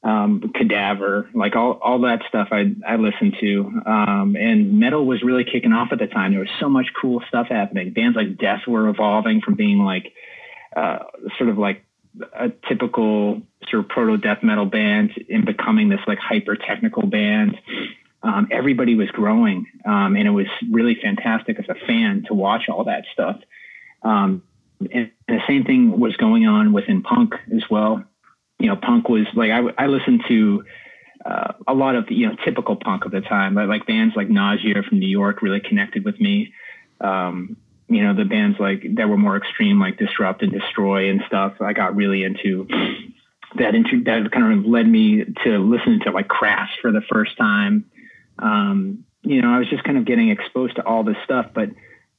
um, 0.03 0.53
Cadaver, 0.55 1.31
like 1.35 1.55
all, 1.55 1.79
all 1.81 2.01
that 2.01 2.23
stuff 2.29 2.49
I, 2.51 2.75
I 2.87 2.97
listened 2.97 3.37
to. 3.41 3.81
Um, 3.87 4.37
and 4.37 4.81
metal 4.81 5.07
was 5.07 5.23
really 5.23 5.45
kicking 5.45 5.73
off 5.73 5.89
at 5.93 6.01
the 6.01 6.09
time. 6.09 6.33
There 6.33 6.41
was 6.41 6.51
so 6.59 6.69
much 6.69 6.87
cool 7.01 7.23
stuff 7.29 7.47
happening. 7.49 7.93
Bands 7.93 8.17
like 8.17 8.39
Death 8.39 8.67
were 8.67 8.89
evolving 8.89 9.41
from 9.41 9.55
being 9.55 9.79
like 9.79 10.13
uh, 10.75 10.99
sort 11.39 11.49
of 11.49 11.59
like 11.59 11.85
a 12.33 12.51
typical 12.69 13.43
sort 13.69 13.85
of 13.85 13.89
proto 13.89 14.17
death 14.17 14.43
metal 14.43 14.67
band 14.67 15.13
in 15.29 15.45
becoming 15.45 15.89
this 15.91 16.01
like 16.09 16.19
hyper 16.19 16.57
technical 16.57 17.07
band. 17.07 17.57
um, 18.23 18.49
everybody 18.51 18.97
was 18.97 19.09
growing, 19.11 19.67
um, 19.85 20.17
and 20.17 20.27
it 20.27 20.31
was 20.31 20.47
really 20.71 20.97
fantastic 21.01 21.59
as 21.61 21.67
a 21.69 21.87
fan 21.87 22.25
to 22.27 22.35
watch 22.35 22.69
all 22.69 22.85
that 22.85 23.05
stuff. 23.13 23.37
Um, 24.03 24.43
and 24.81 25.11
the 25.29 25.41
same 25.49 25.65
thing 25.65 25.99
was 25.99 26.17
going 26.17 26.47
on 26.47 26.73
within 26.73 27.03
punk 27.03 27.35
as 27.55 27.63
well. 27.71 28.05
You 28.59 28.69
know, 28.69 28.77
punk 28.77 29.09
was 29.09 29.27
like 29.35 29.51
I, 29.51 29.61
I 29.79 29.87
listened 29.87 30.25
to 30.29 30.65
uh, 31.25 31.53
a 31.67 31.75
lot 31.75 31.95
of 31.95 32.11
you 32.11 32.29
know 32.29 32.37
typical 32.45 32.77
punk 32.77 33.05
of 33.05 33.13
the 33.13 33.21
time, 33.21 33.55
but 33.55 33.69
like 33.69 33.87
bands 33.87 34.15
like 34.17 34.29
Nausea 34.29 34.83
from 34.89 34.99
New 34.99 35.09
York 35.09 35.43
really 35.43 35.61
connected 35.61 36.05
with 36.05 36.21
me. 36.21 36.53
Um, 37.01 37.57
you 37.89 38.03
know, 38.03 38.15
the 38.15 38.25
bands 38.25 38.59
like 38.59 38.83
that 38.97 39.09
were 39.09 39.17
more 39.17 39.37
extreme, 39.37 39.81
like 39.81 39.99
Disrupt 39.99 40.43
and 40.43 40.53
Destroy 40.53 41.11
and 41.11 41.23
stuff. 41.27 41.55
I 41.61 41.73
got 41.73 41.95
really 41.95 42.25
into 42.25 42.67
that. 43.57 43.75
Into 43.75 44.05
that 44.05 44.31
kind 44.33 44.59
of 44.59 44.67
led 44.67 44.89
me 44.89 45.25
to 45.45 45.59
listen 45.59 46.01
to 46.05 46.11
like 46.11 46.29
Crass 46.29 46.69
for 46.81 46.93
the 46.93 47.03
first 47.13 47.37
time. 47.37 47.85
Um, 48.39 49.05
you 49.23 49.43
know, 49.43 49.49
I 49.49 49.59
was 49.59 49.69
just 49.69 49.85
kind 49.85 49.99
of 49.99 50.05
getting 50.05 50.31
exposed 50.31 50.77
to 50.77 50.85
all 50.85 51.03
this 51.03 51.17
stuff, 51.25 51.47
but 51.55 51.71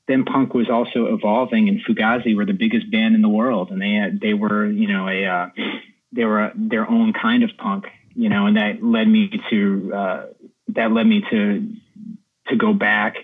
then 0.08 0.24
punk 0.24 0.53
was 0.53 0.70
also 0.70 1.14
evolving, 1.14 1.68
and 1.68 1.82
Fugazi 1.84 2.36
were 2.36 2.45
the 2.45 2.53
biggest 2.53 2.89
band 2.89 3.16
in 3.16 3.22
the 3.22 3.30
world, 3.30 3.72
and 3.72 3.82
they 3.82 3.91
had 3.91 4.20
they 4.20 4.34
were 4.34 4.66
you 4.66 4.88
know 4.88 5.08
a 5.08 5.26
uh, 5.26 5.49
they 6.12 6.26
were 6.26 6.51
their 6.55 6.89
own 6.89 7.14
kind 7.14 7.43
of 7.43 7.51
punk, 7.58 7.86
you 8.16 8.30
know, 8.30 8.47
and 8.47 8.58
that 8.58 8.84
led 8.84 9.08
me 9.08 9.30
to 9.49 9.93
uh, 9.93 10.26
that 10.70 10.91
led 10.91 11.05
me 11.05 11.24
to 11.30 11.74
to 12.47 12.55
go 12.55 12.74
back 12.74 13.18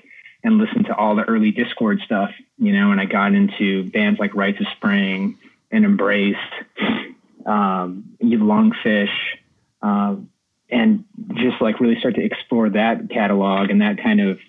and 0.44 0.58
listen 0.58 0.84
to 0.84 0.96
all 0.96 1.16
the 1.16 1.24
early 1.24 1.54
Dischord 1.54 2.04
stuff, 2.04 2.32
you 2.58 2.74
know, 2.74 2.92
and 2.92 3.00
I 3.00 3.06
got 3.06 3.34
into 3.34 3.90
bands 3.90 4.20
like 4.20 4.36
Rites 4.36 4.60
of 4.60 4.68
Spring 4.76 5.38
and 5.72 5.86
Embraced, 5.86 6.38
um, 7.46 8.18
Lungfish, 8.22 9.08
uh, 9.82 10.18
and 10.70 11.06
just 11.36 11.62
like 11.62 11.80
really 11.80 11.98
start 11.98 12.16
to 12.16 12.24
explore 12.24 12.70
that 12.72 13.10
catalog 13.10 13.70
and 13.70 13.82
that 13.82 14.04
kind 14.04 14.20
of 14.20 14.40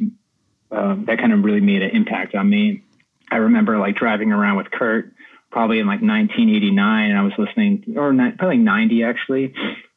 uh, 0.74 0.96
that 1.06 1.18
kind 1.18 1.32
of 1.32 1.44
really 1.44 1.60
made 1.60 1.82
an 1.82 1.90
impact 1.90 2.34
on 2.34 2.48
me. 2.48 2.82
I 3.30 3.36
remember 3.36 3.78
like 3.78 3.96
driving 3.96 4.32
around 4.32 4.56
with 4.56 4.70
Kurt 4.70 5.12
probably 5.50 5.78
in 5.78 5.86
like 5.86 6.02
1989 6.02 7.10
and 7.10 7.18
I 7.18 7.22
was 7.22 7.32
listening 7.38 7.94
or 7.96 8.12
not, 8.12 8.38
probably 8.38 8.58
90 8.58 9.04
actually 9.04 9.54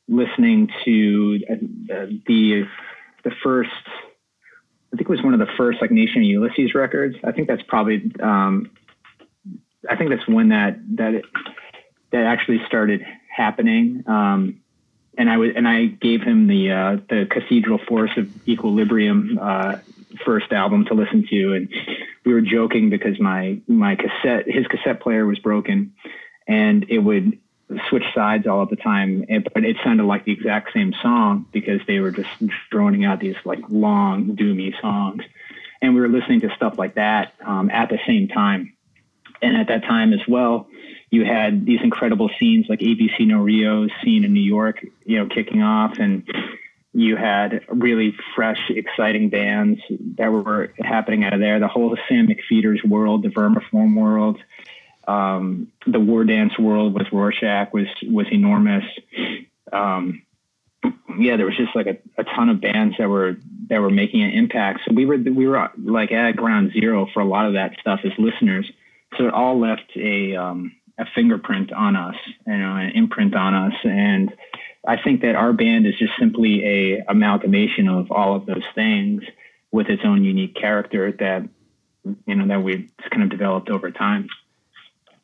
listening 0.07 0.69
to 0.85 1.39
uh, 1.49 2.05
the 2.27 2.63
the 3.23 3.31
first 3.43 3.69
I 4.93 4.95
think 4.95 5.09
it 5.09 5.09
was 5.09 5.21
one 5.21 5.33
of 5.33 5.39
the 5.39 5.51
first 5.57 5.81
like 5.81 5.91
Nation 5.91 6.21
of 6.21 6.27
Ulysses 6.27 6.73
records. 6.73 7.15
I 7.23 7.31
think 7.31 7.47
that's 7.47 7.63
probably 7.63 8.11
um, 8.21 8.71
I 9.89 9.95
think 9.95 10.09
that's 10.09 10.27
when 10.27 10.49
that 10.49 10.79
that 10.95 11.15
it, 11.15 11.25
that 12.11 12.23
actually 12.23 12.61
started 12.67 13.05
happening. 13.29 14.03
Um, 14.07 14.61
and 15.17 15.29
I 15.29 15.37
was 15.37 15.51
and 15.55 15.67
I 15.67 15.85
gave 15.85 16.21
him 16.21 16.47
the 16.47 16.71
uh, 16.71 16.97
the 17.09 17.27
Cathedral 17.29 17.79
Forest 17.87 18.17
of 18.17 18.47
Equilibrium 18.47 19.37
uh, 19.41 19.77
first 20.25 20.51
album 20.51 20.85
to 20.85 20.93
listen 20.93 21.25
to, 21.29 21.53
and 21.53 21.69
we 22.25 22.33
were 22.33 22.41
joking 22.41 22.89
because 22.89 23.19
my 23.19 23.59
my 23.67 23.95
cassette 23.95 24.45
his 24.47 24.67
cassette 24.67 25.01
player 25.01 25.25
was 25.25 25.39
broken, 25.39 25.93
and 26.47 26.85
it 26.89 26.99
would 26.99 27.39
switch 27.89 28.05
sides 28.15 28.47
all 28.47 28.61
of 28.61 28.69
the 28.69 28.77
time, 28.77 29.25
but 29.53 29.65
it 29.65 29.75
sounded 29.83 30.05
like 30.05 30.23
the 30.23 30.31
exact 30.31 30.71
same 30.73 30.93
song 31.01 31.45
because 31.51 31.81
they 31.85 31.99
were 31.99 32.11
just 32.11 32.29
droning 32.71 33.03
out 33.03 33.19
these 33.19 33.35
like 33.43 33.59
long 33.69 34.35
doomy 34.35 34.79
songs, 34.81 35.23
and 35.81 35.93
we 35.93 36.01
were 36.01 36.09
listening 36.09 36.41
to 36.41 36.55
stuff 36.55 36.77
like 36.77 36.95
that 36.95 37.33
um, 37.45 37.69
at 37.69 37.89
the 37.89 37.99
same 38.05 38.27
time, 38.27 38.73
and 39.41 39.57
at 39.57 39.67
that 39.67 39.83
time 39.83 40.13
as 40.13 40.21
well 40.27 40.67
you 41.09 41.23
had 41.23 41.65
these 41.65 41.79
incredible 41.81 42.29
scenes 42.39 42.65
like 42.67 42.79
ABC 42.79 43.25
No 43.27 43.39
Rio 43.39 43.87
scene 44.03 44.25
in 44.25 44.33
New 44.33 44.41
York, 44.41 44.85
you 45.05 45.17
know, 45.17 45.27
kicking 45.27 45.61
off, 45.61 45.99
and 45.99 46.27
you 46.97 47.15
had 47.15 47.61
really 47.69 48.15
fresh, 48.35 48.71
exciting 48.71 49.29
bands 49.29 49.79
that 50.17 50.31
were 50.31 50.73
happening 50.79 51.23
out 51.23 51.31
of 51.31 51.39
there. 51.39 51.59
The 51.59 51.67
whole 51.67 51.95
Sam 52.09 52.27
McPheeters 52.27 52.83
world, 52.83 53.21
the 53.21 53.29
Vermiform 53.29 53.95
world, 53.95 54.39
um, 55.07 55.71
the 55.85 55.99
War 55.99 56.23
Dance 56.23 56.57
world 56.57 56.95
with 56.95 57.05
Rorschach 57.11 57.71
was 57.71 57.85
was 58.01 58.25
enormous. 58.31 58.83
Um, 59.71 60.23
yeah, 61.19 61.37
there 61.37 61.45
was 61.45 61.55
just 61.55 61.75
like 61.75 61.85
a, 61.85 61.97
a 62.17 62.23
ton 62.23 62.49
of 62.49 62.61
bands 62.61 62.95
that 62.97 63.07
were 63.07 63.37
that 63.69 63.79
were 63.79 63.91
making 63.91 64.23
an 64.23 64.31
impact. 64.31 64.81
So 64.87 64.95
we 64.95 65.05
were 65.05 65.17
we 65.17 65.47
were 65.47 65.69
like 65.77 66.11
at 66.11 66.35
ground 66.35 66.71
zero 66.73 67.07
for 67.13 67.19
a 67.19 67.25
lot 67.25 67.45
of 67.45 67.53
that 67.53 67.73
stuff 67.79 67.99
as 68.05 68.11
listeners. 68.17 68.71
So 69.19 69.27
it 69.27 69.33
all 69.35 69.59
left 69.59 69.95
a 69.95 70.35
um, 70.35 70.75
a 70.97 71.05
fingerprint 71.13 71.71
on 71.71 71.95
us, 71.95 72.15
you 72.47 72.57
know, 72.57 72.75
an 72.75 72.89
imprint 72.95 73.35
on 73.35 73.53
us. 73.53 73.73
And 73.83 74.33
I 74.87 75.01
think 75.01 75.21
that 75.21 75.35
our 75.35 75.51
band 75.51 75.85
is 75.85 75.95
just 75.99 76.13
simply 76.17 76.63
a 76.65 77.03
amalgamation 77.09 77.89
of 77.89 78.09
all 78.09 78.35
of 78.35 78.45
those 78.45 78.63
things 78.73 79.21
with 79.69 79.89
its 79.89 80.01
own 80.05 80.23
unique 80.23 80.55
character 80.55 81.11
that, 81.11 81.47
you 82.25 82.35
know, 82.35 82.47
that 82.47 82.63
we've 82.63 82.89
kind 83.11 83.23
of 83.23 83.29
developed 83.29 83.69
over 83.69 83.91
time. 83.91 84.29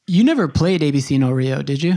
You 0.06 0.26
never 0.26 0.50
played 0.50 0.82
ABC 0.82 1.18
No 1.18 1.32
Rio, 1.32 1.62
did 1.62 1.82
you? 1.82 1.94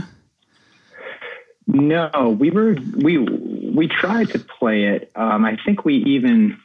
No, 1.67 2.37
we 2.39 2.49
were 2.49 2.77
we 2.95 3.17
we 3.17 3.89
tried 3.89 4.29
to 4.29 4.39
play 4.39 4.85
it. 4.85 5.11
Um, 5.13 5.43
I 5.43 5.57
think 5.65 5.83
we 5.83 5.95
even 5.95 6.57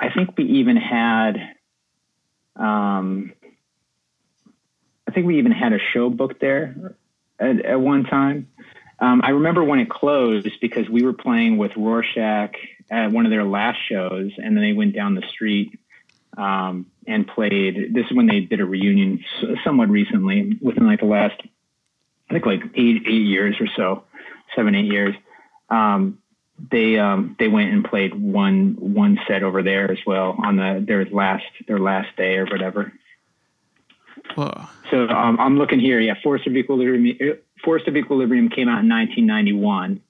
I 0.00 0.10
think 0.12 0.36
we 0.36 0.44
even 0.44 0.76
had 0.76 1.36
um, 2.56 3.32
I 5.06 5.12
think 5.12 5.28
we 5.28 5.38
even 5.38 5.52
had 5.52 5.72
a 5.72 5.78
show 5.92 6.10
booked 6.10 6.40
there 6.40 6.96
at, 7.38 7.64
at 7.64 7.80
one 7.80 8.02
time. 8.04 8.48
Um, 9.02 9.20
I 9.24 9.30
remember 9.30 9.64
when 9.64 9.80
it 9.80 9.90
closed 9.90 10.60
because 10.60 10.88
we 10.88 11.02
were 11.02 11.12
playing 11.12 11.58
with 11.58 11.72
Rorschach 11.76 12.54
at 12.88 13.10
one 13.10 13.26
of 13.26 13.30
their 13.30 13.42
last 13.42 13.80
shows, 13.88 14.30
and 14.36 14.56
then 14.56 14.62
they 14.62 14.72
went 14.72 14.94
down 14.94 15.16
the 15.16 15.26
street 15.28 15.76
um, 16.38 16.86
and 17.04 17.26
played. 17.26 17.92
This 17.92 18.06
is 18.06 18.12
when 18.12 18.26
they 18.26 18.40
did 18.40 18.60
a 18.60 18.64
reunion 18.64 19.24
somewhat 19.64 19.88
recently, 19.88 20.56
within 20.60 20.86
like 20.86 21.00
the 21.00 21.06
last, 21.06 21.34
I 22.30 22.34
think 22.34 22.46
like 22.46 22.62
eight 22.76 23.02
eight 23.04 23.26
years 23.26 23.56
or 23.58 23.66
so, 23.74 24.04
seven 24.54 24.76
eight 24.76 24.86
years. 24.86 25.16
Um, 25.68 26.18
they 26.70 26.96
um, 26.96 27.34
they 27.40 27.48
went 27.48 27.72
and 27.72 27.84
played 27.84 28.14
one 28.14 28.76
one 28.78 29.18
set 29.26 29.42
over 29.42 29.64
there 29.64 29.90
as 29.90 29.98
well 30.06 30.36
on 30.38 30.54
the 30.54 30.84
their 30.86 31.04
last 31.06 31.44
their 31.66 31.80
last 31.80 32.14
day 32.16 32.36
or 32.36 32.44
whatever. 32.44 32.92
Whoa. 34.36 34.68
So 34.92 35.08
um, 35.08 35.40
I'm 35.40 35.58
looking 35.58 35.80
here. 35.80 35.98
Yeah, 35.98 36.14
Forest 36.22 36.46
of 36.46 36.54
Equilibrium. 36.54 37.18
Forest 37.64 37.88
of 37.88 37.96
Equilibrium 37.96 38.48
came 38.48 38.68
out 38.68 38.82
in 38.82 38.88
1991, 38.88 40.00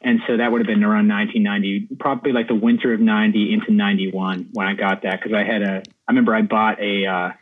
and 0.00 0.20
so 0.26 0.36
that 0.36 0.52
would 0.52 0.60
have 0.60 0.66
been 0.66 0.84
around 0.84 1.08
1990, 1.08 1.96
probably 1.96 2.32
like 2.32 2.48
the 2.48 2.54
winter 2.54 2.92
of 2.92 3.00
90 3.00 3.52
into 3.52 3.72
91 3.72 4.50
when 4.52 4.66
I 4.66 4.74
got 4.74 5.02
that 5.02 5.20
because 5.20 5.32
I 5.32 5.42
had 5.42 5.62
a. 5.62 5.82
I 6.06 6.10
remember 6.12 6.34
I 6.34 6.42
bought 6.42 6.80
a. 6.80 7.06
Uh, 7.06 7.32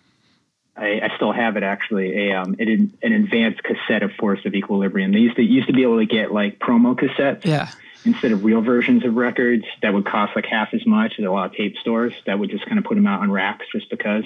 I, 0.76 1.00
I 1.02 1.16
still 1.16 1.32
have 1.32 1.56
it 1.56 1.62
actually. 1.62 2.28
A 2.28 2.40
um, 2.40 2.56
an, 2.58 2.96
an 3.02 3.12
advanced 3.12 3.62
cassette 3.62 4.02
of 4.02 4.12
Forest 4.12 4.46
of 4.46 4.54
Equilibrium. 4.54 5.12
They 5.12 5.20
used 5.20 5.36
to 5.36 5.42
used 5.42 5.66
to 5.66 5.72
be 5.72 5.82
able 5.82 5.98
to 5.98 6.06
get 6.06 6.32
like 6.32 6.58
promo 6.58 6.98
cassettes. 6.98 7.44
Yeah. 7.44 7.70
Instead 8.04 8.30
of 8.30 8.44
real 8.44 8.60
versions 8.60 9.04
of 9.04 9.16
records 9.16 9.64
that 9.82 9.92
would 9.92 10.06
cost 10.06 10.36
like 10.36 10.46
half 10.46 10.72
as 10.72 10.86
much 10.86 11.14
at 11.18 11.24
a 11.24 11.32
lot 11.32 11.46
of 11.46 11.56
tape 11.56 11.76
stores, 11.78 12.14
that 12.24 12.38
would 12.38 12.50
just 12.50 12.64
kind 12.64 12.78
of 12.78 12.84
put 12.84 12.94
them 12.94 13.06
out 13.06 13.20
on 13.20 13.32
racks 13.32 13.66
just 13.72 13.90
because 13.90 14.22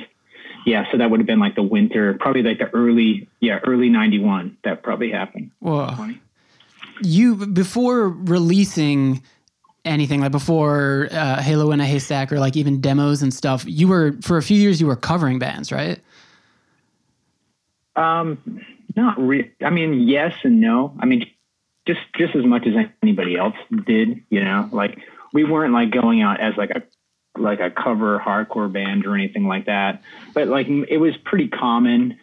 yeah, 0.66 0.90
so 0.90 0.98
that 0.98 1.10
would 1.10 1.20
have 1.20 1.26
been 1.26 1.38
like 1.38 1.54
the 1.54 1.62
winter, 1.62 2.14
probably 2.20 2.42
like 2.42 2.58
the 2.58 2.68
early, 2.74 3.28
yeah, 3.40 3.60
early 3.66 3.88
'91. 3.88 4.56
That 4.64 4.82
probably 4.82 5.10
happened. 5.10 5.50
Whoa. 5.60 6.14
You 7.02 7.46
before 7.46 8.08
releasing 8.08 9.22
anything 9.84 10.20
like 10.20 10.32
before 10.32 11.08
uh, 11.10 11.40
Halo 11.40 11.70
in 11.72 11.80
a 11.80 11.86
Haystack 11.86 12.30
or 12.32 12.38
like 12.38 12.56
even 12.56 12.80
demos 12.80 13.22
and 13.22 13.32
stuff, 13.32 13.64
you 13.66 13.88
were 13.88 14.16
for 14.22 14.36
a 14.36 14.42
few 14.42 14.60
years 14.60 14.80
you 14.80 14.86
were 14.86 14.96
covering 14.96 15.38
bands, 15.38 15.72
right? 15.72 15.98
Um, 17.96 18.60
not 18.96 19.18
really. 19.18 19.50
I 19.64 19.70
mean, 19.70 20.08
yes 20.08 20.34
and 20.44 20.60
no. 20.60 20.94
I 21.00 21.06
mean, 21.06 21.26
just 21.86 22.00
just 22.18 22.34
as 22.36 22.44
much 22.44 22.66
as 22.66 22.74
anybody 23.02 23.36
else 23.36 23.56
did. 23.86 24.22
You 24.30 24.44
know, 24.44 24.68
like 24.72 24.98
we 25.32 25.44
weren't 25.44 25.72
like 25.72 25.90
going 25.90 26.22
out 26.22 26.40
as 26.40 26.56
like 26.56 26.70
a 26.70 26.82
like 27.38 27.60
a 27.60 27.70
cover 27.70 28.18
hardcore 28.18 28.72
band 28.72 29.06
or 29.06 29.14
anything 29.14 29.46
like 29.46 29.66
that. 29.66 30.02
But 30.34 30.48
like 30.48 30.68
it 30.68 30.98
was 30.98 31.16
pretty 31.24 31.48
common 31.48 32.18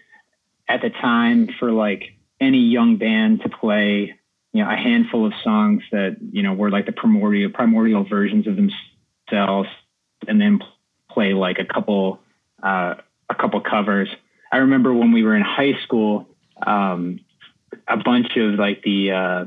at 0.67 0.81
the 0.81 0.89
time 0.89 1.49
for 1.59 1.71
like 1.71 2.17
any 2.39 2.59
young 2.59 2.97
band 2.97 3.41
to 3.41 3.49
play, 3.49 4.15
you 4.53 4.63
know, 4.63 4.69
a 4.69 4.75
handful 4.75 5.25
of 5.25 5.33
songs 5.43 5.83
that, 5.91 6.17
you 6.31 6.43
know, 6.43 6.53
were 6.53 6.69
like 6.69 6.85
the 6.85 6.91
primordial 6.91 7.49
primordial 7.51 8.03
versions 8.03 8.47
of 8.47 8.55
themselves 8.55 9.69
and 10.27 10.39
then 10.41 10.59
play 11.09 11.33
like 11.33 11.59
a 11.59 11.65
couple 11.65 12.19
uh, 12.61 12.95
a 13.29 13.35
couple 13.35 13.61
covers. 13.61 14.09
I 14.51 14.57
remember 14.57 14.93
when 14.93 15.11
we 15.11 15.23
were 15.23 15.35
in 15.35 15.43
high 15.43 15.73
school, 15.83 16.27
um, 16.65 17.19
a 17.87 17.97
bunch 17.97 18.35
of 18.37 18.55
like 18.55 18.81
the 18.83 19.11
uh, 19.11 19.45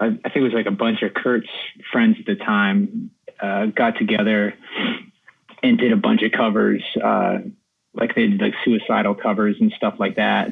I, 0.00 0.06
I 0.06 0.28
think 0.28 0.36
it 0.36 0.42
was 0.42 0.52
like 0.52 0.66
a 0.66 0.72
bunch 0.72 1.02
of 1.02 1.14
Kurt's 1.14 1.48
friends 1.92 2.16
at 2.18 2.26
the 2.26 2.36
time 2.36 3.10
uh, 3.40 3.66
got 3.66 3.96
together 3.96 4.54
and 5.62 5.78
did 5.78 5.92
a 5.92 5.96
bunch 5.96 6.22
of 6.22 6.32
covers, 6.32 6.82
uh, 7.02 7.38
like 7.94 8.14
they 8.14 8.28
did 8.28 8.40
like 8.40 8.54
suicidal 8.64 9.14
covers 9.14 9.56
and 9.60 9.72
stuff 9.72 9.94
like 9.98 10.16
that. 10.16 10.50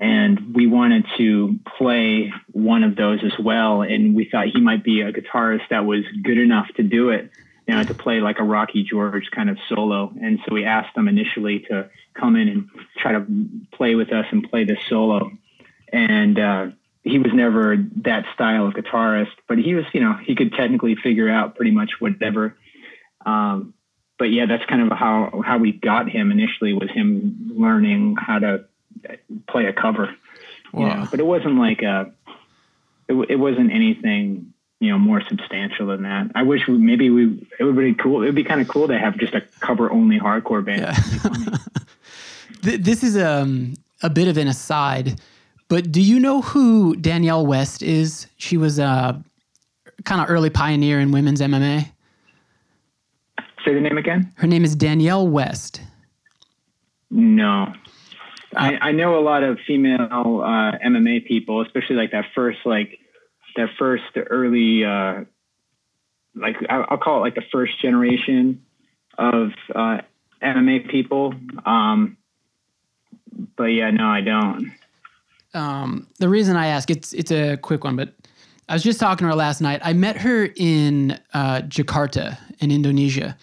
and 0.00 0.54
we 0.54 0.66
wanted 0.66 1.04
to 1.18 1.58
play 1.76 2.32
one 2.52 2.82
of 2.82 2.96
those 2.96 3.22
as 3.22 3.38
well. 3.38 3.82
And 3.82 4.16
we 4.16 4.24
thought 4.24 4.46
he 4.46 4.60
might 4.60 4.82
be 4.82 5.02
a 5.02 5.12
guitarist 5.12 5.68
that 5.68 5.84
was 5.84 6.04
good 6.22 6.38
enough 6.38 6.68
to 6.76 6.82
do 6.82 7.10
it, 7.10 7.30
you 7.68 7.74
know, 7.74 7.84
to 7.84 7.92
play 7.92 8.20
like 8.20 8.38
a 8.38 8.42
Rocky 8.42 8.82
George 8.82 9.30
kind 9.30 9.50
of 9.50 9.58
solo. 9.68 10.10
And 10.20 10.40
so 10.46 10.54
we 10.54 10.64
asked 10.64 10.96
him 10.96 11.06
initially 11.06 11.60
to 11.68 11.90
come 12.14 12.34
in 12.34 12.48
and 12.48 12.68
try 12.96 13.12
to 13.12 13.26
play 13.72 13.94
with 13.94 14.10
us 14.10 14.24
and 14.30 14.48
play 14.48 14.64
this 14.64 14.78
solo. 14.88 15.32
And 15.92 16.38
uh, 16.38 16.66
he 17.02 17.18
was 17.18 17.32
never 17.32 17.76
that 18.04 18.24
style 18.34 18.66
of 18.66 18.74
guitarist, 18.74 19.32
but 19.48 19.58
he 19.58 19.74
was, 19.74 19.84
you 19.92 20.00
know, 20.00 20.14
he 20.14 20.34
could 20.34 20.52
technically 20.52 20.96
figure 20.96 21.30
out 21.30 21.56
pretty 21.56 21.70
much 21.70 21.92
whatever. 21.98 22.56
Um, 23.24 23.74
but 24.18 24.26
yeah, 24.26 24.46
that's 24.46 24.64
kind 24.66 24.82
of 24.82 24.96
how 24.96 25.42
how 25.44 25.58
we 25.58 25.72
got 25.72 26.10
him 26.10 26.30
initially 26.30 26.74
was 26.74 26.90
him 26.90 27.52
learning 27.56 28.16
how 28.18 28.38
to 28.38 28.64
play 29.48 29.66
a 29.66 29.72
cover. 29.72 30.14
Wow. 30.72 30.80
You 30.80 30.94
know? 30.94 31.08
But 31.10 31.20
it 31.20 31.26
wasn't 31.26 31.56
like 31.56 31.82
a, 31.82 32.12
it, 33.08 33.14
it 33.30 33.36
wasn't 33.36 33.72
anything 33.72 34.52
you 34.78 34.90
know 34.90 34.98
more 34.98 35.22
substantial 35.26 35.86
than 35.86 36.02
that. 36.02 36.32
I 36.34 36.42
wish 36.42 36.66
we, 36.68 36.76
maybe 36.76 37.08
we 37.08 37.46
it 37.58 37.64
would 37.64 37.76
be 37.76 37.94
cool. 37.94 38.22
It 38.22 38.26
would 38.26 38.34
be 38.34 38.44
kind 38.44 38.60
of 38.60 38.68
cool 38.68 38.88
to 38.88 38.98
have 38.98 39.16
just 39.16 39.34
a 39.34 39.40
cover 39.60 39.90
only 39.90 40.18
hardcore 40.18 40.64
band. 40.64 40.80
Yeah. 40.80 41.56
This 42.62 43.02
is 43.02 43.16
um, 43.16 43.74
a 44.02 44.10
bit 44.10 44.28
of 44.28 44.36
an 44.36 44.46
aside, 44.46 45.18
but 45.70 45.92
do 45.92 46.02
you 46.02 46.18
know 46.18 46.42
who 46.42 46.96
Danielle 46.96 47.46
West 47.46 47.80
is? 47.80 48.26
She 48.36 48.56
was 48.56 48.80
a 48.80 49.22
kind 50.04 50.20
of 50.20 50.28
early 50.28 50.50
pioneer 50.50 50.98
in 50.98 51.12
women's 51.12 51.40
MMA. 51.40 51.92
Say 53.64 53.74
the 53.74 53.80
name 53.80 53.96
again. 53.96 54.32
Her 54.34 54.48
name 54.48 54.64
is 54.64 54.74
Danielle 54.74 55.28
West. 55.28 55.80
No. 57.08 57.72
I, 58.56 58.78
I 58.80 58.92
know 58.92 59.16
a 59.16 59.22
lot 59.22 59.44
of 59.44 59.60
female 59.64 60.42
uh, 60.42 60.76
MMA 60.84 61.24
people, 61.26 61.62
especially 61.62 61.94
like 61.94 62.10
that 62.10 62.24
first, 62.34 62.58
like 62.64 62.98
that 63.54 63.68
first 63.78 64.02
early, 64.16 64.84
uh, 64.84 65.22
like 66.34 66.56
I'll 66.68 66.98
call 66.98 67.18
it 67.18 67.20
like 67.20 67.36
the 67.36 67.44
first 67.52 67.80
generation 67.80 68.64
of 69.16 69.50
uh, 69.72 69.98
MMA 70.42 70.90
people. 70.90 71.32
Um, 71.64 72.16
but 73.56 73.66
yeah, 73.66 73.92
no, 73.92 74.08
I 74.08 74.20
don't. 74.20 74.72
Um, 75.54 76.06
the 76.18 76.28
reason 76.28 76.56
I 76.56 76.66
ask 76.68 76.90
it's 76.90 77.12
it's 77.12 77.30
a 77.32 77.56
quick 77.56 77.84
one, 77.84 77.96
but 77.96 78.14
I 78.68 78.74
was 78.74 78.82
just 78.82 79.00
talking 79.00 79.24
to 79.24 79.28
her 79.30 79.34
last 79.34 79.60
night. 79.60 79.80
I 79.84 79.92
met 79.92 80.16
her 80.18 80.48
in 80.56 81.18
uh, 81.34 81.62
Jakarta 81.62 82.38
in 82.60 82.70
Indonesia, 82.70 83.36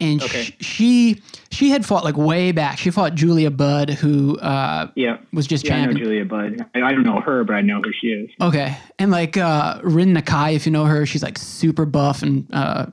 and 0.00 0.20
Okay. 0.22 0.42
sh- 0.44 0.52
she 0.60 1.22
she 1.50 1.70
had 1.70 1.86
fought 1.86 2.02
like 2.04 2.16
way 2.16 2.50
back. 2.52 2.78
She 2.78 2.90
fought 2.90 3.14
Julia 3.14 3.50
Budd, 3.52 3.90
who 3.90 4.36
uh, 4.38 4.88
Yeah, 4.96 5.18
was 5.32 5.46
just 5.46 5.64
yeah, 5.64 5.76
I 5.76 5.86
know. 5.86 5.92
Julia 5.92 6.24
Budd. 6.24 6.66
I, 6.74 6.82
I 6.82 6.90
don't 6.92 7.04
know 7.04 7.20
her, 7.20 7.44
but 7.44 7.54
I 7.54 7.60
know 7.60 7.80
who 7.82 7.92
she 7.92 8.08
is. 8.08 8.30
Okay, 8.40 8.76
and 8.98 9.10
like 9.12 9.36
uh, 9.36 9.80
Rin 9.84 10.12
Nakai, 10.14 10.54
if 10.54 10.66
you 10.66 10.72
know 10.72 10.86
her, 10.86 11.06
she's 11.06 11.22
like 11.22 11.38
super 11.38 11.86
buff 11.86 12.22
and 12.22 12.46
uh, 12.52 12.86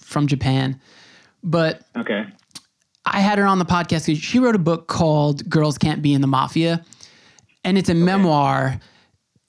from 0.00 0.26
Japan. 0.28 0.80
But 1.42 1.82
Okay. 1.96 2.26
I 3.06 3.20
had 3.20 3.38
her 3.38 3.46
on 3.46 3.58
the 3.58 3.64
podcast 3.64 4.06
because 4.06 4.18
she 4.18 4.38
wrote 4.38 4.54
a 4.54 4.58
book 4.60 4.86
called 4.86 5.48
"Girls 5.48 5.78
Can't 5.78 6.02
Be 6.02 6.12
in 6.12 6.20
the 6.20 6.26
Mafia," 6.26 6.84
and 7.68 7.76
it's 7.76 7.90
a 7.90 7.94
memoir, 7.94 8.80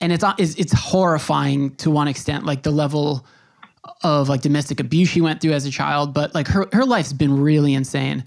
and 0.02 0.12
it's 0.12 0.26
it's, 0.38 0.56
it's 0.56 0.74
horrifying 0.74 1.74
to 1.78 1.90
one 1.90 2.10
extent, 2.10 2.46
like 2.46 2.64
the 2.64 2.72
level 2.72 3.26
of 4.04 4.28
like 4.28 4.42
domestic 4.42 4.82
abuse 4.82 5.08
she 5.08 5.22
went 5.22 5.40
through 5.40 5.54
as 5.54 5.66
a 5.66 5.72
child. 5.72 6.14
But 6.14 6.36
like 6.36 6.46
her 6.50 6.68
her 6.74 6.84
life's 6.84 7.14
been 7.14 7.40
really 7.40 7.74
insane. 7.74 8.26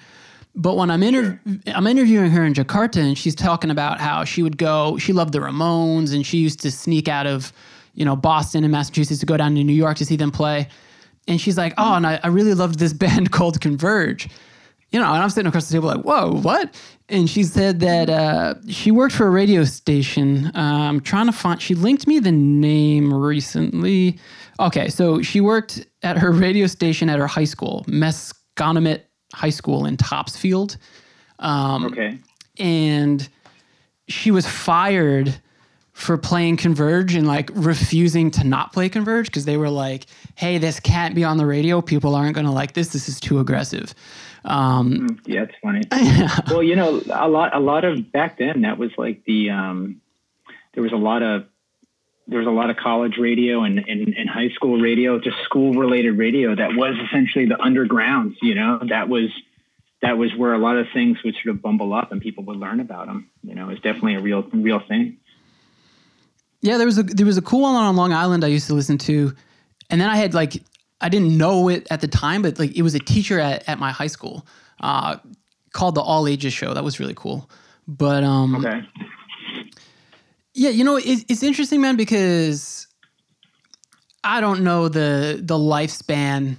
But 0.55 0.78
when 0.78 0.90
I'm 0.90 1.03
inter- 1.03 1.38
I'm 1.66 1.86
interviewing 1.86 2.30
her 2.30 2.43
in 2.43 2.55
Jakarta, 2.55 3.03
and 3.03 3.18
she's 3.18 3.34
talking 3.34 3.70
about 3.70 4.01
how 4.01 4.24
she 4.24 4.43
would 4.43 4.57
go. 4.57 4.97
She 4.97 5.12
loved 5.12 5.34
the 5.34 5.40
Ramones, 5.40 6.14
and 6.14 6.24
she 6.24 6.38
used 6.38 6.61
to 6.61 6.70
sneak 6.70 7.07
out 7.07 7.26
of, 7.26 7.53
you 7.95 8.07
know, 8.07 8.16
Boston 8.16 8.64
and 8.64 8.72
Massachusetts 8.72 9.20
to 9.20 9.26
go 9.26 9.36
down 9.36 9.55
to 9.57 9.62
New 9.62 9.74
York 9.74 9.99
to 9.99 10.07
see 10.07 10.16
them 10.16 10.30
play. 10.30 10.68
And 11.28 11.38
she's 11.38 11.59
like, 11.59 11.74
"Oh, 11.76 11.95
and 11.97 12.07
I, 12.07 12.18
I 12.22 12.28
really 12.28 12.55
loved 12.55 12.78
this 12.78 12.93
band 13.05 13.30
called 13.30 13.61
Converge." 13.61 14.30
You 14.93 15.01
know, 15.01 15.07
and 15.12 15.22
I'm 15.22 15.30
sitting 15.30 15.49
across 15.49 15.68
the 15.68 15.72
table 15.74 15.88
like, 15.88 16.03
"Whoa, 16.05 16.32
what?" 16.40 16.74
And 17.09 17.28
she 17.28 17.43
said 17.45 17.80
that 17.80 18.11
uh, 18.11 18.55
she 18.68 18.90
worked 18.90 19.14
for 19.14 19.26
a 19.26 19.30
radio 19.30 19.64
station. 19.64 20.47
Uh, 20.55 20.59
I'm 20.88 21.01
trying 21.01 21.26
to 21.26 21.32
find. 21.32 21.61
She 21.62 21.74
linked 21.74 22.07
me 22.07 22.18
the 22.18 22.32
name 22.32 23.12
recently. 23.12 24.18
Okay, 24.61 24.88
so 24.88 25.22
she 25.22 25.40
worked 25.40 25.86
at 26.03 26.18
her 26.18 26.30
radio 26.30 26.66
station 26.66 27.09
at 27.09 27.18
her 27.18 27.26
high 27.26 27.45
school, 27.45 27.84
Masconomet 27.88 29.01
High 29.32 29.51
School 29.51 29.86
in 29.86 29.97
Topsfield, 29.97 30.76
Um, 31.38 31.86
Okay. 31.86 32.18
and 32.59 33.26
she 34.09 34.30
was 34.30 34.47
fired 34.47 35.34
for 35.95 36.16
playing 36.18 36.57
Converge 36.59 37.14
and 37.14 37.26
like 37.26 37.51
refusing 37.55 38.30
to 38.32 38.45
not 38.45 38.72
play 38.72 38.88
Converge 38.88 39.26
because 39.26 39.45
they 39.47 39.57
were 39.57 39.70
like, 39.70 40.07
"Hey, 40.34 40.59
this 40.59 40.80
can't 40.80 41.14
be 41.14 41.24
on 41.24 41.36
the 41.38 41.47
radio. 41.47 41.80
People 41.80 42.14
aren't 42.14 42.34
going 42.34 42.47
to 42.47 42.53
like 42.53 42.74
this. 42.74 42.88
This 42.88 43.09
is 43.09 43.18
too 43.20 43.38
aggressive." 43.40 43.95
Um, 44.45 45.20
Yeah, 45.26 45.45
it's 45.45 45.55
funny. 45.62 45.82
well, 46.51 46.62
you 46.62 46.76
know, 46.76 47.01
a 47.11 47.28
lot, 47.28 47.55
a 47.55 47.61
lot 47.61 47.84
of 47.84 48.11
back 48.12 48.38
then 48.38 48.62
that 48.62 48.78
was 48.78 48.90
like 48.97 49.24
the, 49.24 49.51
um, 49.51 50.01
there 50.74 50.82
was 50.82 50.93
a 50.93 50.97
lot 50.97 51.22
of, 51.22 51.47
there 52.26 52.38
was 52.38 52.47
a 52.47 52.53
lot 52.53 52.70
of 52.70 52.76
college 52.76 53.18
radio 53.18 53.62
and, 53.64 53.78
and, 53.78 54.14
and 54.14 54.28
high 54.28 54.49
school 54.51 54.80
radio, 54.80 55.18
just 55.18 55.36
school 55.45 55.72
related 55.74 56.12
radio 56.12 56.55
that 56.55 56.74
was 56.74 56.95
essentially 57.07 57.47
the 57.47 57.61
underground, 57.61 58.36
you 58.40 58.55
know, 58.55 58.80
that 58.88 59.09
was, 59.09 59.30
that 60.03 60.18
was 60.18 60.34
where 60.36 60.53
a 60.53 60.59
lot 60.59 60.76
of 60.76 60.86
things 60.93 61.18
would 61.24 61.34
sort 61.43 61.55
of 61.55 61.62
bumble 61.62 61.95
up 61.95 62.12
and 62.12 62.20
people 62.20 62.45
would 62.45 62.57
learn 62.57 62.80
about 62.80 63.07
them. 63.07 63.30
You 63.43 63.55
know, 63.55 63.70
it's 63.70 63.80
definitely 63.80 64.14
a 64.16 64.20
real, 64.20 64.43
real 64.53 64.80
thing. 64.80 65.18
Yeah, 66.62 66.76
there 66.78 66.86
was 66.86 66.97
a 66.97 67.03
there 67.03 67.26
was 67.26 67.36
a 67.36 67.43
cool 67.43 67.62
one 67.62 67.74
on 67.74 67.97
Long 67.97 68.12
Island 68.12 68.45
I 68.45 68.49
used 68.49 68.68
to 68.68 68.74
listen 68.74 68.97
to, 68.99 69.34
and 69.90 70.01
then 70.01 70.09
I 70.09 70.16
had 70.16 70.32
like 70.32 70.62
I 71.03 71.09
didn't 71.09 71.36
know 71.36 71.68
it 71.68 71.86
at 71.90 72.00
the 72.00 72.09
time, 72.09 72.42
but 72.42 72.59
like 72.59 72.76
it 72.76 72.82
was 72.82 72.94
a 72.94 72.98
teacher 73.00 73.38
at, 73.40 73.68
at 73.68 73.78
my 73.78 73.90
high 73.90 74.07
school 74.07 74.46
uh, 74.80 75.16
called 75.72 75.94
the 75.94 76.00
All 76.00 76.26
Ages 76.26 76.53
Show. 76.53 76.72
That 76.74 76.84
was 76.84 76.98
really 77.00 77.14
cool. 77.14 77.50
But 77.88 78.22
um, 78.24 78.55
Okay. 78.64 78.80
yeah, 80.55 80.70
you 80.70 80.84
know 80.84 80.96
it, 80.96 81.24
it's 81.28 81.42
interesting, 81.42 81.80
man, 81.80 81.96
because 81.96 82.86
I 84.24 84.40
don't 84.40 84.62
know 84.62 84.88
the 84.88 85.40
the 85.42 85.57
lifespan 85.57 86.57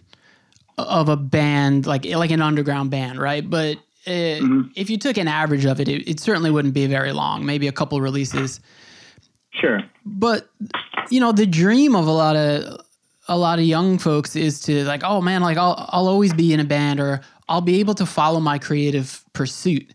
of 0.78 1.08
a 1.10 1.16
band 1.16 1.86
like 1.86 2.06
like 2.06 2.32
an 2.32 2.42
underground 2.42 2.92
band, 2.92 3.20
right? 3.20 3.48
But 3.50 3.78
uh, 4.06 4.44
if 4.76 4.90
you 4.90 4.98
took 4.98 5.18
an 5.18 5.28
average 5.30 5.66
of 5.66 5.80
it, 5.80 5.88
it, 5.88 6.10
it 6.10 6.20
certainly 6.20 6.52
wouldn't 6.52 6.74
be 6.74 6.86
very 6.88 7.14
long. 7.14 7.46
Maybe 7.46 7.68
a 7.68 7.72
couple 7.72 8.02
releases 8.02 8.60
Sure. 9.62 9.82
but 10.06 10.50
you 11.10 11.20
know 11.20 11.32
the 11.32 11.46
dream 11.46 11.96
of 11.96 12.08
a 12.08 12.12
lot 12.12 12.36
of 12.36 12.83
a 13.28 13.38
lot 13.38 13.60
of 13.60 13.66
young 13.66 13.98
folks 13.98 14.36
is 14.36 14.60
to 14.62 14.84
like 14.86 15.04
oh 15.04 15.22
man 15.22 15.42
like 15.42 15.58
I'll 15.58 15.88
I'll 15.90 16.08
always 16.08 16.34
be 16.34 16.54
in 16.54 16.60
a 16.60 16.66
band 16.66 17.00
or 17.00 17.22
I'll 17.48 17.62
be 17.62 17.80
able 17.80 17.94
to 17.96 18.06
follow 18.06 18.40
my 18.40 18.58
creative 18.58 19.24
pursuit. 19.34 19.94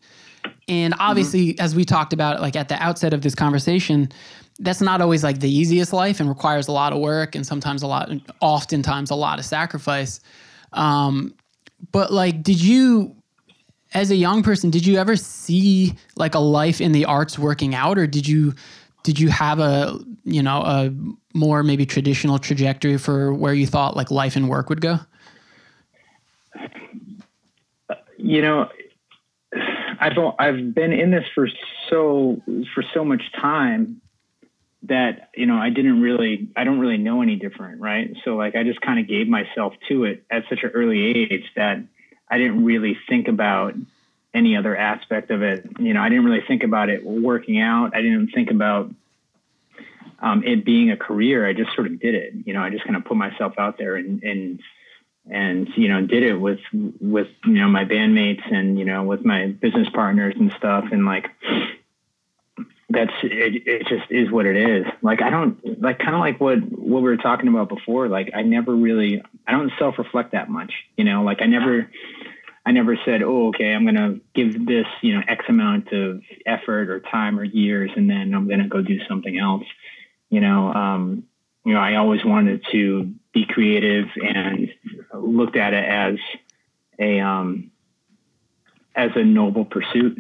And 0.67 0.95
obviously 0.99 1.59
as 1.59 1.75
we 1.75 1.85
talked 1.85 2.13
about 2.13 2.41
like 2.41 2.57
at 2.57 2.69
the 2.69 2.83
outset 2.83 3.13
of 3.13 3.23
this 3.23 3.35
conversation 3.35 4.11
that's 4.61 4.81
not 4.81 5.01
always 5.01 5.23
like 5.23 5.41
the 5.41 5.51
easiest 5.51 5.93
life 5.93 6.21
and 6.21 6.29
requires 6.29 6.69
a 6.69 6.73
lot 6.73 6.93
of 6.93 6.99
work 6.99 7.35
and 7.35 7.47
sometimes 7.47 7.83
a 7.83 7.87
lot 7.87 8.11
oftentimes 8.41 9.11
a 9.11 9.15
lot 9.15 9.39
of 9.39 9.45
sacrifice. 9.45 10.21
Um, 10.73 11.35
but 11.93 12.13
like 12.13 12.43
did 12.43 12.61
you 12.61 13.15
as 13.95 14.11
a 14.11 14.17
young 14.17 14.43
person 14.43 14.71
did 14.71 14.87
you 14.87 14.99
ever 14.99 15.17
see 15.17 15.97
like 16.17 16.35
a 16.35 16.39
life 16.39 16.81
in 16.81 16.93
the 16.93 17.05
arts 17.05 17.39
working 17.39 17.75
out 17.75 17.99
or 17.99 18.07
did 18.07 18.27
you 18.27 18.55
did 19.09 19.19
you 19.19 19.31
have 19.31 19.59
a 19.59 19.99
you 20.25 20.43
know 20.43 20.61
a 20.61 20.93
more 21.33 21.63
maybe 21.63 21.87
traditional 21.87 22.39
trajectory 22.39 22.99
for 22.99 23.33
where 23.33 23.55
you 23.55 23.67
thought 23.67 23.97
like 23.97 24.11
life 24.11 24.37
and 24.37 24.51
work 24.51 24.69
would 24.69 24.83
go 24.83 24.99
you 28.19 28.43
know, 28.43 28.69
I've 29.99 30.13
I've 30.39 30.75
been 30.75 30.93
in 30.93 31.11
this 31.11 31.25
for 31.35 31.49
so 31.89 32.43
for 32.75 32.85
so 32.93 33.05
much 33.05 33.23
time 33.33 34.03
that 34.83 35.31
you 35.35 35.47
know 35.47 35.57
I 35.57 35.71
didn't 35.71 36.03
really 36.03 36.49
I 36.55 36.65
don't 36.65 36.79
really 36.79 36.99
know 36.99 37.23
any 37.23 37.37
different, 37.37 37.81
right? 37.81 38.15
So 38.25 38.37
like 38.37 38.55
I 38.55 38.65
just 38.65 38.81
kind 38.81 38.99
of 38.99 39.09
gave 39.09 39.29
myself 39.29 39.73
to 39.89 40.05
it 40.05 40.25
at 40.31 40.45
such 40.51 40.63
an 40.63 40.71
early 40.75 41.07
age 41.07 41.45
that 41.57 41.79
I 42.29 42.39
didn't 42.39 42.65
really 42.65 42.99
think 43.09 43.29
about 43.29 43.75
any 44.35 44.57
other 44.57 44.77
aspect 44.77 45.31
of 45.31 45.43
it. 45.43 45.67
You 45.79 45.95
know, 45.95 46.01
I 46.01 46.09
didn't 46.09 46.25
really 46.25 46.45
think 46.47 46.63
about 46.63 46.89
it 46.89 47.05
working 47.05 47.61
out. 47.61 47.95
I 47.95 48.03
didn't 48.03 48.29
think 48.29 48.51
about 48.51 48.91
um, 50.21 50.45
it 50.45 50.65
being 50.65 50.91
a 50.91 50.97
career. 50.97 51.47
I 51.47 51.53
just 51.53 51.75
sort 51.75 51.87
of 51.87 52.01
did 52.01 52.15
it. 52.15 52.35
You 52.45 52.55
know, 52.55 52.63
I 52.63 52.71
just 52.71 52.85
kind 52.85 52.97
of 52.97 53.05
put 53.05 53.17
myself 53.17 53.55
out 53.59 53.79
there 53.79 53.97
and 53.97 54.23
and 54.23 54.61
and 55.31 55.69
you 55.77 55.89
know 55.89 56.07
did 56.07 56.23
it 56.23 56.35
with 56.35 56.61
with 56.73 57.29
you 57.45 57.53
know 57.53 57.69
my 57.69 57.85
bandmates 57.85 58.43
and 58.53 58.79
you 58.79 58.85
know 58.85 59.03
with 59.03 59.25
my 59.25 59.49
business 59.49 59.89
partners 59.93 60.35
and 60.39 60.53
stuff 60.57 60.87
and 60.91 61.05
like 61.05 61.31
that's 62.91 63.13
it, 63.23 63.67
it 63.67 63.87
just 63.87 64.11
is 64.11 64.31
what 64.31 64.47
it 64.47 64.57
is 64.57 64.87
like 65.03 65.21
i 65.21 65.29
don't 65.29 65.83
like 65.83 65.99
kind 65.99 66.15
of 66.15 66.21
like 66.21 66.41
what 66.41 66.59
what 66.73 67.03
we 67.03 67.09
were 67.11 67.19
talking 67.19 67.49
about 67.49 67.69
before 67.69 68.09
like 68.09 68.31
i 68.35 68.43
never 68.43 68.75
really 68.75 69.23
i 69.47 69.53
don't 69.53 69.71
self-reflect 69.79 70.33
that 70.33 70.49
much 70.49 70.73
you 70.97 71.05
know 71.05 71.23
like 71.23 71.43
i 71.43 71.47
never 71.47 71.91
I 72.69 72.71
never 72.71 72.99
said, 73.03 73.23
oh, 73.23 73.49
okay, 73.49 73.73
I'm 73.73 73.85
going 73.85 73.95
to 73.95 74.21
give 74.35 74.67
this, 74.67 74.85
you 75.01 75.15
know, 75.15 75.23
X 75.27 75.47
amount 75.49 75.91
of 75.91 76.21
effort 76.45 76.91
or 76.91 77.01
time 77.01 77.39
or 77.39 77.45
years, 77.45 77.91
and 77.97 78.11
then 78.11 78.35
I'm 78.35 78.47
going 78.47 78.61
to 78.61 78.69
go 78.69 78.83
do 78.83 78.99
something 79.09 79.39
else. 79.39 79.65
You 80.29 80.43
know, 80.43 80.71
um, 80.75 81.25
you 81.65 81.73
know, 81.73 81.81
I 81.81 81.97
always 81.97 82.23
wanted 82.27 82.67
to 82.73 83.11
be 83.33 83.47
creative 83.47 84.09
and 84.17 84.69
looked 85.15 85.57
at 85.57 85.73
it 85.73 85.83
as 85.83 86.19
a, 86.99 87.21
um, 87.21 87.71
as 88.95 89.13
a 89.15 89.25
noble 89.25 89.65
pursuit, 89.65 90.19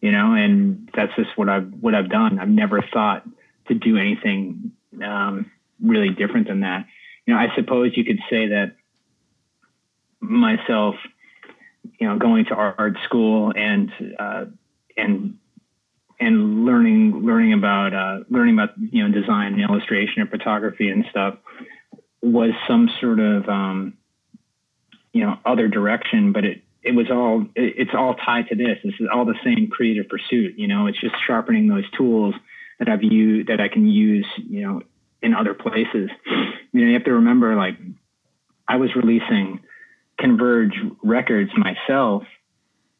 you 0.00 0.10
know, 0.10 0.32
and 0.32 0.88
that's 0.94 1.14
just 1.16 1.36
what 1.36 1.50
I've, 1.50 1.70
what 1.82 1.94
I've 1.94 2.08
done. 2.08 2.38
I've 2.38 2.48
never 2.48 2.80
thought 2.80 3.28
to 3.68 3.74
do 3.74 3.98
anything, 3.98 4.72
um, 5.04 5.50
really 5.82 6.08
different 6.08 6.48
than 6.48 6.60
that. 6.60 6.86
You 7.26 7.34
know, 7.34 7.40
I 7.40 7.54
suppose 7.56 7.92
you 7.94 8.06
could 8.06 8.20
say 8.30 8.46
that 8.46 8.76
myself, 10.18 10.94
you 12.00 12.08
know, 12.08 12.18
going 12.18 12.46
to 12.46 12.54
art 12.54 12.96
school 13.04 13.52
and 13.54 13.92
uh, 14.18 14.46
and 14.96 15.38
and 16.18 16.64
learning 16.64 17.22
learning 17.24 17.52
about 17.52 17.94
uh, 17.94 18.24
learning 18.28 18.54
about 18.54 18.70
you 18.78 19.06
know 19.06 19.12
design 19.12 19.54
and 19.54 19.62
illustration 19.62 20.22
and 20.22 20.30
photography 20.30 20.88
and 20.88 21.04
stuff 21.10 21.36
was 22.22 22.50
some 22.66 22.90
sort 23.00 23.20
of 23.20 23.48
um, 23.48 23.94
you 25.12 25.24
know 25.24 25.38
other 25.44 25.68
direction, 25.68 26.32
but 26.32 26.44
it 26.44 26.62
it 26.82 26.92
was 26.92 27.10
all 27.10 27.42
it, 27.54 27.74
it's 27.76 27.94
all 27.94 28.14
tied 28.14 28.48
to 28.48 28.54
this. 28.56 28.78
This 28.82 28.94
is 28.98 29.08
all 29.12 29.24
the 29.24 29.38
same 29.44 29.68
creative 29.70 30.08
pursuit. 30.08 30.58
You 30.58 30.68
know, 30.68 30.86
it's 30.86 31.00
just 31.00 31.14
sharpening 31.26 31.68
those 31.68 31.88
tools 31.96 32.34
that 32.78 32.88
I've 32.88 33.02
used 33.02 33.48
that 33.48 33.60
I 33.60 33.68
can 33.68 33.86
use. 33.86 34.26
You 34.36 34.62
know, 34.62 34.82
in 35.22 35.34
other 35.34 35.54
places. 35.54 36.10
You 36.72 36.82
know, 36.82 36.86
you 36.86 36.94
have 36.94 37.04
to 37.04 37.14
remember 37.14 37.56
like 37.56 37.76
I 38.68 38.76
was 38.76 38.94
releasing 38.94 39.60
Converge 40.20 40.74
records 41.02 41.50
myself 41.56 42.24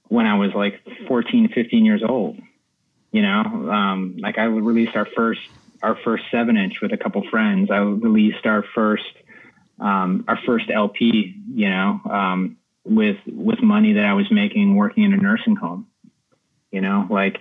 when 0.09 0.27
I 0.27 0.35
was 0.35 0.51
like 0.55 0.81
14, 1.07 1.51
15 1.55 1.85
years 1.85 2.03
old. 2.07 2.39
You 3.13 3.23
know, 3.23 3.43
um, 3.71 4.17
like 4.19 4.39
I 4.39 4.45
released 4.45 4.97
our 4.97 5.07
first 5.17 5.41
our 5.83 5.97
first 6.05 6.25
seven 6.31 6.57
inch 6.57 6.75
with 6.83 6.93
a 6.93 6.97
couple 6.97 7.23
friends. 7.31 7.71
I 7.71 7.79
released 7.79 8.47
our 8.47 8.65
first 8.75 9.13
um, 9.81 10.25
our 10.29 10.39
first 10.47 10.71
LP. 10.71 11.35
You 11.53 11.71
know, 11.71 12.01
um, 12.09 12.57
with 12.85 13.17
with 13.27 13.63
money 13.63 13.95
that 13.95 14.05
I 14.05 14.15
was 14.15 14.31
making 14.31 14.77
working 14.77 15.05
in 15.05 15.13
a 15.13 15.17
nursing 15.17 15.57
home. 15.57 15.87
You 16.71 16.81
know, 16.81 17.07
like, 17.11 17.39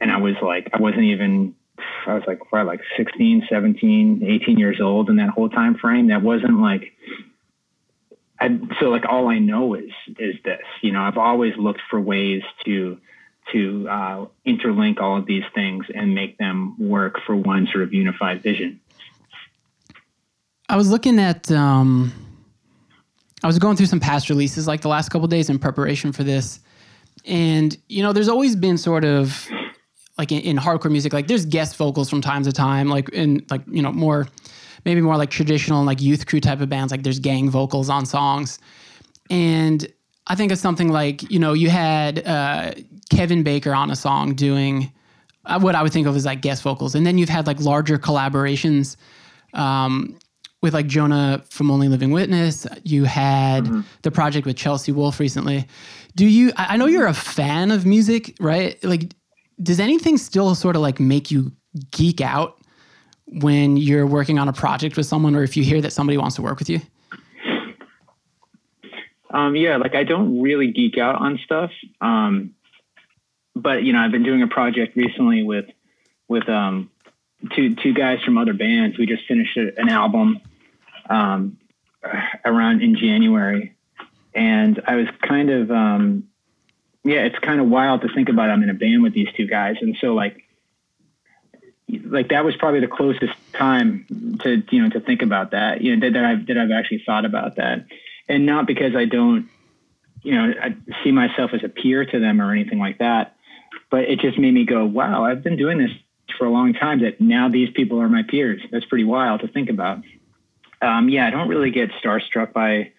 and 0.00 0.10
I 0.10 0.18
was 0.18 0.34
like, 0.42 0.68
I 0.74 0.78
wasn't 0.78 1.04
even. 1.04 1.54
I 2.06 2.14
was 2.14 2.22
like, 2.26 2.38
probably 2.48 2.68
like 2.68 2.80
16, 2.96 3.46
17, 3.48 4.22
18 4.22 4.58
years 4.58 4.80
old 4.80 5.08
in 5.08 5.16
that 5.16 5.30
whole 5.30 5.48
time 5.48 5.76
frame. 5.76 6.08
That 6.08 6.22
wasn't 6.22 6.60
like 6.60 6.92
I, 8.40 8.58
so 8.80 8.86
like 8.86 9.04
all 9.08 9.28
I 9.28 9.38
know 9.38 9.74
is 9.74 9.90
is 10.18 10.36
this. 10.44 10.62
You 10.80 10.92
know, 10.92 11.02
I've 11.02 11.18
always 11.18 11.56
looked 11.56 11.80
for 11.90 12.00
ways 12.00 12.42
to 12.64 12.98
to 13.52 13.88
uh, 13.88 14.26
interlink 14.46 15.00
all 15.00 15.18
of 15.18 15.26
these 15.26 15.44
things 15.54 15.86
and 15.94 16.14
make 16.14 16.38
them 16.38 16.76
work 16.78 17.16
for 17.26 17.34
one 17.34 17.68
sort 17.70 17.84
of 17.84 17.92
unified 17.92 18.42
vision. 18.42 18.80
I 20.68 20.76
was 20.76 20.90
looking 20.90 21.18
at. 21.18 21.50
Um, 21.50 22.12
I 23.44 23.48
was 23.48 23.58
going 23.58 23.76
through 23.76 23.86
some 23.86 24.00
past 24.00 24.30
releases 24.30 24.68
like 24.68 24.82
the 24.82 24.88
last 24.88 25.08
couple 25.08 25.26
days 25.26 25.50
in 25.50 25.58
preparation 25.58 26.12
for 26.12 26.22
this, 26.22 26.60
and 27.24 27.76
you 27.88 28.02
know, 28.02 28.12
there's 28.12 28.28
always 28.28 28.56
been 28.56 28.78
sort 28.78 29.04
of 29.04 29.48
like 30.18 30.32
in, 30.32 30.40
in 30.40 30.56
hardcore 30.56 30.90
music, 30.90 31.12
like 31.12 31.26
there's 31.26 31.46
guest 31.46 31.76
vocals 31.76 32.08
from 32.08 32.20
time 32.20 32.42
to 32.44 32.52
time, 32.52 32.88
like 32.88 33.08
in 33.10 33.44
like 33.50 33.62
you 33.66 33.82
know 33.82 33.92
more 33.92 34.28
maybe 34.84 35.00
more 35.00 35.16
like 35.16 35.30
traditional 35.30 35.84
like 35.84 36.00
youth 36.00 36.26
crew 36.26 36.40
type 36.40 36.60
of 36.60 36.68
bands 36.68 36.90
like 36.90 37.02
there's 37.02 37.18
gang 37.18 37.50
vocals 37.50 37.88
on 37.88 38.06
songs. 38.06 38.58
And 39.30 39.86
i 40.28 40.34
think 40.36 40.52
of 40.52 40.58
something 40.58 40.88
like 40.88 41.28
you 41.30 41.38
know 41.38 41.52
you 41.52 41.68
had 41.68 42.24
uh, 42.26 42.72
kevin 43.10 43.42
baker 43.42 43.74
on 43.74 43.90
a 43.90 43.96
song 43.96 44.34
doing 44.34 44.92
uh, 45.46 45.58
what 45.58 45.74
i 45.74 45.82
would 45.82 45.92
think 45.92 46.06
of 46.06 46.14
as 46.16 46.24
like 46.24 46.40
guest 46.42 46.62
vocals. 46.62 46.94
And 46.94 47.04
then 47.06 47.18
you've 47.18 47.28
had 47.28 47.46
like 47.46 47.60
larger 47.60 47.98
collaborations 47.98 48.96
um, 49.54 50.16
with 50.62 50.74
like 50.74 50.86
jonah 50.86 51.42
from 51.50 51.70
only 51.70 51.88
living 51.88 52.12
witness. 52.12 52.66
You 52.84 53.04
had 53.04 53.64
mm-hmm. 53.64 53.80
the 54.02 54.10
project 54.10 54.46
with 54.46 54.56
chelsea 54.56 54.92
wolfe 54.92 55.18
recently. 55.18 55.66
Do 56.14 56.26
you 56.26 56.52
i 56.56 56.76
know 56.76 56.86
you're 56.86 57.06
a 57.06 57.14
fan 57.14 57.70
of 57.70 57.86
music 57.86 58.36
right? 58.40 58.82
Like 58.84 59.14
does 59.62 59.80
anything 59.80 60.18
still 60.18 60.54
sort 60.54 60.76
of 60.76 60.82
like 60.82 61.00
make 61.00 61.30
you 61.30 61.52
geek 61.90 62.20
out 62.20 62.61
when 63.40 63.76
you're 63.76 64.06
working 64.06 64.38
on 64.38 64.48
a 64.48 64.52
project 64.52 64.96
with 64.96 65.06
someone 65.06 65.34
or 65.34 65.42
if 65.42 65.56
you 65.56 65.64
hear 65.64 65.80
that 65.80 65.92
somebody 65.92 66.18
wants 66.18 66.36
to 66.36 66.42
work 66.42 66.58
with 66.58 66.68
you? 66.68 66.80
Um, 69.30 69.56
yeah, 69.56 69.78
like 69.78 69.94
I 69.94 70.04
don't 70.04 70.42
really 70.42 70.70
geek 70.70 70.98
out 70.98 71.16
on 71.16 71.38
stuff. 71.44 71.70
Um, 72.00 72.54
but 73.56 73.82
you 73.82 73.92
know, 73.92 74.00
I've 74.00 74.12
been 74.12 74.22
doing 74.22 74.42
a 74.42 74.48
project 74.48 74.96
recently 74.96 75.42
with 75.42 75.66
with 76.28 76.48
um, 76.48 76.90
two 77.54 77.74
two 77.76 77.94
guys 77.94 78.22
from 78.22 78.36
other 78.36 78.52
bands. 78.52 78.98
We 78.98 79.06
just 79.06 79.26
finished 79.26 79.56
an 79.56 79.88
album 79.88 80.40
um, 81.08 81.58
around 82.44 82.82
in 82.82 82.96
January, 82.96 83.74
and 84.34 84.80
I 84.86 84.96
was 84.96 85.06
kind 85.26 85.50
of 85.50 85.70
um, 85.70 86.28
yeah, 87.04 87.20
it's 87.20 87.38
kind 87.38 87.60
of 87.60 87.68
wild 87.68 88.02
to 88.02 88.08
think 88.14 88.28
about. 88.28 88.50
I'm 88.50 88.62
in 88.62 88.70
a 88.70 88.74
band 88.74 89.02
with 89.02 89.14
these 89.14 89.28
two 89.36 89.46
guys, 89.46 89.76
and 89.80 89.96
so 90.00 90.14
like 90.14 90.41
like 92.00 92.28
that 92.28 92.44
was 92.44 92.56
probably 92.56 92.80
the 92.80 92.88
closest 92.88 93.34
time 93.52 94.38
to 94.42 94.62
you 94.70 94.82
know 94.82 94.88
to 94.90 95.00
think 95.00 95.22
about 95.22 95.50
that 95.50 95.82
you 95.82 95.94
know 95.94 96.06
that, 96.06 96.14
that 96.14 96.24
I've 96.24 96.46
that 96.46 96.58
I've 96.58 96.70
actually 96.70 97.02
thought 97.04 97.24
about 97.24 97.56
that. 97.56 97.86
And 98.28 98.46
not 98.46 98.66
because 98.66 98.96
I 98.96 99.04
don't 99.04 99.48
you 100.22 100.34
know 100.34 100.54
I 100.60 100.76
see 101.02 101.12
myself 101.12 101.50
as 101.52 101.62
a 101.64 101.68
peer 101.68 102.04
to 102.04 102.18
them 102.18 102.40
or 102.40 102.52
anything 102.52 102.78
like 102.78 102.98
that 102.98 103.36
but 103.90 104.04
it 104.04 104.20
just 104.20 104.38
made 104.38 104.54
me 104.54 104.64
go 104.64 104.84
wow 104.84 105.24
I've 105.24 105.42
been 105.42 105.56
doing 105.56 105.78
this 105.78 105.90
for 106.38 106.46
a 106.46 106.50
long 106.50 106.72
time 106.72 107.02
that 107.02 107.20
now 107.20 107.48
these 107.48 107.68
people 107.70 108.00
are 108.00 108.08
my 108.08 108.22
peers. 108.22 108.62
That's 108.70 108.86
pretty 108.86 109.04
wild 109.04 109.40
to 109.42 109.48
think 109.48 109.68
about. 109.68 109.98
Um, 110.80 111.08
yeah 111.08 111.26
I 111.26 111.30
don't 111.30 111.48
really 111.48 111.70
get 111.70 111.90
starstruck 112.02 112.52
by 112.52 112.92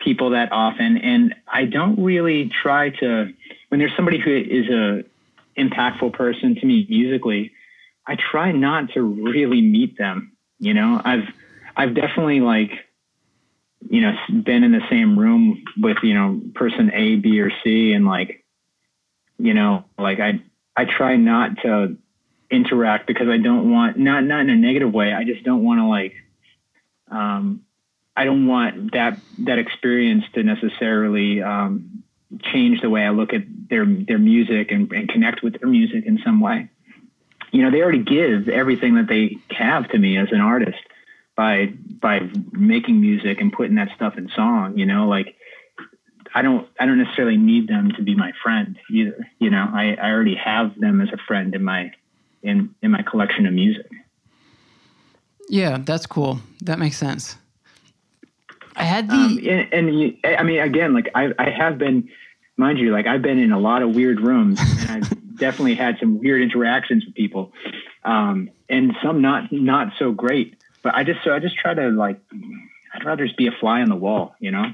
people 0.00 0.30
that 0.30 0.50
often 0.50 0.96
and 0.98 1.34
I 1.46 1.66
don't 1.66 2.02
really 2.02 2.48
try 2.48 2.90
to 2.90 3.32
when 3.68 3.78
there's 3.78 3.94
somebody 3.94 4.18
who 4.18 4.36
is 4.36 4.68
a 4.68 5.04
impactful 5.56 6.12
person 6.14 6.56
to 6.56 6.66
me 6.66 6.86
musically 6.88 7.52
I 8.06 8.16
try 8.16 8.52
not 8.52 8.92
to 8.94 9.02
really 9.02 9.60
meet 9.60 9.96
them. 9.96 10.32
You 10.58 10.74
know, 10.74 11.00
I've 11.04 11.28
I've 11.76 11.94
definitely 11.94 12.40
like 12.40 12.70
you 13.88 14.00
know 14.00 14.14
been 14.28 14.64
in 14.64 14.72
the 14.72 14.82
same 14.90 15.18
room 15.18 15.62
with 15.76 15.98
you 16.02 16.14
know 16.14 16.40
person 16.54 16.90
A, 16.94 17.16
B, 17.16 17.40
or 17.40 17.50
C, 17.62 17.92
and 17.92 18.04
like 18.04 18.44
you 19.38 19.54
know 19.54 19.84
like 19.98 20.20
I 20.20 20.40
I 20.76 20.84
try 20.84 21.16
not 21.16 21.58
to 21.62 21.96
interact 22.50 23.06
because 23.06 23.28
I 23.28 23.38
don't 23.38 23.70
want 23.70 23.98
not 23.98 24.24
not 24.24 24.40
in 24.40 24.50
a 24.50 24.56
negative 24.56 24.92
way. 24.92 25.12
I 25.12 25.24
just 25.24 25.44
don't 25.44 25.64
want 25.64 25.80
to 25.80 25.86
like 25.86 26.14
um 27.10 27.62
I 28.16 28.24
don't 28.24 28.46
want 28.46 28.92
that 28.92 29.18
that 29.40 29.58
experience 29.58 30.24
to 30.34 30.42
necessarily 30.42 31.42
um, 31.42 32.02
change 32.40 32.80
the 32.80 32.90
way 32.90 33.04
I 33.04 33.10
look 33.10 33.32
at 33.32 33.42
their 33.70 33.86
their 33.86 34.18
music 34.18 34.70
and, 34.70 34.90
and 34.92 35.08
connect 35.08 35.42
with 35.42 35.58
their 35.58 35.68
music 35.68 36.04
in 36.06 36.18
some 36.24 36.40
way 36.40 36.68
you 37.52 37.62
know, 37.62 37.70
they 37.70 37.82
already 37.82 38.02
give 38.02 38.48
everything 38.48 38.96
that 38.96 39.06
they 39.08 39.36
have 39.50 39.88
to 39.90 39.98
me 39.98 40.16
as 40.16 40.28
an 40.32 40.40
artist 40.40 40.78
by 41.36 41.66
by 41.66 42.20
making 42.50 43.00
music 43.00 43.40
and 43.40 43.52
putting 43.52 43.76
that 43.76 43.88
stuff 43.94 44.16
in 44.16 44.28
song. 44.34 44.78
You 44.78 44.86
know, 44.86 45.06
like 45.06 45.36
I 46.34 46.42
don't 46.42 46.66
I 46.80 46.86
don't 46.86 46.98
necessarily 46.98 47.36
need 47.36 47.68
them 47.68 47.92
to 47.92 48.02
be 48.02 48.14
my 48.14 48.32
friend 48.42 48.78
either. 48.90 49.28
You 49.38 49.50
know, 49.50 49.68
I, 49.72 49.94
I 50.00 50.10
already 50.10 50.34
have 50.34 50.78
them 50.80 51.00
as 51.00 51.10
a 51.12 51.18
friend 51.28 51.54
in 51.54 51.62
my 51.62 51.92
in 52.42 52.74
in 52.82 52.90
my 52.90 53.02
collection 53.02 53.46
of 53.46 53.52
music. 53.52 53.90
Yeah, 55.48 55.78
that's 55.78 56.06
cool. 56.06 56.40
That 56.62 56.78
makes 56.78 56.96
sense. 56.96 57.36
I 58.74 58.84
had 58.84 59.08
the 59.08 59.14
um, 59.14 59.38
and, 59.46 59.72
and 59.74 60.00
you, 60.00 60.16
I 60.24 60.42
mean 60.42 60.60
again, 60.60 60.94
like 60.94 61.10
I 61.14 61.32
I 61.38 61.50
have 61.50 61.76
been, 61.76 62.08
mind 62.56 62.78
you, 62.78 62.92
like 62.92 63.06
I've 63.06 63.20
been 63.20 63.38
in 63.38 63.52
a 63.52 63.58
lot 63.58 63.82
of 63.82 63.94
weird 63.94 64.20
rooms 64.20 64.58
and 64.60 65.04
I've 65.04 65.21
definitely 65.42 65.74
had 65.74 65.96
some 65.98 66.20
weird 66.20 66.40
interactions 66.40 67.04
with 67.04 67.16
people, 67.16 67.52
um, 68.04 68.48
and 68.68 68.92
some 69.02 69.20
not 69.20 69.50
not 69.50 69.88
so 69.98 70.12
great. 70.12 70.56
But 70.82 70.94
I 70.94 71.02
just 71.02 71.18
so 71.24 71.34
I 71.34 71.40
just 71.40 71.56
try 71.56 71.74
to 71.74 71.88
like 71.88 72.20
I'd 72.94 73.04
rather 73.04 73.26
just 73.26 73.36
be 73.36 73.48
a 73.48 73.52
fly 73.52 73.82
on 73.82 73.88
the 73.88 73.96
wall, 73.96 74.36
you 74.38 74.52
know. 74.52 74.72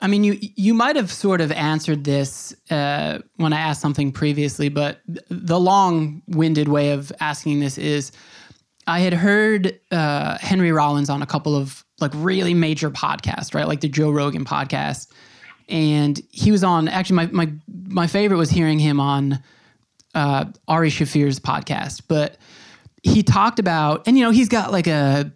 I 0.00 0.08
mean, 0.08 0.24
you 0.24 0.36
you 0.40 0.74
might 0.74 0.96
have 0.96 1.12
sort 1.12 1.40
of 1.40 1.52
answered 1.52 2.02
this 2.02 2.54
uh, 2.70 3.20
when 3.36 3.52
I 3.52 3.60
asked 3.60 3.80
something 3.80 4.10
previously, 4.10 4.68
but 4.68 5.00
the 5.28 5.58
long-winded 5.58 6.68
way 6.68 6.90
of 6.90 7.12
asking 7.20 7.60
this 7.60 7.78
is, 7.78 8.10
I 8.88 8.98
had 8.98 9.14
heard 9.14 9.78
uh, 9.92 10.38
Henry 10.38 10.72
Rollins 10.72 11.08
on 11.08 11.22
a 11.22 11.26
couple 11.26 11.54
of 11.54 11.84
like 12.00 12.10
really 12.14 12.52
major 12.52 12.90
podcasts, 12.90 13.54
right, 13.54 13.68
like 13.68 13.80
the 13.80 13.88
Joe 13.88 14.10
Rogan 14.10 14.44
podcast, 14.44 15.12
and 15.68 16.20
he 16.30 16.50
was 16.50 16.64
on. 16.64 16.88
Actually, 16.88 17.16
my 17.16 17.26
my 17.26 17.52
my 17.88 18.06
favorite 18.06 18.36
was 18.38 18.50
hearing 18.50 18.78
him 18.78 19.00
on 19.00 19.42
uh, 20.14 20.46
Ari 20.68 20.90
Shaffir's 20.90 21.40
podcast, 21.40 22.02
but 22.08 22.36
he 23.02 23.22
talked 23.22 23.58
about, 23.58 24.06
and 24.06 24.16
you 24.16 24.24
know, 24.24 24.30
he's 24.30 24.48
got 24.48 24.72
like 24.72 24.86
a 24.86 25.32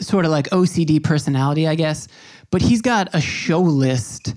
sort 0.00 0.24
of 0.24 0.30
like 0.30 0.48
OCD 0.50 1.02
personality, 1.02 1.68
I 1.68 1.74
guess. 1.74 2.08
but 2.50 2.60
he's 2.62 2.82
got 2.82 3.08
a 3.14 3.20
show 3.20 3.60
list 3.60 4.34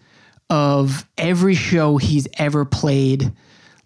of 0.50 1.08
every 1.18 1.56
show 1.56 1.98
he's 1.98 2.28
ever 2.38 2.66
played, 2.66 3.32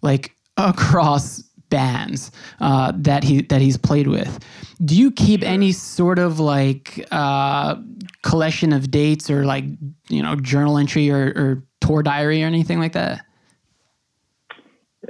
like 0.02 0.36
across 0.56 1.42
bands 1.70 2.30
uh, 2.60 2.92
that 2.96 3.24
he 3.24 3.42
that 3.42 3.60
he's 3.60 3.76
played 3.76 4.08
with. 4.08 4.38
Do 4.84 4.96
you 4.96 5.10
keep 5.10 5.42
any 5.42 5.72
sort 5.72 6.18
of 6.18 6.40
like 6.40 7.06
uh, 7.10 7.76
collection 8.22 8.72
of 8.72 8.90
dates 8.90 9.30
or 9.30 9.44
like 9.44 9.64
you 10.08 10.22
know 10.22 10.36
journal 10.36 10.76
entry 10.76 11.10
or, 11.10 11.26
or 11.36 11.64
tour 11.80 12.02
diary 12.02 12.42
or 12.42 12.46
anything 12.46 12.78
like 12.78 12.92
that? 12.92 13.24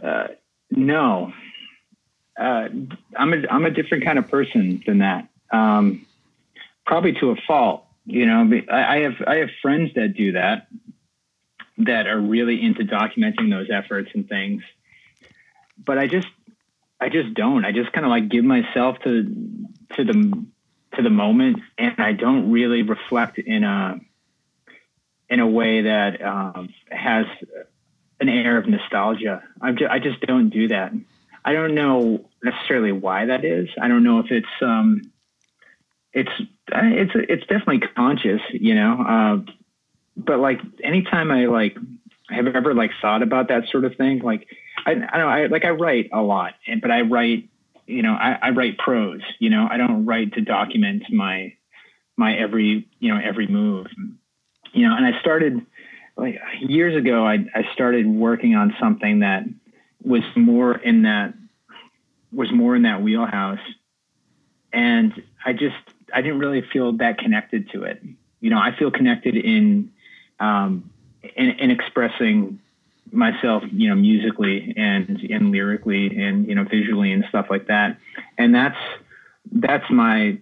Uh, 0.01 0.29
no, 0.71 1.33
uh, 2.39 2.69
I'm 3.17 3.33
a 3.33 3.49
I'm 3.51 3.67
a 3.67 3.71
different 3.71 4.05
kind 4.05 4.19
of 4.19 4.29
person 4.29 4.83
than 4.87 4.99
that. 4.99 5.29
Um, 5.53 6.07
probably 6.87 7.13
to 7.15 7.31
a 7.31 7.37
fault. 7.47 7.85
You 8.07 8.27
know, 8.27 8.63
I, 8.71 8.97
I 8.97 9.01
have 9.01 9.15
I 9.27 9.35
have 9.37 9.51
friends 9.61 9.93
that 9.95 10.15
do 10.15 10.33
that, 10.33 10.69
that 11.79 12.07
are 12.07 12.21
really 12.21 12.63
into 12.63 12.83
documenting 12.83 13.51
those 13.51 13.69
efforts 13.71 14.11
and 14.15 14.29
things. 14.29 14.63
But 15.85 15.99
I 15.99 16.07
just 16.07 16.29
I 17.01 17.09
just 17.09 17.35
don't. 17.35 17.65
I 17.65 17.73
just 17.73 17.93
kind 17.93 18.05
of 18.05 18.11
like 18.11 18.29
give 18.29 18.45
myself 18.45 18.99
to 19.05 19.23
to 19.97 20.05
the 20.05 20.47
to 20.97 21.03
the 21.03 21.11
moment, 21.11 21.61
and 21.79 21.95
I 21.99 22.13
don't 22.13 22.51
really 22.51 22.83
reflect 22.83 23.39
in 23.39 23.65
a 23.65 23.99
in 25.29 25.41
a 25.41 25.47
way 25.47 25.83
that 25.83 26.23
um, 26.23 26.69
has 26.91 27.27
an 28.21 28.29
air 28.29 28.59
of 28.59 28.67
nostalgia. 28.67 29.43
i 29.61 29.71
just, 29.73 29.91
I 29.91 29.99
just 29.99 30.21
don't 30.21 30.51
do 30.51 30.69
that. 30.69 30.93
I 31.45 31.53
don't 31.53 31.75
know 31.75 32.29
necessarily 32.43 32.93
why 32.93 33.27
that 33.27 33.45
is. 33.45 33.69
I 33.81 33.89
don't 33.89 34.03
know 34.03 34.19
if 34.19 34.31
it's 34.31 34.47
um, 34.61 35.11
it's 36.13 36.31
it's 36.69 37.13
it's 37.15 37.47
definitely 37.47 37.81
conscious, 37.97 38.43
you 38.53 38.75
know. 38.75 39.01
Uh, 39.01 39.53
but 40.17 40.39
like 40.39 40.61
anytime 40.83 41.31
I 41.31 41.47
like 41.47 41.77
have 42.29 42.47
ever 42.47 42.75
like 42.75 42.91
thought 43.01 43.23
about 43.23 43.49
that 43.49 43.65
sort 43.71 43.85
of 43.85 43.97
thing, 43.97 44.19
like 44.19 44.47
I, 44.87 44.91
I 44.91 44.95
don't 44.95 45.01
know, 45.01 45.29
I 45.29 45.47
like 45.47 45.65
I 45.65 45.71
write 45.71 46.11
a 46.13 46.23
lot, 46.23 46.55
but 46.81 46.91
I 46.91 47.03
write, 47.03 47.49
you 47.87 48.03
know, 48.03 48.13
I, 48.13 48.39
I 48.41 48.51
write 48.51 48.79
prose. 48.79 49.23
You 49.39 49.51
know, 49.51 49.67
I 49.71 49.77
don't 49.77 50.07
write 50.07 50.35
to 50.35 50.41
document 50.41 51.05
my 51.11 51.55
my 52.17 52.37
every 52.37 52.89
you 52.99 53.13
know 53.13 53.21
every 53.23 53.47
move. 53.47 53.87
You 54.73 54.89
know, 54.89 54.97
and 54.97 55.07
I 55.07 55.21
started 55.21 55.65
like 56.17 56.39
years 56.61 56.97
ago. 56.97 57.27
I 57.27 57.47
I 57.55 57.73
started 57.73 58.07
working 58.07 58.55
on 58.55 58.75
something 58.81 59.21
that 59.21 59.45
was 60.03 60.23
more 60.37 60.77
in 60.77 61.03
that 61.03 61.35
was 62.33 62.53
more 62.53 62.77
in 62.77 62.83
that 62.83 63.03
wheelhouse, 63.03 63.59
and 64.73 65.23
I 65.45 65.53
just 65.53 65.77
I 66.13 66.23
didn't 66.23 66.39
really 66.39 66.63
feel 66.73 66.93
that 66.99 67.19
connected 67.19 67.71
to 67.71 67.85
it. 67.85 68.03
You 68.41 68.51
know, 68.51 68.59
I 68.59 68.77
feel 68.77 68.91
connected 68.91 69.37
in 69.37 69.93
um, 70.39 70.91
in, 71.23 71.51
in 71.51 71.71
expressing 71.71 72.61
myself, 73.13 73.63
you 73.73 73.89
know, 73.89 73.95
musically 73.95 74.75
and 74.77 75.21
and 75.31 75.51
lyrically 75.51 76.17
and 76.17 76.47
you 76.47 76.55
know 76.55 76.65
visually 76.65 77.13
and 77.13 77.25
stuff 77.29 77.47
like 77.51 77.67
that. 77.67 77.99
And 78.39 78.55
that's 78.55 78.79
that's 79.53 79.85
my, 79.91 80.39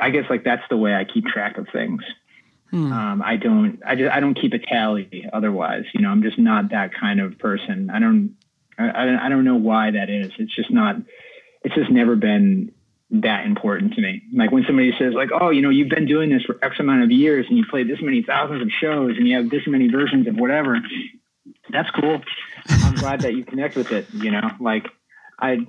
I 0.00 0.10
guess 0.10 0.24
like 0.28 0.44
that's 0.44 0.62
the 0.70 0.76
way 0.76 0.94
I 0.94 1.04
keep 1.04 1.26
track 1.26 1.58
of 1.58 1.66
things. 1.72 2.02
Hmm. 2.70 2.92
Um, 2.92 3.22
I 3.22 3.36
don't, 3.36 3.80
I 3.84 3.96
just, 3.96 4.12
I 4.12 4.20
don't 4.20 4.34
keep 4.34 4.52
a 4.52 4.58
tally. 4.58 5.28
Otherwise, 5.32 5.84
you 5.92 6.00
know, 6.00 6.10
I'm 6.10 6.22
just 6.22 6.38
not 6.38 6.70
that 6.70 6.94
kind 6.94 7.20
of 7.20 7.38
person. 7.38 7.90
I 7.90 7.98
don't, 7.98 8.36
I, 8.78 9.26
I 9.26 9.28
don't 9.28 9.44
know 9.44 9.56
why 9.56 9.90
that 9.90 10.08
is. 10.08 10.32
It's 10.38 10.54
just 10.54 10.70
not. 10.70 10.96
It's 11.62 11.74
just 11.74 11.90
never 11.90 12.16
been 12.16 12.72
that 13.10 13.44
important 13.44 13.94
to 13.94 14.00
me. 14.00 14.22
Like 14.32 14.50
when 14.50 14.64
somebody 14.66 14.92
says 14.98 15.12
like, 15.14 15.30
oh, 15.38 15.50
you 15.50 15.60
know, 15.60 15.68
you've 15.68 15.90
been 15.90 16.06
doing 16.06 16.30
this 16.30 16.42
for 16.42 16.58
X 16.62 16.76
amount 16.78 17.02
of 17.02 17.10
years 17.10 17.44
and 17.48 17.58
you 17.58 17.64
played 17.68 17.88
this 17.88 18.00
many 18.00 18.22
thousands 18.22 18.62
of 18.62 18.68
shows 18.70 19.16
and 19.18 19.26
you 19.26 19.36
have 19.36 19.50
this 19.50 19.62
many 19.66 19.88
versions 19.88 20.26
of 20.28 20.36
whatever 20.36 20.80
that's 21.72 21.90
cool. 21.90 22.20
I'm 22.68 22.94
glad 22.94 23.20
that 23.20 23.34
you 23.34 23.44
connect 23.44 23.76
with 23.76 23.92
it. 23.92 24.06
You 24.12 24.30
know, 24.30 24.50
like 24.60 24.88
I, 25.38 25.66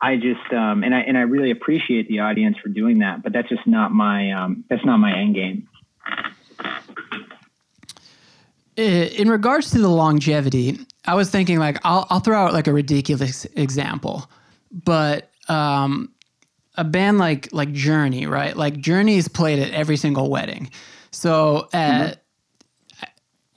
I 0.00 0.16
just 0.16 0.52
um, 0.52 0.82
and 0.82 0.94
I 0.94 1.00
and 1.00 1.16
I 1.16 1.22
really 1.22 1.50
appreciate 1.50 2.08
the 2.08 2.20
audience 2.20 2.56
for 2.62 2.68
doing 2.68 2.98
that. 2.98 3.22
But 3.22 3.32
that's 3.32 3.48
just 3.48 3.66
not 3.66 3.92
my 3.92 4.32
um, 4.32 4.64
that's 4.68 4.84
not 4.84 4.98
my 4.98 5.16
end 5.16 5.34
game. 5.34 5.68
In 8.76 9.28
regards 9.28 9.72
to 9.72 9.78
the 9.78 9.88
longevity, 9.88 10.78
I 11.04 11.14
was 11.14 11.30
thinking 11.30 11.58
like 11.58 11.78
I'll 11.84 12.06
I'll 12.10 12.20
throw 12.20 12.38
out 12.38 12.52
like 12.52 12.66
a 12.66 12.72
ridiculous 12.72 13.44
example, 13.56 14.30
but 14.70 15.30
um, 15.48 16.12
a 16.76 16.84
band 16.84 17.18
like 17.18 17.52
like 17.52 17.72
Journey, 17.72 18.26
right? 18.26 18.56
Like 18.56 18.78
Journey's 18.78 19.28
played 19.28 19.58
at 19.58 19.70
every 19.72 19.96
single 19.96 20.30
wedding. 20.30 20.70
So 21.10 21.68
at, 21.72 21.90
mm-hmm 21.92 22.20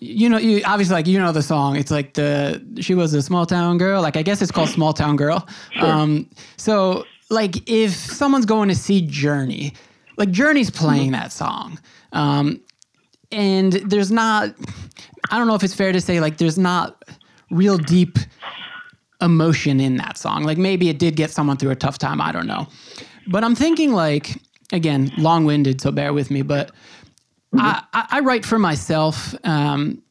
you 0.03 0.27
know, 0.27 0.37
you 0.37 0.61
obviously 0.65 0.93
like 0.93 1.07
you 1.07 1.17
know 1.17 1.31
the 1.31 1.41
song. 1.41 1.77
It's 1.77 1.89
like 1.89 2.13
the 2.13 2.61
she 2.81 2.93
was 2.93 3.13
a 3.13 3.21
small 3.21 3.45
town 3.45 3.77
girl. 3.77 4.01
Like 4.01 4.17
I 4.17 4.21
guess 4.21 4.41
it's 4.41 4.51
called 4.51 4.69
Small 4.69 4.91
Town 4.91 5.15
Girl. 5.15 5.47
Sure. 5.71 5.85
Um, 5.85 6.29
so 6.57 7.05
like 7.29 7.67
if 7.69 7.91
someone's 7.91 8.45
going 8.45 8.67
to 8.67 8.75
see 8.75 9.01
Journey, 9.01 9.73
like 10.17 10.29
Journey's 10.29 10.69
playing 10.69 11.11
mm-hmm. 11.11 11.21
that 11.21 11.31
song, 11.31 11.79
um, 12.11 12.61
and 13.31 13.73
there's 13.73 14.11
not. 14.11 14.53
I 15.31 15.37
don't 15.37 15.47
know 15.47 15.55
if 15.55 15.63
it's 15.63 15.73
fair 15.73 15.93
to 15.93 16.01
say 16.01 16.19
like 16.19 16.37
there's 16.37 16.57
not 16.57 17.03
real 17.49 17.77
deep 17.77 18.17
emotion 19.21 19.79
in 19.79 19.95
that 19.97 20.17
song. 20.17 20.43
Like 20.43 20.57
maybe 20.57 20.89
it 20.89 20.99
did 20.99 21.15
get 21.15 21.31
someone 21.31 21.55
through 21.55 21.71
a 21.71 21.77
tough 21.77 21.97
time. 21.97 22.19
I 22.19 22.33
don't 22.33 22.47
know, 22.47 22.67
but 23.27 23.45
I'm 23.45 23.55
thinking 23.55 23.93
like 23.93 24.41
again 24.73 25.13
long 25.17 25.45
winded, 25.45 25.79
so 25.79 25.91
bear 25.91 26.11
with 26.11 26.29
me, 26.29 26.41
but 26.41 26.71
I, 27.57 28.07
I, 28.11 28.19
write 28.21 28.45
for 28.45 28.57
myself. 28.57 29.35
Um, 29.43 30.01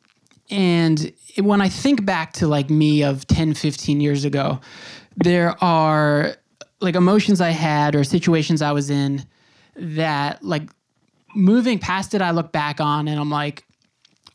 and 0.51 1.12
when 1.38 1.61
I 1.61 1.68
think 1.68 2.05
back 2.05 2.32
to 2.34 2.47
like 2.47 2.70
me 2.70 3.03
of 3.03 3.26
10, 3.26 3.55
15 3.55 4.01
years 4.01 4.24
ago, 4.24 4.61
there 5.16 5.62
are 5.62 6.36
like 6.80 6.95
emotions 6.95 7.40
I 7.40 7.51
had 7.51 7.95
or 7.95 8.05
situations 8.05 8.62
I 8.62 8.72
was 8.72 8.90
in 8.90 9.26
that 9.76 10.43
like 10.43 10.68
moving 11.34 11.78
past 11.78 12.14
it, 12.14 12.22
I 12.22 12.32
look 12.32 12.53
back 12.53 12.80
on 12.80 13.09
and 13.09 13.18
I'm 13.18 13.30
like, 13.30 13.64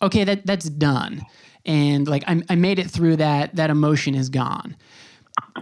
okay, 0.02 0.24
that 0.24 0.46
that's 0.46 0.70
done. 0.70 1.26
And 1.66 2.08
like 2.08 2.24
I, 2.28 2.42
I 2.50 2.56
made 2.56 2.80
it 2.80 2.90
through 2.90 3.18
that, 3.18 3.56
that 3.56 3.70
emotion 3.70 4.16
is 4.16 4.30
gone. 4.30 4.76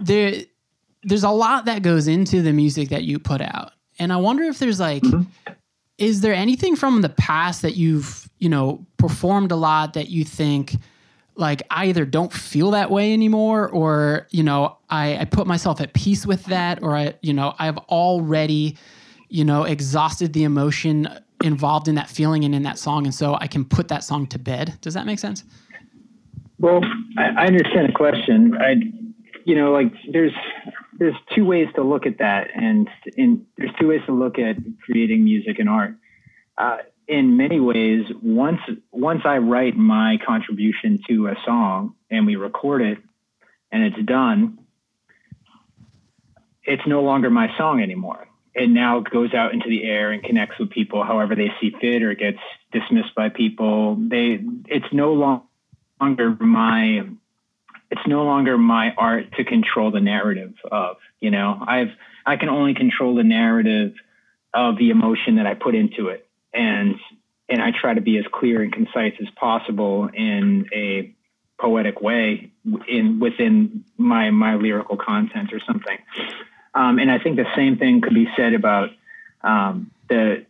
There, 0.02 0.42
there's 1.02 1.24
a 1.24 1.30
lot 1.30 1.66
that 1.66 1.82
goes 1.82 2.08
into 2.08 2.42
the 2.42 2.52
music 2.52 2.88
that 2.90 3.04
you 3.04 3.18
put 3.18 3.40
out. 3.40 3.72
And 3.98 4.12
I 4.12 4.16
wonder 4.16 4.44
if 4.44 4.58
there's 4.58 4.80
like, 4.80 5.02
mm-hmm 5.02 5.52
is 5.98 6.20
there 6.20 6.34
anything 6.34 6.76
from 6.76 7.00
the 7.00 7.08
past 7.08 7.62
that 7.62 7.76
you've 7.76 8.28
you 8.38 8.48
know 8.48 8.84
performed 8.98 9.50
a 9.52 9.56
lot 9.56 9.94
that 9.94 10.08
you 10.08 10.24
think 10.24 10.76
like 11.36 11.62
I 11.70 11.86
either 11.86 12.04
don't 12.04 12.32
feel 12.32 12.70
that 12.72 12.90
way 12.90 13.12
anymore 13.12 13.68
or 13.68 14.26
you 14.30 14.42
know 14.42 14.76
I, 14.90 15.18
I 15.18 15.24
put 15.24 15.46
myself 15.46 15.80
at 15.80 15.92
peace 15.94 16.26
with 16.26 16.44
that 16.46 16.82
or 16.82 16.96
I 16.96 17.14
you 17.22 17.32
know 17.32 17.54
I've 17.58 17.78
already 17.78 18.76
you 19.28 19.44
know 19.44 19.64
exhausted 19.64 20.32
the 20.32 20.44
emotion 20.44 21.08
involved 21.42 21.88
in 21.88 21.94
that 21.96 22.08
feeling 22.08 22.44
and 22.44 22.54
in 22.54 22.62
that 22.62 22.78
song 22.78 23.04
and 23.04 23.14
so 23.14 23.36
I 23.40 23.46
can 23.46 23.64
put 23.64 23.88
that 23.88 24.02
song 24.04 24.26
to 24.28 24.38
bed. 24.38 24.78
Does 24.80 24.94
that 24.94 25.06
make 25.06 25.18
sense? 25.18 25.44
Well 26.58 26.80
I, 27.18 27.44
I 27.44 27.46
understand 27.46 27.88
the 27.88 27.92
question. 27.92 28.56
I 28.60 28.76
you 29.44 29.54
know 29.54 29.72
like 29.72 29.92
there's 30.12 30.32
there's 30.98 31.14
two 31.34 31.44
ways 31.44 31.68
to 31.74 31.82
look 31.82 32.06
at 32.06 32.18
that, 32.18 32.48
and 32.54 32.88
in, 33.16 33.46
there's 33.56 33.72
two 33.80 33.88
ways 33.88 34.00
to 34.06 34.12
look 34.12 34.38
at 34.38 34.56
creating 34.84 35.24
music 35.24 35.58
and 35.58 35.68
art. 35.68 35.94
Uh, 36.56 36.78
in 37.08 37.36
many 37.36 37.60
ways, 37.60 38.06
once 38.22 38.60
once 38.90 39.22
I 39.24 39.38
write 39.38 39.76
my 39.76 40.18
contribution 40.26 40.98
to 41.08 41.28
a 41.28 41.36
song 41.44 41.94
and 42.10 42.26
we 42.26 42.36
record 42.36 42.82
it, 42.82 42.98
and 43.70 43.84
it's 43.84 44.06
done, 44.06 44.58
it's 46.64 46.86
no 46.86 47.02
longer 47.02 47.30
my 47.30 47.56
song 47.56 47.80
anymore. 47.80 48.26
It 48.54 48.70
now 48.70 49.00
goes 49.00 49.34
out 49.34 49.52
into 49.52 49.68
the 49.68 49.84
air 49.84 50.10
and 50.10 50.22
connects 50.22 50.58
with 50.58 50.70
people 50.70 51.04
however 51.04 51.34
they 51.34 51.52
see 51.60 51.72
fit, 51.80 52.02
or 52.02 52.14
gets 52.14 52.38
dismissed 52.72 53.14
by 53.14 53.28
people. 53.28 53.96
They 53.96 54.40
it's 54.66 54.92
no 54.92 55.42
longer 56.00 56.36
my 56.40 57.02
it's 57.90 58.06
no 58.06 58.24
longer 58.24 58.58
my 58.58 58.92
art 58.96 59.32
to 59.36 59.44
control 59.44 59.90
the 59.90 60.00
narrative 60.00 60.54
of 60.70 60.96
you 61.20 61.30
know? 61.30 61.62
I've 61.66 61.90
i 62.24 62.36
can 62.36 62.48
only 62.48 62.74
control 62.74 63.14
the 63.14 63.24
narrative 63.24 63.94
of 64.54 64.76
the 64.78 64.90
emotion 64.90 65.36
that 65.36 65.46
i 65.46 65.54
put 65.54 65.74
into 65.74 66.08
it. 66.08 66.26
And 66.52 66.96
and 67.48 67.62
i 67.62 67.70
try 67.70 67.94
to 67.94 68.00
be 68.00 68.18
as 68.18 68.24
clear 68.32 68.62
and 68.62 68.72
concise 68.72 69.14
as 69.20 69.28
possible 69.36 70.08
in 70.12 70.68
a 70.72 71.14
poetic 71.58 72.00
way 72.00 72.50
in 72.88 73.18
within 73.20 73.84
my 73.96 74.30
my 74.30 74.56
lyrical 74.56 74.96
content 74.96 75.52
or 75.52 75.60
something. 75.66 75.98
Um, 76.74 76.98
and 76.98 77.10
i 77.10 77.18
think 77.18 77.36
the 77.36 77.50
same 77.54 77.78
thing 77.78 78.00
could 78.00 78.14
be 78.14 78.28
said 78.36 78.54
about 78.54 78.90
um, 79.42 79.90
the 80.08 80.44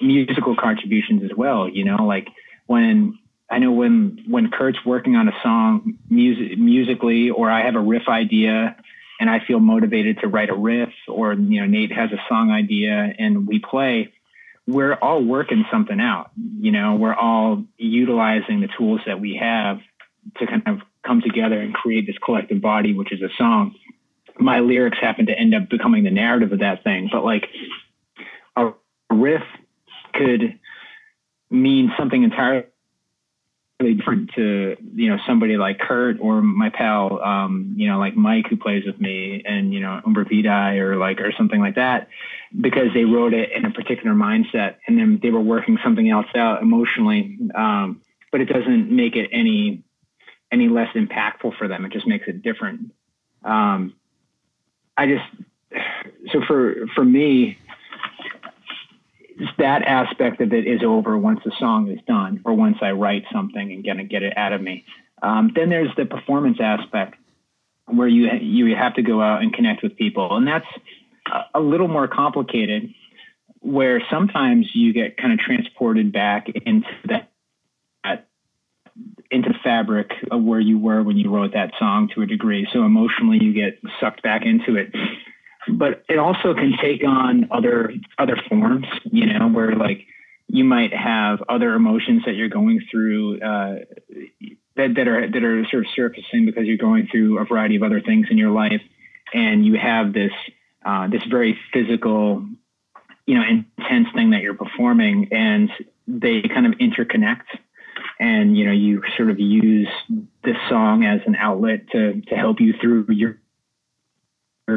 musical 0.00 0.56
contributions 0.56 1.22
as 1.22 1.30
well 1.36 1.68
you 1.68 1.84
know? 1.84 2.04
Like 2.04 2.28
when 2.66 3.18
I 3.50 3.58
know 3.58 3.72
when 3.72 4.24
when 4.28 4.50
Kurt's 4.50 4.78
working 4.86 5.16
on 5.16 5.28
a 5.28 5.32
song 5.42 5.98
music, 6.08 6.56
musically, 6.58 7.30
or 7.30 7.50
I 7.50 7.64
have 7.64 7.74
a 7.74 7.80
riff 7.80 8.08
idea 8.08 8.76
and 9.18 9.28
I 9.28 9.40
feel 9.44 9.58
motivated 9.58 10.20
to 10.20 10.28
write 10.28 10.50
a 10.50 10.54
riff, 10.54 10.90
or 11.08 11.34
you 11.34 11.60
know 11.60 11.66
Nate 11.66 11.92
has 11.92 12.10
a 12.12 12.22
song 12.28 12.50
idea 12.50 13.12
and 13.18 13.46
we 13.46 13.58
play. 13.58 14.12
we're 14.66 14.94
all 14.94 15.22
working 15.22 15.64
something 15.70 16.00
out. 16.00 16.30
You 16.60 16.70
know, 16.70 16.94
we're 16.94 17.14
all 17.14 17.64
utilizing 17.76 18.60
the 18.60 18.68
tools 18.78 19.00
that 19.06 19.20
we 19.20 19.36
have 19.36 19.80
to 20.38 20.46
kind 20.46 20.62
of 20.66 20.78
come 21.04 21.20
together 21.20 21.58
and 21.58 21.74
create 21.74 22.06
this 22.06 22.16
collective 22.24 22.60
body, 22.60 22.94
which 22.94 23.12
is 23.12 23.20
a 23.20 23.30
song. 23.36 23.74
My 24.38 24.60
lyrics 24.60 24.98
happen 25.00 25.26
to 25.26 25.36
end 25.36 25.54
up 25.54 25.68
becoming 25.68 26.04
the 26.04 26.10
narrative 26.10 26.52
of 26.52 26.60
that 26.60 26.84
thing, 26.84 27.08
but 27.12 27.24
like 27.24 27.48
a 28.56 28.70
riff 29.10 29.42
could 30.14 30.58
mean 31.50 31.92
something 31.98 32.22
entirely 32.22 32.64
different 33.80 34.30
to 34.34 34.76
you 34.94 35.08
know 35.08 35.18
somebody 35.26 35.56
like 35.56 35.78
Kurt 35.78 36.18
or 36.20 36.42
my 36.42 36.70
pal 36.70 37.20
um, 37.22 37.74
you 37.76 37.88
know 37.88 37.98
like 37.98 38.16
Mike 38.16 38.46
who 38.48 38.56
plays 38.56 38.84
with 38.86 39.00
me 39.00 39.42
and 39.44 39.72
you 39.72 39.80
know 39.80 40.00
Umbra 40.04 40.24
or 40.78 40.96
like 40.96 41.20
or 41.20 41.32
something 41.36 41.60
like 41.60 41.76
that 41.76 42.08
because 42.58 42.88
they 42.94 43.04
wrote 43.04 43.32
it 43.32 43.50
in 43.52 43.64
a 43.64 43.70
particular 43.70 44.14
mindset 44.14 44.76
and 44.86 44.98
then 44.98 45.20
they 45.22 45.30
were 45.30 45.40
working 45.40 45.78
something 45.84 46.08
else 46.10 46.26
out 46.34 46.62
emotionally 46.62 47.38
um, 47.54 48.00
but 48.32 48.40
it 48.40 48.46
doesn't 48.46 48.90
make 48.90 49.16
it 49.16 49.28
any 49.32 49.82
any 50.52 50.68
less 50.68 50.88
impactful 50.94 51.56
for 51.56 51.68
them. 51.68 51.84
It 51.84 51.92
just 51.92 52.06
makes 52.06 52.26
it 52.26 52.42
different. 52.42 52.92
Um, 53.44 53.94
I 54.96 55.06
just 55.06 55.24
so 56.32 56.40
for 56.46 56.86
for 56.94 57.04
me 57.04 57.58
that 59.58 59.82
aspect 59.82 60.40
of 60.40 60.52
it 60.52 60.66
is 60.66 60.82
over 60.82 61.16
once 61.16 61.40
the 61.44 61.52
song 61.58 61.88
is 61.90 61.98
done 62.06 62.40
or 62.44 62.54
once 62.54 62.78
I 62.82 62.92
write 62.92 63.24
something 63.32 63.72
and 63.72 63.84
gonna 63.84 64.04
get 64.04 64.22
it 64.22 64.36
out 64.36 64.52
of 64.52 64.60
me. 64.60 64.84
Um, 65.22 65.52
then 65.54 65.68
there's 65.68 65.94
the 65.96 66.06
performance 66.06 66.58
aspect 66.60 67.16
where 67.86 68.08
you 68.08 68.30
you 68.40 68.74
have 68.76 68.94
to 68.94 69.02
go 69.02 69.20
out 69.20 69.42
and 69.42 69.52
connect 69.52 69.82
with 69.82 69.96
people, 69.96 70.36
and 70.36 70.46
that's 70.46 70.66
a 71.54 71.60
little 71.60 71.88
more 71.88 72.08
complicated. 72.08 72.94
Where 73.62 74.02
sometimes 74.10 74.70
you 74.74 74.94
get 74.94 75.18
kind 75.18 75.34
of 75.34 75.38
transported 75.38 76.12
back 76.12 76.48
into 76.48 76.88
that, 77.08 77.30
that 78.04 78.28
into 79.30 79.50
the 79.50 79.58
fabric 79.62 80.12
of 80.30 80.42
where 80.42 80.60
you 80.60 80.78
were 80.78 81.02
when 81.02 81.18
you 81.18 81.30
wrote 81.30 81.52
that 81.52 81.72
song 81.78 82.08
to 82.14 82.22
a 82.22 82.26
degree. 82.26 82.66
So 82.72 82.84
emotionally, 82.84 83.38
you 83.42 83.52
get 83.52 83.78
sucked 84.00 84.22
back 84.22 84.46
into 84.46 84.76
it 84.76 84.94
but 85.80 86.04
it 86.08 86.18
also 86.18 86.54
can 86.54 86.74
take 86.80 87.02
on 87.04 87.48
other 87.50 87.92
other 88.18 88.36
forms 88.48 88.86
you 89.10 89.26
know 89.26 89.48
where 89.48 89.74
like 89.74 90.06
you 90.52 90.64
might 90.64 90.92
have 90.92 91.42
other 91.48 91.74
emotions 91.74 92.22
that 92.26 92.34
you're 92.34 92.48
going 92.48 92.80
through 92.90 93.40
uh, 93.40 93.76
that, 94.76 94.94
that 94.96 95.08
are 95.08 95.30
that 95.30 95.44
are 95.44 95.64
sort 95.70 95.84
of 95.84 95.92
surfacing 95.94 96.44
because 96.44 96.64
you're 96.64 96.76
going 96.76 97.06
through 97.10 97.38
a 97.38 97.44
variety 97.44 97.76
of 97.76 97.82
other 97.82 98.00
things 98.00 98.26
in 98.30 98.38
your 98.38 98.50
life. 98.50 98.82
And 99.32 99.64
you 99.64 99.78
have 99.78 100.12
this 100.12 100.32
uh, 100.84 101.08
this 101.08 101.22
very 101.30 101.56
physical 101.72 102.44
you 103.26 103.34
know 103.36 103.42
intense 103.42 104.08
thing 104.14 104.30
that 104.30 104.42
you're 104.42 104.54
performing 104.54 105.28
and 105.30 105.70
they 106.08 106.42
kind 106.42 106.66
of 106.66 106.72
interconnect. 106.74 107.46
And 108.18 108.56
you 108.56 108.66
know 108.66 108.72
you 108.72 109.02
sort 109.16 109.30
of 109.30 109.38
use 109.38 109.88
this 110.42 110.56
song 110.68 111.04
as 111.04 111.20
an 111.26 111.36
outlet 111.36 111.90
to 111.92 112.20
to 112.22 112.34
help 112.34 112.60
you 112.60 112.74
through 112.80 113.06
your 113.10 113.38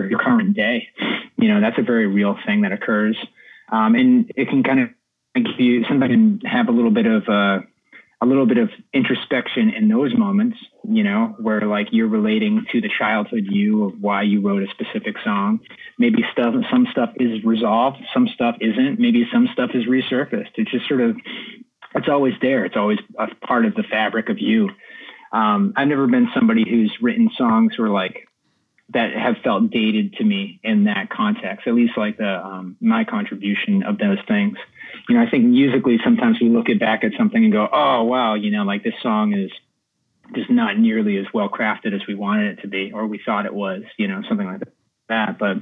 your, 0.01 0.19
current 0.19 0.55
day. 0.55 0.87
You 1.37 1.49
know, 1.49 1.61
that's 1.61 1.77
a 1.77 1.83
very 1.83 2.07
real 2.07 2.37
thing 2.45 2.61
that 2.61 2.71
occurs. 2.71 3.17
Um, 3.71 3.95
and 3.95 4.31
it 4.35 4.49
can 4.49 4.63
kind 4.63 4.79
of 4.79 4.89
give 5.35 5.59
you, 5.59 5.83
sometimes 5.85 6.11
can 6.11 6.39
have 6.49 6.67
a 6.67 6.71
little 6.71 6.91
bit 6.91 7.05
of, 7.05 7.27
uh, 7.27 7.59
a 8.21 8.25
little 8.25 8.45
bit 8.45 8.57
of 8.57 8.69
introspection 8.93 9.69
in 9.71 9.89
those 9.89 10.15
moments, 10.15 10.57
you 10.89 11.03
know, 11.03 11.35
where 11.39 11.61
like 11.61 11.87
you're 11.91 12.07
relating 12.07 12.65
to 12.71 12.79
the 12.79 12.89
childhood 12.97 13.43
you 13.49 13.87
of 13.87 14.01
why 14.01 14.21
you 14.21 14.39
wrote 14.39 14.63
a 14.63 14.67
specific 14.67 15.15
song. 15.25 15.59
Maybe 15.99 16.23
stuff, 16.31 16.55
some 16.71 16.87
stuff 16.89 17.09
is 17.17 17.43
resolved, 17.43 17.97
some 18.13 18.29
stuff 18.33 18.55
isn't. 18.61 18.97
Maybe 18.97 19.27
some 19.31 19.49
stuff 19.51 19.71
is 19.73 19.85
resurfaced. 19.87 20.51
It's 20.55 20.71
just 20.71 20.87
sort 20.87 21.01
of, 21.01 21.17
it's 21.95 22.07
always 22.07 22.33
there. 22.41 22.63
It's 22.63 22.77
always 22.77 22.99
a 23.19 23.27
part 23.45 23.65
of 23.65 23.75
the 23.75 23.83
fabric 23.83 24.29
of 24.29 24.39
you. 24.39 24.69
Um, 25.33 25.73
I've 25.75 25.89
never 25.89 26.07
been 26.07 26.29
somebody 26.33 26.63
who's 26.63 26.95
written 27.01 27.29
songs 27.37 27.77
where 27.77 27.89
like 27.89 28.22
that 28.93 29.13
have 29.13 29.37
felt 29.43 29.69
dated 29.71 30.13
to 30.13 30.23
me 30.23 30.59
in 30.63 30.85
that 30.85 31.09
context, 31.09 31.67
at 31.67 31.73
least 31.73 31.97
like 31.97 32.17
the 32.17 32.45
um, 32.45 32.77
my 32.79 33.03
contribution 33.03 33.83
of 33.83 33.97
those 33.97 34.19
things. 34.27 34.57
You 35.09 35.15
know, 35.15 35.23
I 35.23 35.29
think 35.29 35.45
musically 35.45 35.97
sometimes 36.03 36.39
we 36.39 36.49
look 36.49 36.69
at 36.69 36.79
back 36.79 37.03
at 37.03 37.11
something 37.17 37.43
and 37.43 37.51
go, 37.51 37.67
oh 37.71 38.03
wow, 38.03 38.35
you 38.35 38.51
know, 38.51 38.63
like 38.63 38.83
this 38.83 38.93
song 39.01 39.33
is 39.33 39.51
just 40.35 40.49
not 40.49 40.77
nearly 40.77 41.17
as 41.17 41.25
well 41.33 41.49
crafted 41.49 41.93
as 41.93 42.01
we 42.07 42.15
wanted 42.15 42.57
it 42.57 42.61
to 42.61 42.67
be 42.67 42.91
or 42.93 43.07
we 43.07 43.19
thought 43.23 43.45
it 43.45 43.53
was, 43.53 43.81
you 43.97 44.07
know, 44.07 44.21
something 44.27 44.47
like 44.47 44.61
that. 45.09 45.37
But 45.37 45.57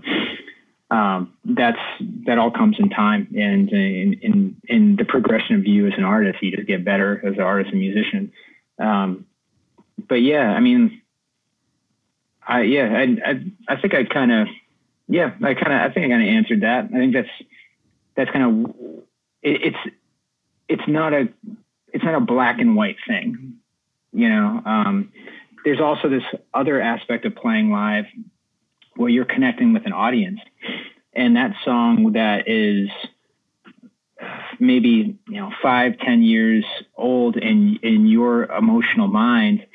um, 0.95 1.33
that's 1.45 1.79
that 2.25 2.37
all 2.37 2.51
comes 2.51 2.75
in 2.77 2.89
time 2.89 3.29
and 3.33 3.69
in, 3.69 4.13
in 4.21 4.57
in 4.67 4.95
the 4.97 5.05
progression 5.05 5.55
of 5.55 5.65
you 5.65 5.87
as 5.87 5.93
an 5.97 6.03
artist, 6.03 6.39
you 6.41 6.55
just 6.55 6.67
get 6.67 6.83
better 6.83 7.25
as 7.25 7.35
an 7.35 7.41
artist 7.41 7.71
and 7.71 7.79
musician. 7.79 8.33
Um, 8.77 9.25
but 10.09 10.15
yeah, 10.15 10.49
I 10.49 10.59
mean, 10.59 11.00
I 12.47 12.61
yeah, 12.61 12.93
I 12.93 13.29
I, 13.29 13.43
I 13.75 13.81
think 13.81 13.93
I 13.93 14.03
kind 14.05 14.31
of 14.31 14.47
yeah, 15.07 15.33
I 15.43 15.53
kind 15.53 15.73
of 15.73 15.91
I 15.91 15.93
think 15.93 16.05
I 16.05 16.09
kind 16.09 16.23
of 16.23 16.29
answered 16.29 16.61
that. 16.61 16.85
I 16.85 16.97
think 16.97 17.13
that's 17.13 17.29
that's 18.15 18.31
kind 18.31 18.67
of 18.67 18.75
it, 19.41 19.73
it's 19.73 19.95
it's 20.67 20.87
not 20.87 21.13
a 21.13 21.29
it's 21.93 22.03
not 22.03 22.15
a 22.15 22.21
black 22.21 22.59
and 22.59 22.75
white 22.75 22.97
thing, 23.07 23.55
you 24.13 24.29
know. 24.29 24.61
Um, 24.65 25.11
there's 25.65 25.81
also 25.81 26.09
this 26.09 26.23
other 26.53 26.81
aspect 26.81 27.25
of 27.25 27.35
playing 27.35 27.71
live 27.71 28.05
where 28.95 29.09
you're 29.09 29.25
connecting 29.25 29.73
with 29.73 29.85
an 29.85 29.93
audience, 29.93 30.39
and 31.13 31.35
that 31.35 31.55
song 31.63 32.13
that 32.13 32.47
is 32.47 32.89
maybe 34.59 35.17
you 35.27 35.41
know 35.41 35.51
five 35.61 35.97
ten 35.99 36.21
years 36.21 36.65
old 36.95 37.37
in 37.37 37.79
in 37.83 38.07
your 38.07 38.45
emotional 38.45 39.07
mind 39.07 39.65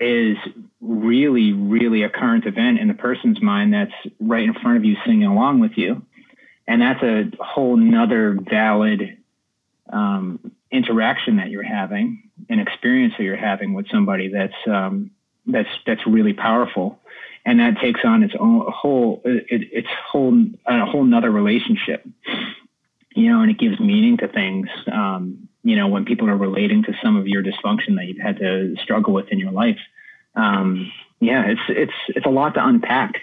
is 0.00 0.36
really, 0.80 1.52
really 1.52 2.02
a 2.02 2.10
current 2.10 2.46
event 2.46 2.78
in 2.78 2.88
the 2.88 2.94
person's 2.94 3.40
mind 3.40 3.72
that's 3.72 3.92
right 4.20 4.44
in 4.44 4.54
front 4.54 4.76
of 4.76 4.84
you 4.84 4.96
singing 5.04 5.26
along 5.26 5.60
with 5.60 5.72
you. 5.76 6.02
And 6.66 6.80
that's 6.80 7.02
a 7.02 7.30
whole 7.40 7.76
nother 7.76 8.36
valid 8.40 9.18
um, 9.92 10.52
interaction 10.70 11.36
that 11.36 11.50
you're 11.50 11.62
having, 11.62 12.30
an 12.48 12.58
experience 12.58 13.14
that 13.18 13.24
you're 13.24 13.36
having 13.36 13.74
with 13.74 13.86
somebody 13.90 14.28
that's 14.28 14.54
um, 14.66 15.10
that's 15.46 15.68
that's 15.86 16.06
really 16.06 16.32
powerful, 16.32 16.98
and 17.44 17.60
that 17.60 17.78
takes 17.80 18.00
on 18.04 18.22
its 18.22 18.34
own 18.38 18.64
whole 18.68 19.20
it, 19.24 19.68
its 19.72 19.88
whole 20.10 20.34
a 20.66 20.86
whole 20.86 21.04
nother 21.04 21.30
relationship, 21.30 22.06
you 23.14 23.30
know, 23.30 23.40
and 23.40 23.50
it 23.50 23.58
gives 23.58 23.80
meaning 23.80 24.16
to 24.18 24.28
things. 24.28 24.68
Um, 24.92 25.48
you 25.62 25.76
know, 25.76 25.88
when 25.88 26.04
people 26.04 26.28
are 26.28 26.36
relating 26.36 26.82
to 26.84 26.92
some 27.02 27.16
of 27.16 27.26
your 27.26 27.42
dysfunction 27.42 27.96
that 27.96 28.06
you've 28.06 28.18
had 28.18 28.38
to 28.38 28.76
struggle 28.82 29.14
with 29.14 29.28
in 29.28 29.38
your 29.38 29.52
life 29.52 29.78
um, 30.36 30.92
yeah, 31.20 31.44
it's 31.46 31.60
it's 31.68 31.92
it's 32.08 32.26
a 32.26 32.30
lot 32.30 32.54
to 32.54 32.66
unpack 32.66 33.14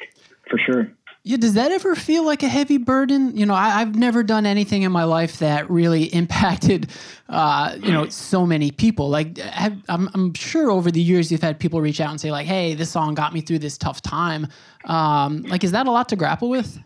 for 0.49 0.57
sure. 0.57 0.91
Yeah, 1.23 1.37
does 1.37 1.53
that 1.53 1.71
ever 1.71 1.93
feel 1.93 2.25
like 2.25 2.41
a 2.41 2.47
heavy 2.47 2.77
burden? 2.77 3.37
You 3.37 3.45
know, 3.45 3.53
I, 3.53 3.69
have 3.79 3.93
never 3.95 4.23
done 4.23 4.47
anything 4.47 4.81
in 4.81 4.91
my 4.91 5.03
life 5.03 5.37
that 5.37 5.69
really 5.69 6.05
impacted, 6.15 6.89
uh, 7.29 7.77
you 7.79 7.91
know, 7.91 8.09
so 8.09 8.47
many 8.47 8.71
people. 8.71 9.07
Like, 9.07 9.37
have, 9.37 9.77
I'm, 9.87 10.09
I'm 10.15 10.33
sure 10.33 10.71
over 10.71 10.89
the 10.89 11.01
years 11.01 11.31
you've 11.31 11.43
had 11.43 11.59
people 11.59 11.79
reach 11.79 12.01
out 12.01 12.09
and 12.09 12.19
say, 12.19 12.31
like, 12.31 12.47
"Hey, 12.47 12.73
this 12.73 12.89
song 12.89 13.13
got 13.13 13.33
me 13.33 13.41
through 13.41 13.59
this 13.59 13.77
tough 13.77 14.01
time." 14.01 14.47
Um, 14.85 15.43
like, 15.43 15.63
is 15.63 15.71
that 15.73 15.85
a 15.85 15.91
lot 15.91 16.09
to 16.09 16.15
grapple 16.15 16.49
with? 16.49 16.79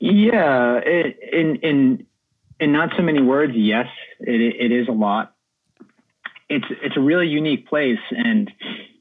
Yeah, 0.00 0.80
it, 0.84 1.18
in 1.32 1.56
in 1.56 2.06
in 2.60 2.72
not 2.72 2.90
so 2.96 3.02
many 3.02 3.22
words, 3.22 3.52
yes, 3.54 3.86
it 4.20 4.40
it 4.40 4.72
is 4.72 4.88
a 4.88 4.92
lot 4.92 5.34
it's 6.48 6.64
it's 6.82 6.96
a 6.96 7.00
really 7.00 7.28
unique 7.28 7.68
place, 7.68 7.98
and 8.10 8.50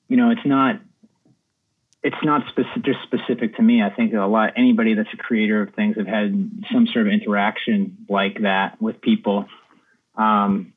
you 0.07 0.17
know, 0.17 0.31
it's 0.31 0.45
not 0.45 0.79
it's 2.03 2.23
not 2.23 2.47
specific, 2.49 2.83
just 2.83 2.99
specific 3.03 3.55
to 3.55 3.61
me. 3.61 3.81
I 3.81 3.89
think 3.89 4.13
a 4.13 4.19
lot 4.19 4.53
anybody 4.55 4.93
that's 4.93 5.09
a 5.13 5.17
creator 5.17 5.61
of 5.61 5.73
things 5.73 5.97
have 5.97 6.07
had 6.07 6.51
some 6.71 6.87
sort 6.87 7.07
of 7.07 7.13
interaction 7.13 8.05
like 8.09 8.41
that 8.41 8.81
with 8.81 9.01
people, 9.01 9.45
um, 10.15 10.73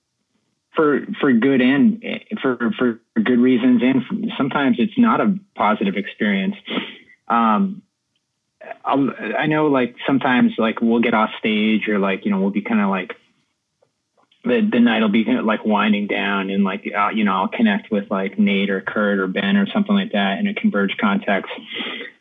for 0.75 1.07
for 1.21 1.33
good 1.33 1.61
and 1.61 2.03
for 2.41 2.71
for 2.79 3.01
good 3.21 3.41
reasons, 3.41 3.83
and 3.83 4.33
sometimes 4.37 4.77
it's 4.79 4.97
not 4.97 5.21
a 5.21 5.37
positive 5.57 5.97
experience. 5.97 6.55
Um, 7.29 7.83
I'll, 8.85 9.11
I 9.39 9.47
know, 9.47 9.67
like 9.69 9.97
sometimes, 10.07 10.53
like 10.59 10.81
we'll 10.81 11.01
get 11.01 11.15
off 11.15 11.31
stage, 11.39 11.89
or 11.89 11.99
like 11.99 12.25
you 12.25 12.31
know, 12.31 12.41
we'll 12.41 12.51
be 12.51 12.63
kind 12.63 12.81
of 12.81 12.91
like 12.91 13.15
the, 14.45 14.67
the 14.73 14.81
night 14.81 15.01
will 15.01 15.11
be 15.11 15.25
like 15.25 15.65
winding 15.65 16.07
down 16.07 16.49
and 16.49 16.65
like 16.65 16.91
uh, 16.97 17.11
you 17.11 17.25
know 17.25 17.35
I'll 17.35 17.49
connect 17.49 17.91
with 17.91 18.11
like 18.11 18.39
Nate 18.39 18.71
or 18.71 18.81
Kurt 18.81 19.19
or 19.19 19.27
Ben 19.27 19.57
or 19.57 19.67
something 19.67 19.95
like 19.95 20.13
that 20.13 20.39
in 20.39 20.47
a 20.47 20.55
Converge 20.55 20.97
context, 20.99 21.53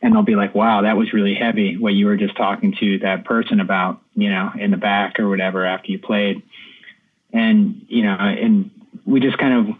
and 0.02 0.14
they'll 0.14 0.24
be 0.24 0.36
like, 0.36 0.54
"Wow, 0.54 0.82
that 0.82 0.98
was 0.98 1.14
really 1.14 1.36
heavy." 1.36 1.78
What 1.78 1.94
you 1.94 2.08
were 2.08 2.18
just 2.18 2.36
talking 2.36 2.76
to 2.80 3.00
that 3.00 3.26
person 3.26 3.60
about, 3.60 4.02
you 4.16 4.30
know, 4.30 4.52
in 4.58 4.72
the 4.72 4.78
back 4.78 5.20
or 5.20 5.30
whatever 5.30 5.66
after 5.66 5.92
you 5.92 6.00
played, 6.00 6.42
and 7.32 7.86
you 7.88 8.04
know, 8.04 8.16
and 8.16 8.72
we 9.06 9.22
just 9.22 9.38
kind 9.38 9.70
of 9.70 9.76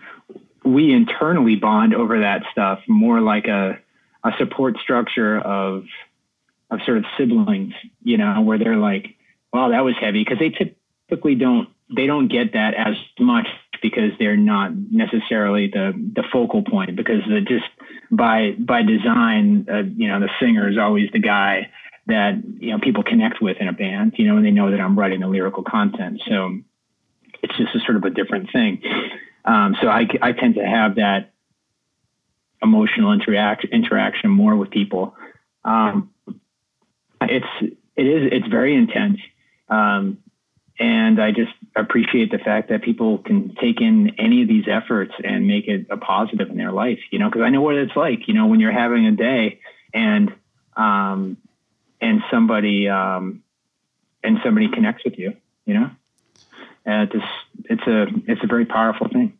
we 0.64 0.94
internally 0.94 1.56
bond 1.56 1.94
over 1.94 2.22
that 2.22 2.44
stuff 2.52 2.80
more 2.88 3.20
like 3.20 3.48
a 3.48 3.80
a 4.24 4.32
support 4.38 4.78
structure 4.82 5.40
of 5.40 5.84
of 6.72 6.80
sort 6.86 6.98
of 6.98 7.06
siblings, 7.18 7.74
you 8.04 8.18
know, 8.18 8.42
where 8.42 8.58
they're 8.58 8.78
like 8.78 9.16
wow, 9.54 9.70
that 9.70 9.84
was 9.84 9.96
heavy 10.00 10.24
because 10.24 10.40
they 10.40 10.50
typically 10.50 11.36
don't 11.36 11.70
they 11.96 12.06
don't 12.06 12.28
get 12.28 12.54
that 12.54 12.74
as 12.76 12.96
much 13.20 13.48
because 13.82 14.12
they're 14.20 14.38
not 14.38 14.72
necessarily 14.76 15.68
the 15.68 15.94
the 16.16 16.24
focal 16.32 16.64
point 16.64 16.96
because 16.96 17.22
the 17.28 17.42
just 17.42 17.66
by 18.12 18.52
by 18.60 18.84
design, 18.84 19.68
uh, 19.72 19.84
you 19.96 20.08
know, 20.08 20.20
the 20.20 20.30
singer 20.40 20.70
is 20.70 20.78
always 20.78 21.10
the 21.12 21.20
guy 21.20 21.70
that 22.08 22.42
you 22.60 22.72
know 22.72 22.80
people 22.80 23.04
connect 23.04 23.42
with 23.42 23.58
in 23.58 23.68
a 23.68 23.74
band, 23.74 24.14
you 24.18 24.28
know, 24.28 24.38
and 24.38 24.46
they 24.46 24.52
know 24.52 24.72
that 24.72 24.80
I'm 24.80 24.98
writing 24.98 25.22
the 25.22 25.28
lyrical 25.28 25.64
content. 25.64 26.22
So 26.28 26.60
it's 27.42 27.58
just 27.58 27.76
a 27.76 27.80
sort 27.80 27.98
of 27.98 28.04
a 28.04 28.10
different 28.10 28.52
thing. 28.52 28.82
Um, 29.46 29.76
so 29.82 29.88
I, 29.88 30.08
I 30.22 30.34
tend 30.34 30.56
to 30.56 30.66
have 30.66 30.96
that 30.96 31.32
emotional 32.62 33.14
interact 33.14 33.66
interaction 33.66 34.30
more 34.30 34.56
with 34.56 34.70
people. 34.70 35.16
Um, 35.64 36.12
it's 37.30 37.74
it 37.96 38.08
is 38.08 38.30
it's 38.32 38.48
very 38.48 38.76
intense, 38.76 39.20
um, 39.70 40.18
and 40.80 41.22
I 41.22 41.32
just 41.32 41.52
appreciate 41.76 42.32
the 42.32 42.38
fact 42.40 42.70
that 42.70 42.82
people 42.82 43.18
can 43.20 43.56
take 43.56 43.82
in 43.82 44.16
any 44.18 44.42
of 44.42 44.48
these 44.48 44.66
efforts 44.68 45.14
and 45.24 45.48
make 45.48 45.68
it 45.68 45.88
a 45.90 45.98
positive 45.98 46.50
in 46.50 46.58
their 46.58 46.72
life. 46.72 47.00
You 47.12 47.20
know, 47.20 47.30
because 47.30 47.42
I 47.42 47.50
know 47.50 47.62
what 47.62 47.76
it's 47.76 47.96
like. 47.96 48.28
You 48.28 48.34
know, 48.34 48.48
when 48.48 48.60
you're 48.60 48.72
having 48.72 49.06
a 49.06 49.12
day 49.12 49.60
and 49.94 50.34
um, 50.76 51.38
and 52.02 52.22
somebody 52.32 52.88
um, 52.90 53.44
and 54.24 54.40
somebody 54.44 54.70
connects 54.70 55.04
with 55.04 55.18
you. 55.18 55.36
You 55.66 55.74
know, 55.76 55.92
and 56.86 57.12
it's 57.14 57.26
it's 57.66 57.88
a 57.88 58.08
it's 58.32 58.44
a 58.44 58.48
very 58.48 58.66
powerful 58.66 59.08
thing. 59.08 59.38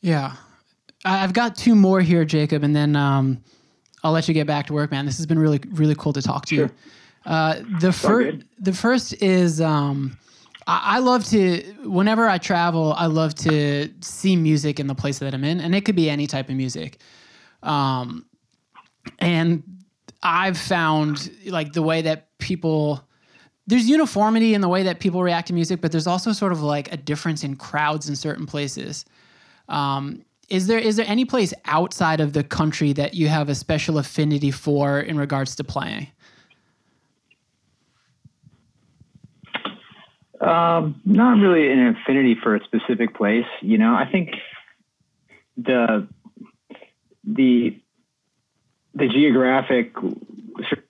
Yeah, 0.00 0.34
I've 1.04 1.32
got 1.32 1.56
two 1.56 1.74
more 1.74 2.00
here, 2.00 2.24
Jacob, 2.24 2.62
and 2.62 2.76
then 2.76 2.94
um, 2.96 3.42
I'll 4.04 4.12
let 4.12 4.28
you 4.28 4.34
get 4.34 4.46
back 4.46 4.66
to 4.66 4.72
work, 4.72 4.90
man. 4.90 5.06
This 5.06 5.16
has 5.16 5.26
been 5.26 5.38
really 5.38 5.60
really 5.72 5.94
cool 5.94 6.12
to 6.12 6.22
talk 6.22 6.46
to 6.46 6.54
Sure. 6.54 6.64
you. 6.66 6.72
Uh, 7.30 7.60
the 7.80 7.92
first 7.92 8.44
the 8.58 8.72
first 8.72 9.22
is 9.22 9.60
um, 9.60 10.16
I, 10.66 10.96
I 10.96 10.98
love 11.00 11.24
to 11.26 11.62
whenever 11.84 12.28
I 12.28 12.38
travel, 12.38 12.92
I 12.96 13.06
love 13.06 13.34
to 13.36 13.88
see 14.00 14.36
music 14.36 14.78
in 14.78 14.86
the 14.86 14.94
place 14.94 15.18
that 15.18 15.34
I'm 15.34 15.44
in, 15.44 15.60
and 15.60 15.74
it 15.74 15.84
could 15.84 15.96
be 15.96 16.08
any 16.08 16.26
type 16.26 16.48
of 16.48 16.54
music. 16.54 17.00
Um, 17.62 18.26
and 19.18 19.62
I've 20.22 20.58
found 20.58 21.30
like 21.46 21.72
the 21.72 21.82
way 21.82 22.02
that 22.02 22.36
people 22.38 23.02
there's 23.68 23.88
uniformity 23.88 24.54
in 24.54 24.60
the 24.60 24.68
way 24.68 24.84
that 24.84 25.00
people 25.00 25.22
react 25.22 25.48
to 25.48 25.52
music, 25.52 25.80
but 25.80 25.90
there's 25.90 26.06
also 26.06 26.32
sort 26.32 26.52
of 26.52 26.62
like 26.62 26.92
a 26.92 26.96
difference 26.96 27.42
in 27.42 27.56
crowds 27.56 28.08
in 28.08 28.14
certain 28.14 28.46
places. 28.46 29.04
Um, 29.68 30.22
is 30.48 30.66
there 30.66 30.78
is 30.78 30.96
there 30.96 31.06
any 31.08 31.24
place 31.24 31.52
outside 31.64 32.20
of 32.20 32.32
the 32.32 32.44
country 32.44 32.92
that 32.92 33.14
you 33.14 33.28
have 33.28 33.48
a 33.48 33.54
special 33.54 33.98
affinity 33.98 34.50
for 34.50 35.00
in 35.00 35.18
regards 35.18 35.56
to 35.56 35.64
playing? 35.64 36.08
Um, 40.40 41.00
not 41.04 41.38
really 41.38 41.70
an 41.72 41.96
affinity 41.96 42.36
for 42.40 42.54
a 42.54 42.64
specific 42.64 43.14
place. 43.14 43.46
You 43.60 43.78
know, 43.78 43.94
I 43.94 44.08
think 44.10 44.30
the 45.56 46.06
the 47.24 47.80
the 48.94 49.08
geographic 49.08 49.94
sort 49.96 50.84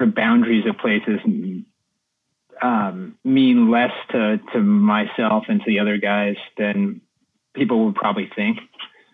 of 0.00 0.14
boundaries 0.14 0.64
of 0.66 0.78
places 0.78 1.20
um, 2.62 3.16
mean 3.24 3.70
less 3.70 3.92
to 4.10 4.38
to 4.52 4.60
myself 4.60 5.44
and 5.48 5.60
to 5.60 5.66
the 5.66 5.80
other 5.80 5.98
guys 5.98 6.36
than 6.56 7.00
people 7.58 7.84
would 7.86 7.94
probably 7.94 8.30
think, 8.34 8.58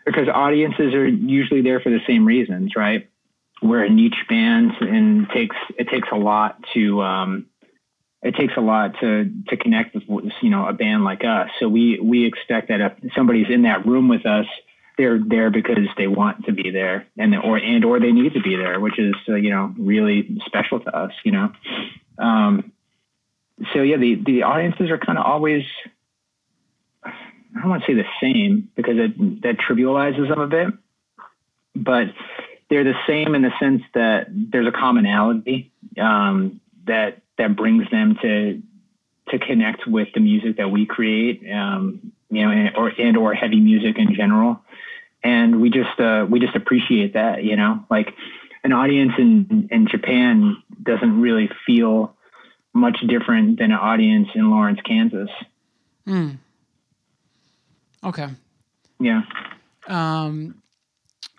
because 0.05 0.28
audiences 0.28 0.95
are 0.95 1.07
usually 1.07 1.62
there 1.62 1.80
for 1.80 1.90
the 1.90 2.01
same 2.07 2.24
reasons, 2.24 2.72
right? 2.76 3.09
We're 3.62 3.84
a 3.84 3.90
niche 3.90 4.24
band, 4.28 4.72
and 4.80 5.24
it 5.24 5.30
takes 5.30 5.57
it 5.78 5.88
takes 5.88 6.09
a 6.12 6.16
lot 6.16 6.62
to 6.74 7.03
um, 7.03 7.47
it 8.22 8.34
takes 8.34 8.55
a 8.57 8.61
lot 8.61 8.99
to 9.01 9.30
to 9.49 9.57
connect 9.57 9.95
with 9.95 10.32
you 10.42 10.51
know 10.51 10.66
a 10.66 10.72
band 10.72 11.05
like 11.05 11.24
us. 11.24 11.51
So 11.61 11.68
we 11.68 12.01
we 12.01 12.26
expect 12.26 12.68
that 12.68 12.80
if 12.80 13.12
somebody's 13.14 13.49
in 13.51 13.62
that 13.62 13.86
room 13.86 14.09
with 14.09 14.26
us, 14.26 14.47
they're 14.97 15.18
there 15.18 15.51
because 15.51 15.86
they 15.97 16.07
want 16.07 16.47
to 16.47 16.53
be 16.53 16.70
there, 16.70 17.07
and 17.18 17.34
or 17.36 17.59
and 17.59 17.84
or 17.84 18.01
they 18.01 18.12
need 18.12 18.34
to 18.34 18.40
be 18.40 18.57
there, 18.57 18.80
which 18.80 18.99
is 18.99 19.14
uh, 19.28 19.34
you 19.34 19.51
know 19.51 19.74
really 19.78 20.38
special 20.47 20.80
to 20.80 20.97
us. 20.97 21.12
You 21.24 21.32
know, 21.32 21.53
um, 22.18 22.72
so 23.72 23.82
yeah, 23.82 23.97
the 23.97 24.14
the 24.24 24.42
audiences 24.42 24.90
are 24.90 24.99
kind 24.99 25.18
of 25.18 25.26
always. 25.26 25.64
I 27.55 27.61
don't 27.61 27.70
want 27.70 27.84
to 27.84 27.86
say 27.86 27.94
the 27.94 28.05
same 28.20 28.70
because 28.74 28.96
it, 28.96 29.42
that 29.42 29.57
trivializes 29.59 30.28
them 30.28 30.40
a 30.40 30.46
bit, 30.46 30.68
but 31.74 32.09
they're 32.68 32.84
the 32.84 32.98
same 33.07 33.34
in 33.34 33.42
the 33.42 33.52
sense 33.61 33.82
that 33.94 34.26
there's 34.30 34.66
a 34.66 34.72
commonality 34.72 35.72
um, 36.00 36.61
that 36.86 37.22
that 37.38 37.57
brings 37.57 37.88
them 37.90 38.16
to 38.22 38.62
to 39.30 39.38
connect 39.38 39.86
with 39.86 40.09
the 40.14 40.20
music 40.20 40.59
that 40.59 40.70
we 40.70 40.84
create, 40.84 41.42
um, 41.50 42.12
you 42.30 42.44
know, 42.44 42.50
and, 42.50 42.76
or 42.76 42.92
and 42.98 43.16
or 43.16 43.34
heavy 43.34 43.61
music 43.61 43.96
in 43.98 44.14
general. 44.14 44.61
And 45.22 45.61
we 45.61 45.70
just 45.70 45.98
uh, 45.98 46.26
we 46.28 46.40
just 46.40 46.57
appreciate 46.57 47.14
that, 47.14 47.44
you 47.44 47.57
know, 47.57 47.84
like 47.90 48.14
an 48.62 48.72
audience 48.72 49.12
in 49.18 49.68
in 49.70 49.86
Japan 49.86 50.57
doesn't 50.82 51.20
really 51.20 51.48
feel 51.66 52.14
much 52.72 52.98
different 53.07 53.59
than 53.59 53.70
an 53.70 53.78
audience 53.78 54.28
in 54.34 54.50
Lawrence, 54.50 54.80
Kansas. 54.84 55.30
Mm. 56.07 56.38
Okay. 58.05 58.28
Yeah. 59.00 59.22
Um, 59.88 60.62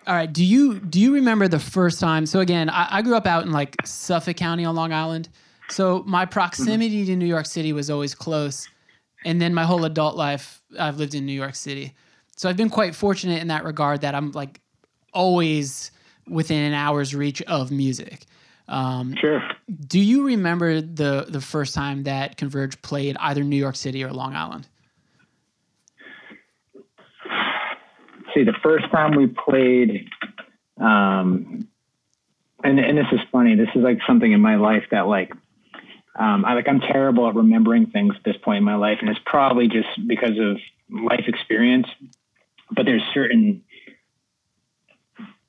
all 0.06 0.14
right. 0.14 0.32
Do 0.32 0.44
you 0.44 0.78
do 0.80 1.00
you 1.00 1.14
remember 1.14 1.48
the 1.48 1.58
first 1.58 1.98
time? 2.00 2.26
So 2.26 2.40
again, 2.40 2.70
I, 2.70 2.88
I 2.90 3.02
grew 3.02 3.16
up 3.16 3.26
out 3.26 3.44
in 3.44 3.52
like 3.52 3.74
Suffolk 3.84 4.36
County 4.36 4.64
on 4.64 4.74
Long 4.74 4.92
Island. 4.92 5.28
So 5.68 6.04
my 6.06 6.24
proximity 6.26 7.04
to 7.06 7.16
New 7.16 7.26
York 7.26 7.46
City 7.46 7.72
was 7.72 7.90
always 7.90 8.14
close, 8.14 8.68
and 9.24 9.40
then 9.40 9.52
my 9.52 9.64
whole 9.64 9.84
adult 9.84 10.14
life 10.16 10.62
I've 10.78 10.98
lived 10.98 11.14
in 11.14 11.26
New 11.26 11.32
York 11.32 11.56
City. 11.56 11.94
So 12.36 12.48
I've 12.48 12.56
been 12.56 12.70
quite 12.70 12.94
fortunate 12.94 13.40
in 13.40 13.48
that 13.48 13.64
regard 13.64 14.02
that 14.02 14.14
I'm 14.14 14.30
like 14.32 14.60
always 15.12 15.90
within 16.28 16.62
an 16.62 16.72
hour's 16.74 17.14
reach 17.14 17.42
of 17.42 17.70
music. 17.70 18.26
Um, 18.68 19.14
Sure. 19.16 19.42
do 19.88 19.98
you 20.00 20.24
remember 20.26 20.80
the 20.80 21.26
the 21.28 21.40
first 21.40 21.74
time 21.74 22.02
that 22.04 22.36
Converge 22.36 22.80
played 22.82 23.16
either 23.20 23.42
New 23.42 23.56
York 23.56 23.76
City 23.76 24.04
or 24.04 24.12
Long 24.12 24.34
Island? 24.36 24.68
See 28.36 28.44
the 28.44 28.54
first 28.62 28.90
time 28.90 29.16
we 29.16 29.26
played 29.26 30.08
um 30.78 31.66
and 32.62 32.78
and 32.78 32.98
this 32.98 33.06
is 33.12 33.20
funny 33.32 33.54
this 33.56 33.68
is 33.74 33.82
like 33.82 33.98
something 34.06 34.30
in 34.30 34.40
my 34.40 34.56
life 34.56 34.84
that 34.90 35.06
like 35.06 35.32
um 36.18 36.44
I 36.44 36.54
like 36.54 36.68
I'm 36.68 36.80
terrible 36.80 37.28
at 37.28 37.34
remembering 37.34 37.86
things 37.86 38.14
at 38.16 38.24
this 38.24 38.36
point 38.36 38.58
in 38.58 38.64
my 38.64 38.76
life 38.76 38.98
and 39.00 39.08
it's 39.08 39.20
probably 39.24 39.68
just 39.68 39.88
because 40.06 40.38
of 40.38 40.58
life 40.90 41.24
experience 41.26 41.86
but 42.70 42.84
there's 42.84 43.02
certain 43.14 43.62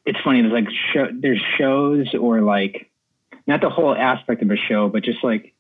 it's 0.06 0.20
funny 0.24 0.42
there's 0.42 0.54
like 0.54 0.70
show, 0.94 1.08
there's 1.14 1.42
shows 1.58 2.14
or 2.14 2.42
like 2.42 2.90
not 3.46 3.62
the 3.62 3.70
whole 3.70 3.94
aspect 3.94 4.42
of 4.42 4.50
a 4.50 4.56
show 4.56 4.88
but 4.88 5.04
just 5.04 5.24
like 5.24 5.54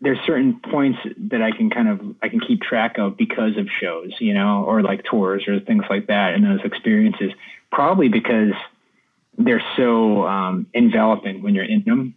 there's 0.00 0.18
certain 0.26 0.60
points 0.60 0.98
that 1.30 1.40
I 1.40 1.52
can 1.52 1.70
kind 1.70 1.88
of 1.88 2.00
I 2.22 2.28
can 2.28 2.40
keep 2.40 2.60
track 2.62 2.98
of 2.98 3.16
because 3.16 3.56
of 3.56 3.68
shows, 3.80 4.12
you 4.20 4.34
know, 4.34 4.64
or 4.64 4.82
like 4.82 5.04
tours 5.04 5.48
or 5.48 5.58
things 5.60 5.84
like 5.88 6.08
that, 6.08 6.34
and 6.34 6.44
those 6.44 6.64
experiences. 6.64 7.32
Probably 7.72 8.08
because 8.08 8.52
they're 9.38 9.62
so 9.76 10.26
um, 10.26 10.66
enveloping 10.74 11.42
when 11.42 11.54
you're 11.54 11.64
in 11.64 11.82
them. 11.84 12.14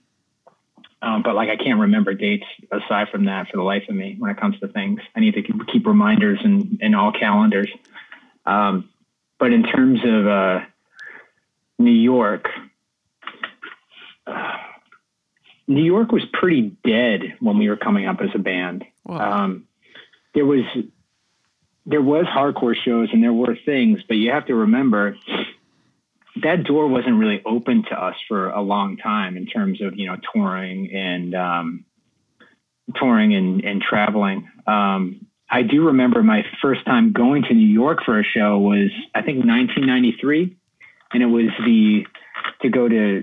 Um, 1.01 1.23
but 1.23 1.35
like 1.35 1.49
I 1.49 1.55
can't 1.55 1.79
remember 1.79 2.13
dates 2.13 2.45
aside 2.71 3.07
from 3.09 3.25
that 3.25 3.47
for 3.49 3.57
the 3.57 3.63
life 3.63 3.83
of 3.87 3.95
me 3.95 4.15
when 4.19 4.31
it 4.31 4.37
comes 4.37 4.59
to 4.59 4.67
things. 4.67 4.99
I 5.15 5.21
need 5.21 5.35
to 5.35 5.41
keep, 5.41 5.87
reminders 5.87 6.39
in, 6.43 6.77
in 6.81 6.93
all 6.93 7.13
calendars. 7.13 7.71
Um, 8.45 8.89
but 9.37 9.53
in 9.53 9.63
terms 9.63 10.01
of 10.03 10.27
uh, 10.27 10.59
New 11.79 11.91
York. 11.91 12.49
Uh, 14.27 14.57
New 15.69 15.83
York 15.83 16.11
was 16.11 16.23
pretty 16.33 16.75
dead 16.83 17.35
when 17.39 17.59
we 17.59 17.69
were 17.69 17.77
coming 17.77 18.07
up 18.07 18.21
as 18.21 18.31
a 18.33 18.39
band. 18.39 18.83
Wow. 19.05 19.43
Um, 19.43 19.67
there 20.33 20.45
was 20.45 20.63
there 21.85 22.01
was 22.01 22.25
hardcore 22.25 22.75
shows 22.75 23.09
and 23.13 23.23
there 23.23 23.33
were 23.33 23.55
things, 23.65 23.99
but 24.07 24.17
you 24.17 24.31
have 24.31 24.47
to 24.47 24.55
remember 24.55 25.15
that 26.41 26.63
door 26.63 26.87
wasn't 26.87 27.17
really 27.17 27.41
open 27.45 27.83
to 27.83 27.95
us 27.95 28.15
for 28.27 28.49
a 28.49 28.61
long 28.61 28.97
time 28.97 29.37
in 29.37 29.45
terms 29.45 29.79
of 29.81 29.95
you 29.95 30.07
know 30.07 30.17
touring 30.33 30.91
and 30.91 31.35
um, 31.35 31.85
touring 32.95 33.35
and, 33.35 33.63
and 33.63 33.81
traveling. 33.81 34.49
Um, 34.65 35.27
I 35.51 35.61
do 35.61 35.85
remember 35.87 36.23
my 36.23 36.45
first 36.63 36.83
time 36.85 37.11
going 37.11 37.43
to 37.43 37.53
New 37.53 37.67
York 37.67 37.99
for 38.03 38.19
a 38.19 38.23
show 38.23 38.57
was 38.57 38.89
I 39.13 39.21
think 39.21 39.45
1993, 39.45 40.57
and 41.13 41.21
it 41.21 41.27
was 41.27 41.49
the 41.63 42.07
to 42.63 42.69
go 42.69 42.87
to 42.87 43.21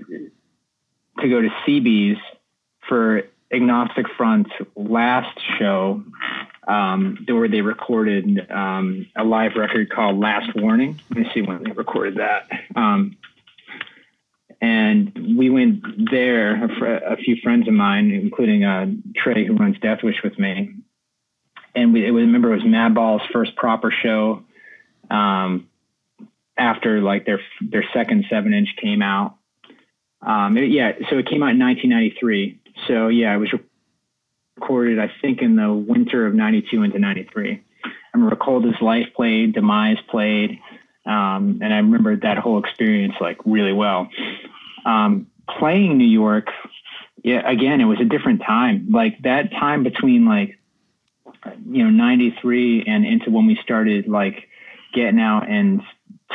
to 1.19 1.29
go 1.29 1.41
to 1.41 1.49
CB's 1.67 2.19
for 2.87 3.23
Agnostic 3.51 4.07
Front's 4.17 4.51
last 4.75 5.39
show, 5.57 6.03
um, 6.67 7.17
where 7.27 7.47
they 7.47 7.61
recorded 7.61 8.49
um, 8.51 9.07
a 9.15 9.23
live 9.23 9.51
record 9.55 9.89
called 9.89 10.19
Last 10.19 10.55
Warning. 10.55 10.99
Let 11.09 11.19
me 11.19 11.31
see 11.33 11.41
when 11.41 11.63
they 11.63 11.71
recorded 11.71 12.17
that. 12.17 12.49
Um, 12.75 13.17
and 14.59 15.37
we 15.37 15.49
went 15.49 16.11
there. 16.11 16.65
A, 16.65 16.67
fr- 16.77 16.85
a 16.85 17.17
few 17.17 17.37
friends 17.41 17.67
of 17.67 17.73
mine, 17.73 18.11
including 18.11 18.63
uh, 18.63 18.87
Tre, 19.15 19.45
who 19.45 19.55
runs 19.55 19.77
Deathwish 19.77 20.23
with 20.23 20.37
me, 20.37 20.73
and 21.75 21.93
we 21.93 22.05
it 22.05 22.11
was, 22.11 22.23
remember 22.23 22.51
it 22.51 22.57
was 22.57 22.65
Madball's 22.65 23.23
first 23.31 23.55
proper 23.55 23.91
show. 23.91 24.43
Um, 25.09 25.69
after 26.57 27.01
like 27.01 27.25
their 27.25 27.39
their 27.61 27.85
second 27.93 28.25
seven 28.29 28.53
inch 28.53 28.69
came 28.81 29.01
out. 29.01 29.37
Um, 30.21 30.57
it, 30.57 30.71
yeah, 30.71 30.93
so 31.09 31.17
it 31.17 31.29
came 31.29 31.43
out 31.43 31.51
in 31.51 31.59
1993. 31.59 32.59
So 32.87 33.07
yeah, 33.07 33.33
it 33.33 33.37
was 33.37 33.53
recorded 34.57 34.99
I 34.99 35.11
think 35.21 35.41
in 35.41 35.55
the 35.55 35.73
winter 35.73 36.25
of 36.25 36.33
'92 36.33 36.83
into 36.83 36.99
'93. 36.99 37.63
I 37.83 37.89
remember 38.13 38.35
Cold 38.35 38.65
as 38.65 38.81
Life 38.81 39.07
played, 39.15 39.53
Demise 39.53 39.99
played, 40.09 40.59
um, 41.05 41.59
and 41.61 41.73
I 41.73 41.77
remember 41.77 42.15
that 42.17 42.37
whole 42.37 42.59
experience 42.59 43.15
like 43.19 43.37
really 43.45 43.73
well. 43.73 44.09
Um, 44.85 45.27
playing 45.59 45.97
New 45.97 46.07
York, 46.07 46.49
yeah, 47.23 47.49
again, 47.49 47.81
it 47.81 47.85
was 47.85 47.99
a 47.99 48.05
different 48.05 48.41
time. 48.41 48.89
Like 48.91 49.21
that 49.23 49.51
time 49.51 49.83
between 49.83 50.25
like 50.25 50.57
you 51.69 51.83
know 51.83 51.89
'93 51.89 52.85
and 52.87 53.05
into 53.05 53.29
when 53.31 53.47
we 53.47 53.57
started 53.61 54.07
like 54.07 54.47
getting 54.93 55.19
out 55.19 55.49
and 55.49 55.81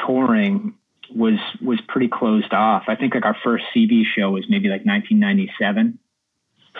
touring 0.07 0.74
was 1.14 1.38
was 1.61 1.80
pretty 1.88 2.09
closed 2.09 2.53
off. 2.53 2.84
I 2.88 2.97
think 2.97 3.14
like 3.14 3.24
our 3.24 3.36
first 3.43 3.64
CB 3.74 4.05
show 4.16 4.30
was 4.30 4.45
maybe 4.49 4.68
like 4.68 4.84
1997, 4.84 5.99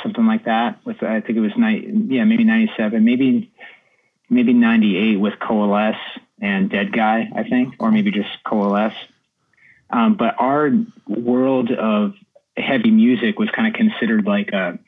something 0.03 0.27
like 0.27 0.45
that. 0.45 0.85
With 0.85 1.03
I 1.03 1.21
think 1.21 1.39
it 1.39 1.41
was 1.41 1.53
yeah, 1.57 2.25
maybe 2.25 2.45
97, 2.45 3.05
maybe 3.05 3.53
maybe 4.31 4.53
98 4.53 5.17
with 5.17 5.39
Coalesce 5.39 5.97
and 6.41 6.71
Dead 6.71 6.93
Guy, 6.93 7.31
I 7.35 7.45
think, 7.45 7.75
or 7.79 7.91
maybe 7.93 8.11
just 8.11 8.31
Coalesce. 8.45 8.97
Um, 9.91 10.15
but 10.15 10.35
our 10.39 10.71
world 11.07 11.71
of 11.71 12.15
heavy 12.57 12.91
music 12.91 13.39
was 13.39 13.51
kind 13.51 13.69
of 13.69 13.75
considered 13.75 14.27
like 14.27 14.53
a 14.53 14.79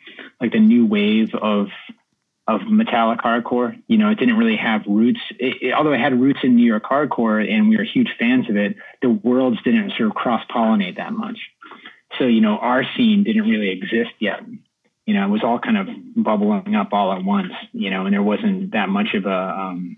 like 0.40 0.52
the 0.52 0.60
new 0.60 0.86
wave 0.86 1.34
of 1.34 1.68
of 2.46 2.60
metallic 2.66 3.20
hardcore. 3.20 3.80
You 3.86 3.98
know, 3.98 4.10
it 4.10 4.18
didn't 4.18 4.36
really 4.36 4.56
have 4.56 4.82
roots. 4.86 5.20
It, 5.38 5.62
it, 5.62 5.72
although 5.72 5.92
it 5.92 6.00
had 6.00 6.18
roots 6.18 6.40
in 6.42 6.56
New 6.56 6.66
York 6.66 6.84
hardcore, 6.84 7.46
and 7.50 7.68
we 7.68 7.76
were 7.76 7.84
huge 7.84 8.10
fans 8.18 8.48
of 8.50 8.56
it, 8.56 8.76
the 9.00 9.10
worlds 9.10 9.62
didn't 9.62 9.90
sort 9.90 10.08
of 10.08 10.14
cross 10.14 10.44
pollinate 10.50 10.96
that 10.96 11.12
much. 11.12 11.38
So 12.18 12.24
you 12.24 12.40
know, 12.40 12.58
our 12.58 12.84
scene 12.96 13.24
didn't 13.24 13.48
really 13.48 13.70
exist 13.70 14.12
yet. 14.18 14.40
You 15.06 15.14
know, 15.14 15.24
it 15.26 15.30
was 15.30 15.42
all 15.44 15.58
kind 15.58 15.76
of 15.76 15.88
bubbling 16.16 16.74
up 16.74 16.88
all 16.92 17.12
at 17.12 17.22
once. 17.24 17.52
You 17.72 17.90
know, 17.90 18.06
and 18.06 18.12
there 18.12 18.22
wasn't 18.22 18.72
that 18.72 18.88
much 18.88 19.14
of 19.14 19.26
a 19.26 19.30
um, 19.60 19.96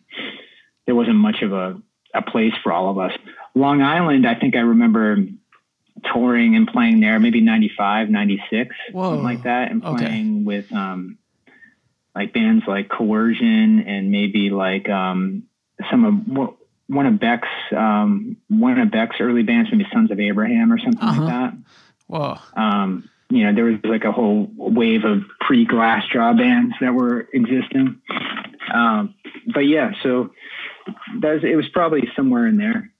there 0.86 0.94
wasn't 0.94 1.16
much 1.16 1.42
of 1.42 1.52
a 1.52 1.80
a 2.14 2.22
place 2.22 2.52
for 2.62 2.72
all 2.72 2.90
of 2.90 2.98
us. 2.98 3.12
Long 3.54 3.82
Island, 3.82 4.26
I 4.26 4.34
think 4.34 4.56
I 4.56 4.60
remember 4.60 5.16
touring 6.12 6.56
and 6.56 6.66
playing 6.68 7.00
there, 7.00 7.18
maybe 7.18 7.40
95, 7.40 8.10
96, 8.10 8.74
Whoa. 8.92 9.10
something 9.10 9.24
like 9.24 9.42
that, 9.44 9.70
and 9.70 9.82
Okay. 9.84 9.96
playing 10.06 10.44
with 10.44 10.70
um, 10.72 11.18
like 12.14 12.32
bands 12.32 12.64
like 12.66 12.88
Coercion 12.88 13.80
and 13.86 14.10
maybe 14.10 14.50
like 14.50 14.88
um, 14.88 15.44
some 15.90 16.04
of 16.04 16.48
one 16.88 17.06
of 17.06 17.18
Beck's 17.18 17.48
um, 17.72 18.36
one 18.48 18.78
of 18.78 18.90
Beck's 18.90 19.16
early 19.20 19.42
bands, 19.42 19.70
maybe 19.72 19.86
Sons 19.92 20.10
of 20.10 20.20
Abraham 20.20 20.72
or 20.72 20.78
something 20.78 21.02
Uh-huh. 21.02 21.20
like 21.22 21.30
that. 21.30 21.54
Whoa. 22.06 22.38
Um, 22.62 23.08
you 23.28 23.44
know, 23.44 23.54
there 23.54 23.64
was 23.64 23.76
like 23.84 24.04
a 24.04 24.12
whole 24.12 24.48
wave 24.56 25.04
of 25.04 25.22
pre-Glassjaw 25.40 26.36
bands 26.38 26.74
that 26.80 26.94
were 26.94 27.28
existing. 27.32 28.00
Um, 28.72 29.14
but 29.52 29.60
yeah, 29.60 29.92
so 30.02 30.30
that's 31.20 31.42
it 31.42 31.56
was 31.56 31.68
probably 31.68 32.08
somewhere 32.14 32.46
in 32.46 32.56
there. 32.56 32.90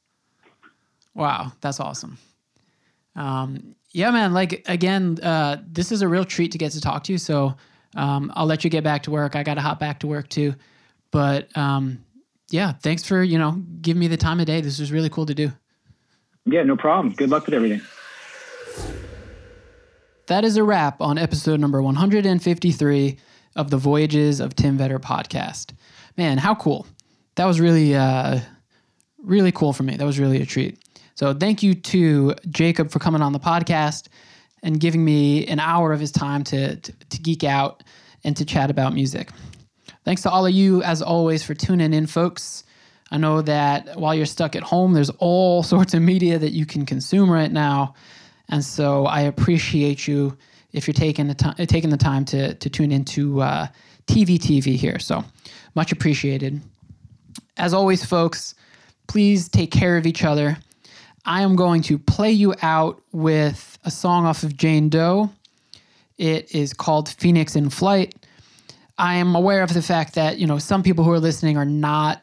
Wow, 1.15 1.53
that's 1.61 1.81
awesome. 1.81 2.19
Um, 3.15 3.75
yeah, 3.91 4.11
man. 4.11 4.35
Like 4.35 4.65
again, 4.69 5.19
uh, 5.23 5.59
this 5.67 5.93
is 5.93 6.03
a 6.03 6.09
real 6.09 6.25
treat 6.25 6.53
to 6.53 6.59
get 6.59 6.73
to 6.73 6.81
talk 6.81 7.05
to 7.05 7.13
you. 7.13 7.19
So 7.19 7.55
um, 7.95 8.33
I'll 8.35 8.47
let 8.47 8.65
you 8.65 8.71
get 8.71 8.85
back 8.85 9.05
to 9.05 9.11
work. 9.11 9.37
I 9.37 9.43
got 9.43 9.55
to 9.55 9.61
hop 9.61 9.81
back 9.81 10.01
to 10.01 10.07
work 10.07 10.29
too. 10.29 10.55
But 11.11 11.57
um, 11.57 12.05
yeah, 12.51 12.73
thanks 12.73 13.05
for 13.05 13.23
you 13.23 13.39
know 13.39 13.63
giving 13.81 14.01
me 14.01 14.09
the 14.09 14.17
time 14.17 14.41
of 14.41 14.47
day. 14.47 14.61
This 14.61 14.79
was 14.79 14.93
really 14.93 15.09
cool 15.09 15.27
to 15.27 15.35
do. 15.35 15.53
Yeah, 16.45 16.63
no 16.65 16.77
problem. 16.77 17.15
Good 17.15 17.31
luck 17.31 17.47
with 17.47 17.55
everything. 17.55 17.81
That 20.27 20.45
is 20.45 20.57
a 20.57 20.65
wrap 20.65 21.01
on 21.01 21.19
episode 21.19 21.61
number 21.61 21.81
153 21.81 23.17
of 23.55 23.71
the 23.71 23.77
Voyages 23.77 24.41
of 24.41 24.57
Tim 24.57 24.77
Vetter 24.77 24.99
podcast. 24.99 25.73
Man, 26.17 26.37
how 26.37 26.57
cool. 26.57 26.85
That 27.37 27.45
was 27.45 27.61
really, 27.61 27.95
uh, 27.95 28.41
really 29.23 29.53
cool 29.53 29.73
for 29.73 29.85
me. 29.85 29.97
That 29.97 30.05
was 30.05 30.19
really 30.19 30.43
a 30.43 30.47
treat. 30.47 30.83
So 31.15 31.33
thank 31.33 31.63
you 31.63 31.75
to 31.75 32.35
Jacob 32.51 32.91
for 32.91 32.99
coming 32.99 33.23
on 33.23 33.35
the 33.35 33.39
podcast 33.39 34.09
and 34.65 34.81
giving 34.81 35.05
me 35.05 35.47
an 35.47 35.61
hour 35.61 35.93
of 35.93 36.01
his 36.01 36.11
time 36.11 36.43
to, 36.45 36.75
to, 36.75 36.93
to 36.93 37.19
geek 37.21 37.45
out 37.45 37.85
and 38.25 38.37
to 38.37 38.45
chat 38.45 38.69
about 38.69 38.95
music. 38.95 39.31
Thanks 40.05 40.23
to 40.23 40.31
all 40.31 40.45
of 40.45 40.53
you, 40.53 40.83
as 40.83 41.03
always, 41.03 41.45
for 41.45 41.55
tuning 41.55 41.95
in, 41.95 42.09
folks. 42.09 42.65
I 43.13 43.19
know 43.19 43.43
that 43.43 43.97
while 43.97 44.13
you're 44.13 44.27
stuck 44.27 44.57
at 44.57 44.65
home, 44.65 44.93
there's 44.93 45.11
all 45.11 45.63
sorts 45.63 45.95
of 45.95 46.03
media 46.03 46.37
that 46.37 46.51
you 46.51 46.67
can 46.67 46.85
consume 46.85 47.31
right 47.31 47.53
now. 47.53 47.95
And 48.49 48.65
so 48.65 49.07
I 49.07 49.23
appreciate 49.23 50.07
you 50.07 50.37
if 50.73 50.87
you're 50.87 50.95
taking 50.95 51.27
the 51.27 51.35
time 51.35 51.55
taking 51.67 51.91
the 51.91 51.97
time 51.97 52.25
to 52.27 52.55
to 52.55 52.71
tune 52.71 52.93
into 52.93 53.41
uh, 53.41 53.67
TV 54.07 54.39
TV 54.39 54.77
here. 54.77 54.99
So 54.99 55.25
much 55.75 55.93
appreciated. 55.93 56.61
As 57.57 57.75
always, 57.75 58.05
folks, 58.05 58.55
please 59.07 59.49
take 59.49 59.71
care 59.71 59.97
of 59.97 60.07
each 60.07 60.25
other. 60.25 60.57
I 61.25 61.43
am 61.43 61.57
going 61.57 61.83
to 61.83 61.99
play 61.99 62.31
you 62.31 62.55
out 62.63 63.03
with 63.13 63.79
a 63.85 63.91
song 63.91 64.27
off 64.27 64.43
of 64.43 64.57
Jane 64.57 64.89
Doe. 64.89 65.31
It 66.19 66.55
is 66.55 66.73
called 66.73 67.09
Phoenix 67.09 67.57
in 67.57 67.69
Flight. 67.69 68.15
I 68.99 69.17
am 69.17 69.35
aware 69.35 69.63
of 69.63 69.75
the 69.75 69.83
fact 69.83 70.15
that 70.15 70.39
you 70.39 70.47
know 70.47 70.59
some 70.59 70.83
people 70.83 71.05
who 71.05 71.11
are 71.11 71.21
listening 71.21 71.57
are 71.57 71.65
not 71.65 72.23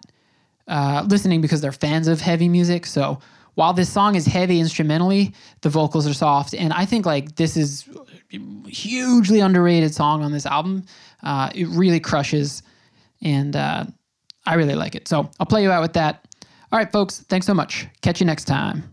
uh, 0.68 1.06
listening 1.08 1.41
because 1.41 1.62
they're 1.62 1.72
fans 1.72 2.08
of 2.08 2.22
heavy 2.22 2.48
music. 2.48 2.86
So 2.86 3.20
while 3.56 3.74
this 3.74 3.92
song 3.92 4.16
is 4.16 4.26
heavy 4.26 4.60
instrumentally, 4.60 5.34
the 5.62 5.70
vocals 5.70 6.08
are 6.08 6.14
soft, 6.14 6.54
and 6.54 6.74
I 6.74 6.86
think 6.86 7.06
like 7.06 7.36
this 7.36 7.56
is 7.58 7.88
hugely 8.68 9.40
underrated 9.40 9.94
song 9.94 10.24
on 10.24 10.32
this 10.32 10.46
album. 10.46 10.86
Uh, 11.22 11.50
it 11.54 11.68
really 11.68 12.00
crushes, 12.00 12.64
and 13.22 13.56
uh, 13.56 13.86
I 14.46 14.56
really 14.56 14.76
like 14.76 14.96
it. 14.96 15.08
So 15.08 15.30
I'll 15.40 15.46
play 15.46 15.64
you 15.64 15.72
out 15.72 15.82
with 15.82 15.94
that. 15.94 16.26
All 16.72 16.80
right, 16.80 16.92
folks. 16.92 17.20
Thanks 17.30 17.46
so 17.46 17.54
much. 17.54 17.88
Catch 18.02 18.20
you 18.20 18.26
next 18.26 18.46
time. 18.46 18.93